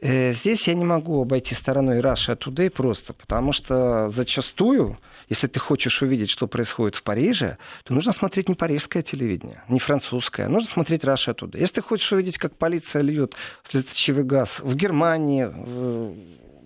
Э, 0.00 0.32
здесь 0.32 0.68
я 0.68 0.74
не 0.74 0.84
могу 0.84 1.22
обойти 1.22 1.54
стороной 1.54 2.00
Russia 2.00 2.36
Today 2.38 2.70
просто, 2.70 3.12
потому 3.12 3.52
что 3.52 4.08
зачастую, 4.10 4.98
если 5.28 5.46
ты 5.46 5.58
хочешь 5.60 6.02
увидеть, 6.02 6.30
что 6.30 6.46
происходит 6.46 6.96
в 6.96 7.02
Париже, 7.02 7.58
то 7.84 7.94
нужно 7.94 8.12
смотреть 8.12 8.48
не 8.48 8.54
парижское 8.54 9.02
телевидение, 9.02 9.62
не 9.68 9.78
французское, 9.78 10.48
нужно 10.48 10.68
смотреть 10.68 11.04
Russia 11.04 11.34
Today. 11.34 11.60
Если 11.60 11.76
ты 11.76 11.82
хочешь 11.82 12.12
увидеть, 12.12 12.38
как 12.38 12.56
полиция 12.56 13.02
льет 13.02 13.34
слезоточивый 13.64 14.24
газ 14.24 14.60
в 14.60 14.74
Германии, 14.74 15.48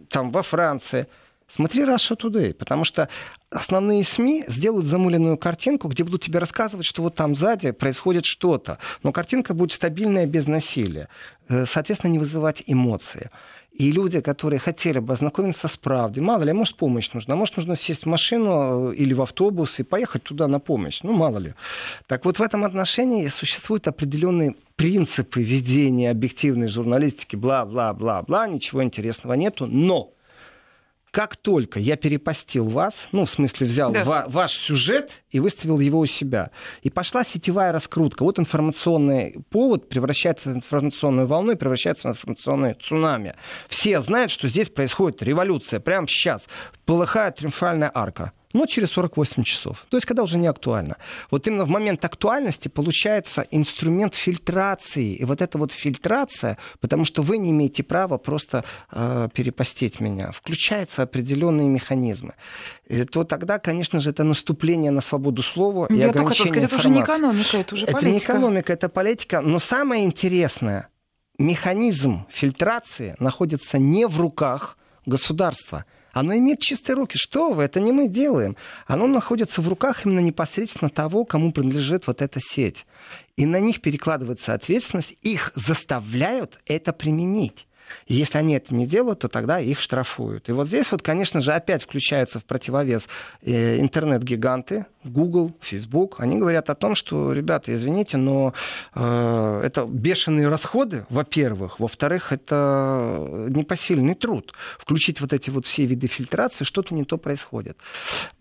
там, 0.08 0.30
во 0.30 0.42
Франции– 0.42 1.06
Смотри 1.48 1.82
Russia 1.82 2.16
Today, 2.16 2.54
потому 2.54 2.84
что 2.84 3.08
основные 3.50 4.02
СМИ 4.02 4.44
сделают 4.48 4.86
замуленную 4.86 5.36
картинку, 5.36 5.88
где 5.88 6.02
будут 6.02 6.22
тебе 6.22 6.38
рассказывать, 6.38 6.86
что 6.86 7.02
вот 7.02 7.14
там 7.14 7.34
сзади 7.34 7.70
происходит 7.70 8.24
что-то. 8.24 8.78
Но 9.02 9.12
картинка 9.12 9.54
будет 9.54 9.72
стабильная, 9.72 10.26
без 10.26 10.46
насилия. 10.46 11.08
Э, 11.48 11.66
соответственно, 11.66 12.12
не 12.12 12.18
вызывать 12.18 12.62
эмоции. 12.66 13.30
И 13.72 13.90
люди, 13.90 14.20
которые 14.20 14.60
хотели 14.60 15.00
бы 15.00 15.12
ознакомиться 15.12 15.68
с 15.68 15.76
правдой, 15.76 16.22
мало 16.22 16.44
ли, 16.44 16.52
может, 16.52 16.76
помощь 16.76 17.12
нужна, 17.12 17.34
может, 17.34 17.56
нужно 17.56 17.76
сесть 17.76 18.04
в 18.04 18.06
машину 18.06 18.92
э, 18.92 18.94
или 18.94 19.12
в 19.12 19.20
автобус 19.20 19.78
и 19.80 19.82
поехать 19.82 20.22
туда 20.22 20.48
на 20.48 20.60
помощь, 20.60 21.02
ну, 21.02 21.12
мало 21.12 21.38
ли. 21.38 21.54
Так 22.06 22.24
вот, 22.24 22.38
в 22.38 22.42
этом 22.42 22.64
отношении 22.64 23.26
существуют 23.26 23.86
определенные 23.86 24.54
принципы 24.76 25.42
ведения 25.42 26.10
объективной 26.10 26.68
журналистики, 26.68 27.36
бла-бла-бла-бла, 27.36 28.48
ничего 28.48 28.82
интересного 28.82 29.34
нету, 29.34 29.66
но 29.66 30.13
как 31.14 31.36
только 31.36 31.78
я 31.78 31.94
перепостил 31.96 32.68
вас, 32.68 33.08
ну, 33.12 33.24
в 33.24 33.30
смысле, 33.30 33.68
взял 33.68 33.92
да. 33.92 34.02
ва- 34.02 34.24
ваш 34.26 34.50
сюжет 34.50 35.22
и 35.30 35.38
выставил 35.38 35.78
его 35.78 36.00
у 36.00 36.06
себя, 36.06 36.50
и 36.82 36.90
пошла 36.90 37.22
сетевая 37.22 37.70
раскрутка, 37.70 38.24
вот 38.24 38.40
информационный 38.40 39.36
повод 39.48 39.88
превращается 39.88 40.50
в 40.50 40.56
информационную 40.56 41.28
волну 41.28 41.52
и 41.52 41.54
превращается 41.54 42.08
в 42.08 42.10
информационное 42.10 42.74
цунами. 42.74 43.36
Все 43.68 44.00
знают, 44.00 44.32
что 44.32 44.48
здесь 44.48 44.70
происходит 44.70 45.22
революция, 45.22 45.78
прямо 45.78 46.08
сейчас. 46.08 46.48
Полыхает 46.84 47.36
триумфальная 47.36 47.92
арка 47.94 48.32
но 48.54 48.66
через 48.66 48.90
48 48.92 49.42
часов. 49.42 49.84
То 49.90 49.96
есть, 49.96 50.06
когда 50.06 50.22
уже 50.22 50.38
не 50.38 50.46
актуально. 50.46 50.96
Вот 51.30 51.46
именно 51.46 51.64
в 51.64 51.68
момент 51.68 52.04
актуальности 52.04 52.68
получается 52.68 53.44
инструмент 53.50 54.14
фильтрации. 54.14 55.16
И 55.16 55.24
вот 55.24 55.42
эта 55.42 55.58
вот 55.58 55.72
фильтрация, 55.72 56.56
потому 56.80 57.04
что 57.04 57.22
вы 57.22 57.38
не 57.38 57.50
имеете 57.50 57.82
права 57.82 58.16
просто 58.16 58.64
э, 58.92 59.28
перепостить 59.34 60.00
меня, 60.00 60.30
включаются 60.30 61.02
определенные 61.02 61.68
механизмы. 61.68 62.34
И 62.86 63.04
то 63.04 63.24
тогда, 63.24 63.58
конечно 63.58 64.00
же, 64.00 64.10
это 64.10 64.22
наступление 64.22 64.92
на 64.92 65.00
свободу 65.00 65.42
слова 65.42 65.86
и 65.90 65.96
Я 65.96 66.10
ограничение 66.10 66.12
только 66.12 66.34
сказать, 66.34 66.64
это 66.64 66.76
уже 66.76 66.88
не 66.90 67.00
экономика, 67.00 67.56
это 67.56 67.74
уже 67.74 67.86
политика. 67.86 67.98
Это 67.98 68.10
не 68.10 68.18
экономика, 68.18 68.72
это 68.72 68.88
политика. 68.88 69.40
Но 69.40 69.58
самое 69.58 70.04
интересное, 70.04 70.88
механизм 71.38 72.24
фильтрации 72.30 73.16
находится 73.18 73.78
не 73.78 74.06
в 74.06 74.20
руках 74.20 74.78
государства– 75.06 75.84
оно 76.14 76.34
имеет 76.36 76.60
чистые 76.60 76.96
руки. 76.96 77.18
Что 77.18 77.52
вы, 77.52 77.64
это 77.64 77.80
не 77.80 77.92
мы 77.92 78.08
делаем. 78.08 78.56
Оно 78.86 79.06
находится 79.06 79.60
в 79.60 79.68
руках 79.68 80.06
именно 80.06 80.20
непосредственно 80.20 80.88
того, 80.88 81.24
кому 81.24 81.52
принадлежит 81.52 82.06
вот 82.06 82.22
эта 82.22 82.40
сеть. 82.40 82.86
И 83.36 83.44
на 83.44 83.60
них 83.60 83.82
перекладывается 83.82 84.54
ответственность, 84.54 85.16
их 85.22 85.52
заставляют 85.54 86.58
это 86.66 86.92
применить. 86.92 87.66
И 88.06 88.14
если 88.14 88.38
они 88.38 88.54
это 88.54 88.74
не 88.74 88.86
делают, 88.86 89.20
то 89.20 89.28
тогда 89.28 89.60
их 89.60 89.80
штрафуют. 89.80 90.48
И 90.48 90.52
вот 90.52 90.68
здесь 90.68 90.90
вот, 90.90 91.02
конечно 91.02 91.40
же, 91.40 91.52
опять 91.52 91.82
включаются 91.82 92.38
в 92.38 92.44
противовес 92.44 93.06
э, 93.42 93.78
интернет-гиганты, 93.80 94.86
Google, 95.04 95.54
Facebook. 95.60 96.16
Они 96.18 96.36
говорят 96.36 96.70
о 96.70 96.74
том, 96.74 96.94
что, 96.94 97.32
ребята, 97.32 97.72
извините, 97.72 98.16
но 98.16 98.54
э, 98.94 99.60
это 99.64 99.84
бешеные 99.86 100.48
расходы, 100.48 101.06
во-первых. 101.10 101.80
Во-вторых, 101.80 102.32
это 102.32 103.46
непосильный 103.48 104.14
труд. 104.14 104.52
Включить 104.78 105.20
вот 105.20 105.32
эти 105.32 105.50
вот 105.50 105.66
все 105.66 105.84
виды 105.84 106.06
фильтрации, 106.06 106.64
что-то 106.64 106.94
не 106.94 107.04
то 107.04 107.18
происходит. 107.18 107.76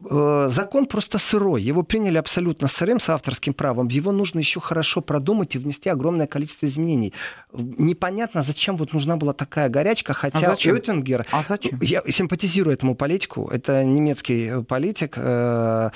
Э, 0.10 0.48
закон 0.50 0.86
просто 0.86 1.18
сырой. 1.18 1.62
Его 1.62 1.84
приняли 1.84 2.18
абсолютно 2.18 2.68
сырым 2.68 3.00
с 3.00 3.10
авторским 3.10 3.54
правом. 3.54 3.88
Его 3.88 4.12
нужно 4.12 4.40
еще 4.40 4.60
хорошо 4.60 5.02
продумать 5.02 5.56
и 5.56 5.58
внести 5.58 5.90
огромное 5.90 6.28
количество 6.28 6.66
изменений. 6.68 7.14
Непонятно, 7.52 8.42
зачем 8.44 8.78
вот 8.78 8.94
нужна 8.94 9.18
была 9.18 9.34
такая 9.34 9.70
горячка, 9.70 10.14
хотя 10.14 10.40
а 10.40 10.42
зачем? 10.42 10.76
Оттингер... 10.76 11.26
А 11.32 11.44
зачем? 11.44 11.80
Я 11.82 12.02
симпатизирую 12.10 12.74
этому 12.74 12.96
политику. 12.96 13.50
Это 13.52 13.84
немецкий 13.84 14.64
политик, 14.64 15.14
э, 15.18 15.90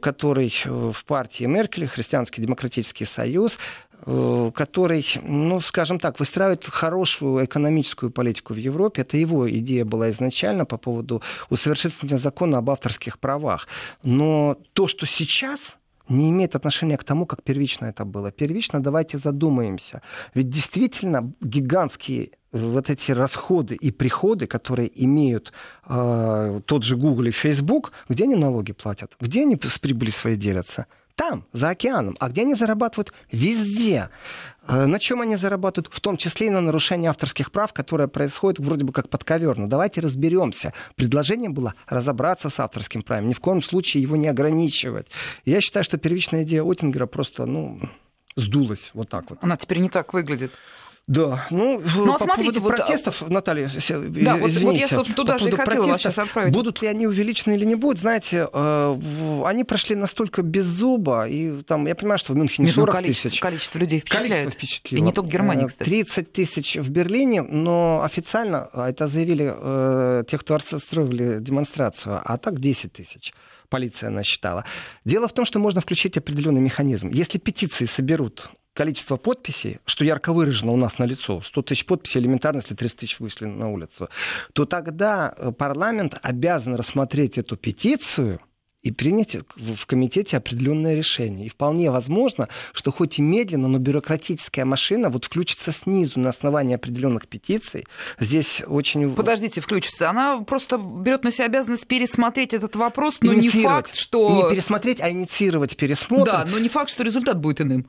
который 0.00 0.52
в 0.64 1.04
партии 1.04 1.44
Меркель, 1.44 1.86
Христианский 1.86 2.40
демократический 2.40 3.04
союз, 3.04 3.58
э, 4.06 4.50
который, 4.54 5.04
ну, 5.22 5.60
скажем 5.60 6.00
так, 6.00 6.18
выстраивает 6.18 6.64
хорошую 6.64 7.44
экономическую 7.44 8.10
политику 8.10 8.54
в 8.54 8.56
Европе. 8.56 9.02
Это 9.02 9.18
его 9.18 9.50
идея 9.50 9.84
была 9.84 10.10
изначально 10.10 10.64
по 10.64 10.78
поводу 10.78 11.22
усовершенствования 11.50 12.18
закона 12.18 12.58
об 12.58 12.70
авторских 12.70 13.18
правах. 13.18 13.68
Но 14.02 14.56
то, 14.72 14.88
что 14.88 15.06
сейчас 15.06 15.76
не 16.08 16.30
имеет 16.30 16.56
отношения 16.56 16.96
к 16.96 17.04
тому, 17.04 17.26
как 17.26 17.42
первично 17.42 17.86
это 17.86 18.04
было. 18.04 18.30
Первично 18.30 18.80
давайте 18.80 19.18
задумаемся. 19.18 20.00
Ведь 20.34 20.48
действительно 20.48 21.32
гигантские 21.40 22.30
вот 22.52 22.90
эти 22.90 23.12
расходы 23.12 23.74
и 23.74 23.90
приходы, 23.90 24.46
которые 24.46 24.90
имеют 25.04 25.52
э, 25.86 26.60
тот 26.64 26.82
же 26.82 26.96
Google 26.96 27.26
и 27.26 27.30
Facebook, 27.30 27.92
где 28.08 28.24
они 28.24 28.36
налоги 28.36 28.72
платят? 28.72 29.16
Где 29.20 29.42
они 29.42 29.58
с 29.62 29.78
прибыли 29.78 30.10
своей 30.10 30.36
делятся? 30.36 30.86
Там, 31.14 31.46
за 31.52 31.70
океаном. 31.70 32.16
А 32.20 32.28
где 32.28 32.42
они 32.42 32.54
зарабатывают? 32.54 33.12
Везде. 33.32 34.08
Э, 34.68 34.86
на 34.86 35.00
чем 35.00 35.20
они 35.20 35.34
зарабатывают? 35.36 35.92
В 35.92 36.00
том 36.00 36.16
числе 36.16 36.46
и 36.46 36.50
на 36.50 36.60
нарушении 36.60 37.08
авторских 37.08 37.50
прав, 37.50 37.72
которое 37.72 38.06
происходит 38.06 38.60
вроде 38.60 38.84
бы 38.84 38.92
как 38.92 39.08
подковерно. 39.08 39.68
Давайте 39.68 40.00
разберемся. 40.00 40.72
Предложение 40.94 41.50
было 41.50 41.74
разобраться 41.88 42.50
с 42.50 42.60
авторским 42.60 43.02
правом, 43.02 43.28
ни 43.28 43.34
в 43.34 43.40
коем 43.40 43.62
случае 43.62 44.02
его 44.02 44.14
не 44.16 44.28
ограничивать. 44.28 45.08
Я 45.44 45.60
считаю, 45.60 45.82
что 45.84 45.98
первичная 45.98 46.44
идея 46.44 46.62
Оттингера 46.62 47.06
просто, 47.06 47.46
ну, 47.46 47.80
сдулась 48.36 48.90
вот 48.94 49.08
так 49.08 49.28
вот. 49.30 49.38
Она 49.42 49.56
теперь 49.56 49.78
не 49.78 49.90
так 49.90 50.14
выглядит. 50.14 50.52
Да, 51.08 51.46
ну, 51.48 51.80
ну 51.96 52.12
а 52.12 52.18
по 52.18 52.24
смотрите, 52.24 52.60
поводу 52.60 52.60
вот, 52.60 52.72
а, 52.74 52.76
протестов, 52.76 53.30
Наталья, 53.30 53.66
да, 53.66 53.70
извините, 53.72 54.60
вот, 54.60 54.62
вот 54.62 54.76
я, 54.76 54.88
собственно, 54.88 55.16
туда 55.16 55.38
же 55.38 55.48
и 55.48 55.52
хотела 55.52 55.86
вас 55.86 56.02
сейчас 56.02 56.18
отправить. 56.18 56.52
Будут 56.52 56.82
ли 56.82 56.88
они 56.88 57.06
увеличены 57.06 57.54
или 57.54 57.64
не 57.64 57.76
будут, 57.76 57.98
знаете, 57.98 58.46
э, 58.52 59.42
они 59.46 59.64
прошли 59.64 59.96
настолько 59.96 60.42
без 60.42 60.66
зуба, 60.66 61.26
и 61.26 61.62
там, 61.62 61.86
я 61.86 61.94
понимаю, 61.94 62.18
что 62.18 62.34
в 62.34 62.36
Мюнхене 62.36 62.66
Нет, 62.66 62.74
40 62.74 62.86
ну, 62.86 62.92
количество, 62.92 63.30
тысяч. 63.30 63.40
Количество 63.40 63.78
людей 63.78 64.00
впечатляет. 64.00 64.28
Количество 64.28 64.50
впечатлило. 64.52 64.98
И 64.98 65.02
не 65.02 65.12
только 65.12 65.30
Германии, 65.30 65.64
э, 65.64 65.68
кстати. 65.68 65.88
30 65.88 66.30
тысяч 66.30 66.76
в 66.76 66.90
Берлине, 66.90 67.40
но 67.40 68.02
официально, 68.04 68.68
а 68.74 68.90
это 68.90 69.06
заявили 69.06 69.50
э, 69.50 70.24
те, 70.28 70.36
кто 70.36 70.58
строили 70.58 71.38
демонстрацию, 71.40 72.20
а 72.22 72.36
так 72.36 72.60
10 72.60 72.92
тысяч 72.92 73.32
полиция 73.70 74.10
насчитала. 74.10 74.66
Дело 75.06 75.26
в 75.26 75.32
том, 75.32 75.46
что 75.46 75.58
можно 75.58 75.80
включить 75.80 76.18
определенный 76.18 76.60
механизм. 76.60 77.08
Если 77.08 77.38
петиции 77.38 77.86
соберут 77.86 78.50
количество 78.78 79.16
подписей, 79.16 79.80
что 79.86 80.04
ярко 80.04 80.32
выражено 80.32 80.70
у 80.70 80.76
нас 80.76 80.98
на 80.98 81.04
лицо, 81.04 81.42
100 81.42 81.62
тысяч 81.62 81.84
подписей 81.84 82.20
элементарно, 82.20 82.58
если 82.58 82.76
30 82.76 82.96
тысяч 82.96 83.18
вышли 83.18 83.46
на 83.46 83.68
улицу, 83.68 84.08
то 84.52 84.66
тогда 84.66 85.34
э, 85.36 85.50
парламент 85.50 86.14
обязан 86.22 86.76
рассмотреть 86.76 87.38
эту 87.38 87.56
петицию 87.56 88.38
и 88.82 88.92
принять 88.92 89.36
в 89.56 89.86
комитете 89.86 90.36
определенное 90.36 90.94
решение. 90.94 91.46
И 91.46 91.48
вполне 91.48 91.90
возможно, 91.90 92.48
что 92.72 92.92
хоть 92.92 93.18
и 93.18 93.22
медленно, 93.22 93.68
но 93.68 93.78
бюрократическая 93.78 94.64
машина 94.64 95.10
вот 95.10 95.24
включится 95.24 95.72
снизу 95.72 96.20
на 96.20 96.28
основании 96.28 96.76
определенных 96.76 97.26
петиций. 97.26 97.86
Здесь 98.20 98.62
очень... 98.66 99.14
Подождите, 99.14 99.60
включится. 99.60 100.08
Она 100.08 100.38
просто 100.42 100.78
берет 100.78 101.24
на 101.24 101.32
себя 101.32 101.46
обязанность 101.46 101.86
пересмотреть 101.86 102.54
этот 102.54 102.76
вопрос, 102.76 103.18
но 103.20 103.32
не 103.32 103.48
факт, 103.48 103.94
что... 103.94 104.44
Не 104.44 104.54
пересмотреть, 104.54 105.00
а 105.00 105.10
инициировать 105.10 105.76
пересмотр. 105.76 106.30
Да, 106.30 106.44
но 106.44 106.58
не 106.58 106.68
факт, 106.68 106.90
что 106.90 107.02
результат 107.02 107.40
будет 107.40 107.60
иным. 107.60 107.88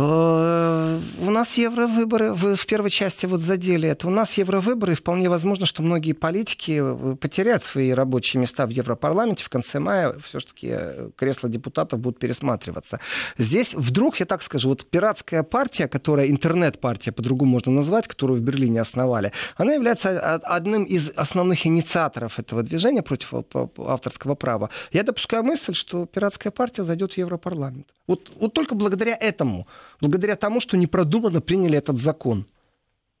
Э, 0.00 1.00
у 1.20 1.30
нас 1.30 1.54
евровыборы, 1.54 2.32
вы 2.32 2.54
в 2.54 2.66
первой 2.66 2.90
части 2.90 3.26
вот 3.26 3.40
задели 3.40 3.88
это, 3.88 4.06
у 4.06 4.10
нас 4.10 4.34
евровыборы, 4.34 4.92
и 4.92 4.96
вполне 4.96 5.28
возможно, 5.28 5.66
что 5.66 5.82
многие 5.82 6.12
политики 6.12 6.80
э, 6.80 7.16
потеряют 7.16 7.64
свои 7.64 7.90
рабочие 7.90 8.40
места 8.40 8.66
в 8.66 8.70
Европарламенте. 8.70 9.42
В 9.42 9.48
конце 9.48 9.80
мая 9.80 10.14
все-таки 10.28 10.68
э, 10.70 11.10
кресла 11.16 11.48
депутатов 11.48 12.00
будут 12.00 12.18
пересматриваться. 12.18 13.00
Здесь 13.38 13.74
вдруг, 13.74 14.20
я 14.20 14.26
так 14.26 14.42
скажу, 14.42 14.68
вот 14.68 14.84
пиратская 14.84 15.42
партия, 15.42 15.88
которая 15.88 16.28
интернет-партия, 16.28 17.12
по-другому 17.12 17.52
можно 17.52 17.72
назвать, 17.72 18.06
которую 18.06 18.40
в 18.40 18.42
Берлине 18.42 18.80
основали, 18.80 19.32
она 19.56 19.74
является 19.74 20.36
одним 20.36 20.84
из 20.84 21.10
основных 21.16 21.66
инициаторов 21.66 22.38
этого 22.38 22.62
движения 22.62 23.02
против 23.02 23.34
авторского 23.78 24.34
права. 24.34 24.70
Я 24.92 25.02
допускаю 25.02 25.42
мысль, 25.44 25.74
что 25.74 26.06
пиратская 26.06 26.52
партия 26.52 26.84
зайдет 26.84 27.12
в 27.12 27.18
Европарламент. 27.18 27.86
Вот, 28.06 28.30
вот 28.40 28.54
только 28.54 28.74
благодаря 28.74 29.16
этому 29.20 29.66
благодаря 30.00 30.36
тому, 30.36 30.60
что 30.60 30.76
непродуманно 30.76 31.40
приняли 31.40 31.78
этот 31.78 31.98
закон. 31.98 32.46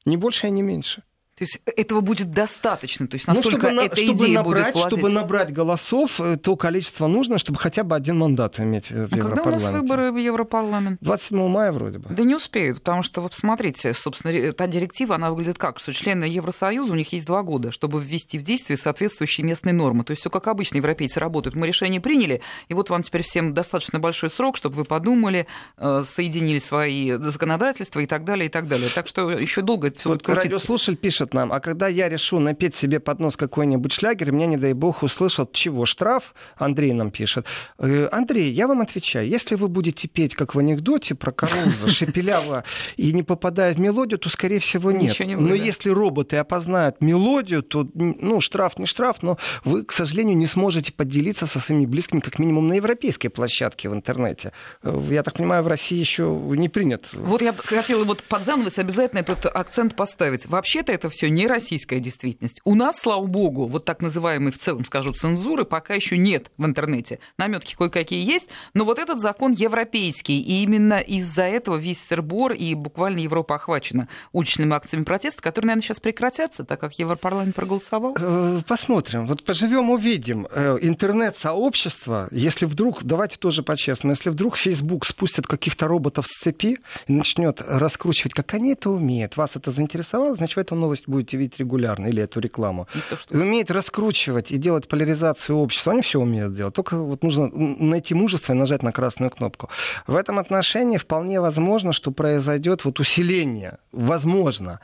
Ни 0.04 0.16
больше, 0.16 0.50
ни 0.50 0.62
меньше. 0.62 1.02
То 1.38 1.44
есть 1.44 1.60
этого 1.64 2.00
будет 2.00 2.32
достаточно, 2.32 3.06
то 3.06 3.14
есть 3.14 3.28
настолько 3.28 3.70
ну, 3.70 3.82
чтобы, 3.82 3.86
эта 3.86 3.96
чтобы 3.96 4.12
идея 4.16 4.34
набрать, 4.34 4.74
будет 4.74 4.86
Чтобы 4.88 5.10
набрать 5.10 5.52
голосов, 5.52 6.20
э, 6.20 6.36
то 6.36 6.56
количество 6.56 7.06
нужно, 7.06 7.38
чтобы 7.38 7.60
хотя 7.60 7.84
бы 7.84 7.94
один 7.94 8.18
мандат 8.18 8.58
иметь 8.58 8.90
в 8.90 8.94
а 8.94 9.16
Европарламенте. 9.16 9.22
когда 9.22 9.48
у 9.48 9.52
нас 9.52 9.68
выборы 9.68 10.10
в 10.10 10.16
Европарламент? 10.16 10.98
27 11.00 11.48
мая 11.48 11.70
вроде 11.70 11.98
бы. 11.98 12.12
Да 12.12 12.24
не 12.24 12.34
успеют, 12.34 12.78
потому 12.78 13.02
что, 13.02 13.20
вот 13.20 13.34
смотрите, 13.34 13.94
собственно, 13.94 14.52
та 14.52 14.66
директива, 14.66 15.14
она 15.14 15.30
выглядит 15.30 15.58
как, 15.58 15.78
что 15.78 15.92
члены 15.92 16.24
Евросоюза, 16.24 16.92
у 16.92 16.96
них 16.96 17.12
есть 17.12 17.26
два 17.26 17.42
года, 17.44 17.70
чтобы 17.70 18.02
ввести 18.02 18.36
в 18.36 18.42
действие 18.42 18.76
соответствующие 18.76 19.46
местные 19.46 19.74
нормы. 19.74 20.02
То 20.02 20.10
есть 20.10 20.22
все 20.22 20.30
как 20.30 20.48
обычно 20.48 20.78
европейцы 20.78 21.20
работают. 21.20 21.54
Мы 21.54 21.68
решение 21.68 22.00
приняли, 22.00 22.42
и 22.66 22.74
вот 22.74 22.90
вам 22.90 23.04
теперь 23.04 23.22
всем 23.22 23.54
достаточно 23.54 24.00
большой 24.00 24.30
срок, 24.30 24.56
чтобы 24.56 24.74
вы 24.74 24.84
подумали, 24.84 25.46
э, 25.76 26.02
соединили 26.04 26.58
свои 26.58 27.12
законодательства 27.12 28.00
и 28.00 28.06
так 28.06 28.24
далее, 28.24 28.46
и 28.46 28.50
так 28.50 28.66
далее. 28.66 28.90
Так 28.92 29.06
что 29.06 29.30
еще 29.30 29.62
долго 29.62 29.86
это 29.86 30.00
все 30.00 30.08
вот 30.08 30.18
будет 30.18 30.26
крутиться. 30.26 30.50
Радиослушатель 30.50 30.96
пишет 30.96 31.27
нам, 31.34 31.52
а 31.52 31.60
когда 31.60 31.88
я 31.88 32.08
решу 32.08 32.38
напеть 32.38 32.74
себе 32.74 33.00
под 33.00 33.20
нос 33.20 33.36
какой-нибудь 33.36 33.92
шлягер, 33.92 34.32
меня, 34.32 34.46
не 34.46 34.56
дай 34.56 34.72
бог, 34.72 35.02
услышал, 35.02 35.48
чего, 35.50 35.86
штраф? 35.86 36.34
Андрей 36.56 36.92
нам 36.92 37.10
пишет. 37.10 37.46
«Э, 37.78 38.08
Андрей, 38.12 38.52
я 38.52 38.66
вам 38.66 38.80
отвечаю, 38.80 39.28
если 39.28 39.54
вы 39.54 39.68
будете 39.68 40.08
петь, 40.08 40.34
как 40.34 40.54
в 40.54 40.58
анекдоте 40.58 41.14
про 41.14 41.32
Каруза, 41.32 41.88
шепеляво, 41.88 42.64
и 42.96 43.12
не 43.12 43.22
попадая 43.22 43.74
в 43.74 43.80
мелодию, 43.80 44.18
то, 44.18 44.28
скорее 44.28 44.58
всего, 44.58 44.92
нет. 44.92 45.18
Не 45.20 45.36
но 45.36 45.54
если 45.54 45.90
роботы 45.90 46.36
опознают 46.36 47.00
мелодию, 47.00 47.62
то, 47.62 47.88
ну, 47.94 48.40
штраф 48.40 48.78
не 48.78 48.86
штраф, 48.86 49.22
но 49.22 49.38
вы, 49.64 49.84
к 49.84 49.92
сожалению, 49.92 50.36
не 50.36 50.46
сможете 50.46 50.92
поделиться 50.92 51.46
со 51.46 51.60
своими 51.60 51.86
близкими, 51.86 52.20
как 52.20 52.38
минимум, 52.38 52.66
на 52.66 52.74
европейской 52.74 53.28
площадке 53.28 53.88
в 53.88 53.94
интернете. 53.94 54.52
Э, 54.82 55.00
я 55.10 55.22
так 55.22 55.34
понимаю, 55.34 55.62
в 55.62 55.68
России 55.68 55.98
еще 55.98 56.24
не 56.24 56.68
принят. 56.68 57.08
Вот 57.12 57.42
я 57.42 57.52
хотела 57.52 58.04
вот 58.04 58.22
под 58.22 58.44
занавес 58.44 58.78
обязательно 58.78 59.20
этот 59.20 59.46
акцент 59.46 59.94
поставить. 59.96 60.46
Вообще-то 60.46 60.92
это 60.92 61.08
все 61.08 61.17
не 61.26 61.46
российская 61.46 62.00
действительность. 62.00 62.60
У 62.64 62.74
нас, 62.74 63.00
слава 63.00 63.26
богу, 63.26 63.66
вот 63.66 63.84
так 63.84 64.00
называемой 64.00 64.52
в 64.52 64.58
целом, 64.58 64.84
скажу, 64.84 65.12
цензуры 65.12 65.64
пока 65.64 65.94
еще 65.94 66.16
нет 66.16 66.50
в 66.56 66.64
интернете. 66.64 67.18
Наметки 67.36 67.74
кое-какие 67.74 68.24
есть, 68.24 68.48
но 68.74 68.84
вот 68.84 68.98
этот 68.98 69.18
закон 69.18 69.52
европейский, 69.52 70.40
и 70.40 70.62
именно 70.62 70.98
из-за 71.00 71.42
этого 71.42 71.76
весь 71.76 72.00
сырбор 72.00 72.52
и 72.52 72.74
буквально 72.74 73.18
Европа 73.18 73.56
охвачена 73.56 74.08
уличными 74.32 74.74
акциями 74.74 75.04
протеста, 75.04 75.42
которые, 75.42 75.68
наверное, 75.68 75.82
сейчас 75.82 76.00
прекратятся, 76.00 76.64
так 76.64 76.80
как 76.80 76.98
Европарламент 76.98 77.54
проголосовал. 77.54 78.14
Э, 78.18 78.60
посмотрим. 78.66 79.26
Вот 79.26 79.44
поживем, 79.44 79.90
увидим. 79.90 80.46
Э, 80.50 80.78
интернет-сообщество, 80.80 82.28
если 82.30 82.66
вдруг, 82.66 83.02
давайте 83.02 83.38
тоже 83.38 83.62
по-честному, 83.62 84.12
если 84.12 84.30
вдруг 84.30 84.56
Facebook 84.56 85.06
спустит 85.06 85.46
каких-то 85.46 85.88
роботов 85.88 86.26
с 86.28 86.42
цепи 86.42 86.78
и 87.06 87.12
начнет 87.12 87.60
раскручивать, 87.60 88.34
как 88.34 88.54
они 88.54 88.72
это 88.72 88.90
умеют, 88.90 89.36
вас 89.36 89.50
это 89.54 89.70
заинтересовало, 89.70 90.34
значит, 90.34 90.56
в 90.56 90.60
эту 90.60 90.74
новость 90.74 91.07
будете 91.08 91.36
видеть 91.36 91.58
регулярно 91.58 92.06
или 92.06 92.22
эту 92.22 92.40
рекламу, 92.40 92.86
то, 93.10 93.16
что... 93.16 93.34
и 93.34 93.38
умеет 93.40 93.70
раскручивать 93.70 94.50
и 94.50 94.58
делать 94.58 94.88
поляризацию 94.88 95.56
общества. 95.56 95.92
Они 95.92 96.02
все 96.02 96.20
умеют 96.20 96.54
делать. 96.54 96.74
Только 96.74 96.98
вот 96.98 97.22
нужно 97.22 97.48
найти 97.48 98.14
мужество 98.14 98.52
и 98.52 98.56
нажать 98.56 98.82
на 98.82 98.92
красную 98.92 99.30
кнопку. 99.30 99.68
В 100.06 100.16
этом 100.16 100.38
отношении 100.38 100.98
вполне 100.98 101.40
возможно, 101.40 101.92
что 101.92 102.10
произойдет 102.10 102.84
вот 102.84 103.00
усиление. 103.00 103.78
Возможно. 103.92 104.80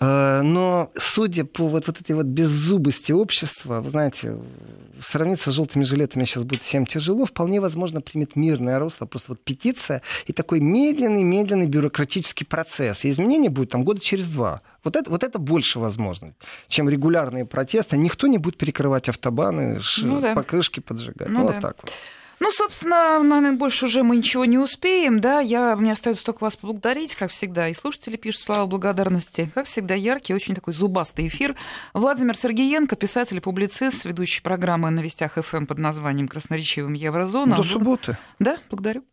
Э, 0.00 0.42
но 0.42 0.90
судя 0.96 1.44
по 1.44 1.68
вот, 1.68 1.86
вот 1.86 2.00
этой 2.00 2.12
вот 2.12 2.26
беззубости 2.26 3.12
общества, 3.12 3.80
вы 3.80 3.90
знаете, 3.90 4.36
сравниться 5.00 5.50
с 5.50 5.54
желтыми 5.54 5.84
жилетами 5.84 6.24
сейчас 6.24 6.44
будет 6.44 6.62
всем 6.62 6.86
тяжело, 6.86 7.26
вполне 7.26 7.60
возможно 7.60 8.00
примет 8.00 8.36
мирное 8.36 8.78
русло, 8.78 9.06
просто 9.06 9.32
вот 9.32 9.44
петиция 9.44 10.02
и 10.26 10.32
такой 10.32 10.60
медленный-медленный 10.60 11.66
бюрократический 11.66 12.46
процесс. 12.46 13.04
И 13.04 13.10
изменение 13.10 13.50
будет 13.50 13.70
там 13.70 13.84
года 13.84 14.00
через 14.00 14.26
два. 14.26 14.62
Вот 14.84 14.96
это, 14.96 15.10
вот 15.10 15.24
это 15.24 15.38
больше 15.38 15.78
возможно, 15.78 16.34
чем 16.68 16.88
регулярные 16.88 17.44
протесты. 17.44 17.96
Никто 17.96 18.26
не 18.26 18.38
будет 18.38 18.58
перекрывать 18.58 19.08
автобаны, 19.08 19.80
ну, 20.02 20.20
да. 20.20 20.34
покрышки 20.34 20.80
поджигать. 20.80 21.28
Ну, 21.28 21.40
ну 21.40 21.46
да. 21.46 21.52
вот 21.54 21.62
так 21.62 21.76
вот. 21.82 21.92
Ну, 22.40 22.50
собственно, 22.50 23.22
наверное, 23.22 23.52
больше 23.56 23.86
уже 23.86 24.02
мы 24.02 24.16
ничего 24.16 24.44
не 24.44 24.58
успеем, 24.58 25.20
да, 25.20 25.40
я, 25.40 25.76
мне 25.76 25.92
остается 25.92 26.24
только 26.24 26.42
вас 26.42 26.56
поблагодарить, 26.56 27.14
как 27.14 27.30
всегда, 27.30 27.68
и 27.68 27.74
слушатели 27.74 28.16
пишут 28.16 28.42
слова 28.42 28.66
благодарности, 28.66 29.50
как 29.54 29.66
всегда, 29.66 29.94
яркий, 29.94 30.34
очень 30.34 30.54
такой 30.54 30.74
зубастый 30.74 31.26
эфир. 31.28 31.56
Владимир 31.94 32.36
Сергеенко, 32.36 32.96
писатель 32.96 33.38
и 33.38 33.40
публицист, 33.40 34.04
ведущий 34.04 34.42
программы 34.42 34.90
на 34.90 35.00
Вестях 35.00 35.34
ФМ 35.34 35.66
под 35.66 35.78
названием 35.78 36.28
«Красноречивым 36.28 36.92
Еврозона». 36.94 37.56
До 37.56 37.62
субботы. 37.62 38.18
Да, 38.38 38.58
благодарю. 38.68 39.04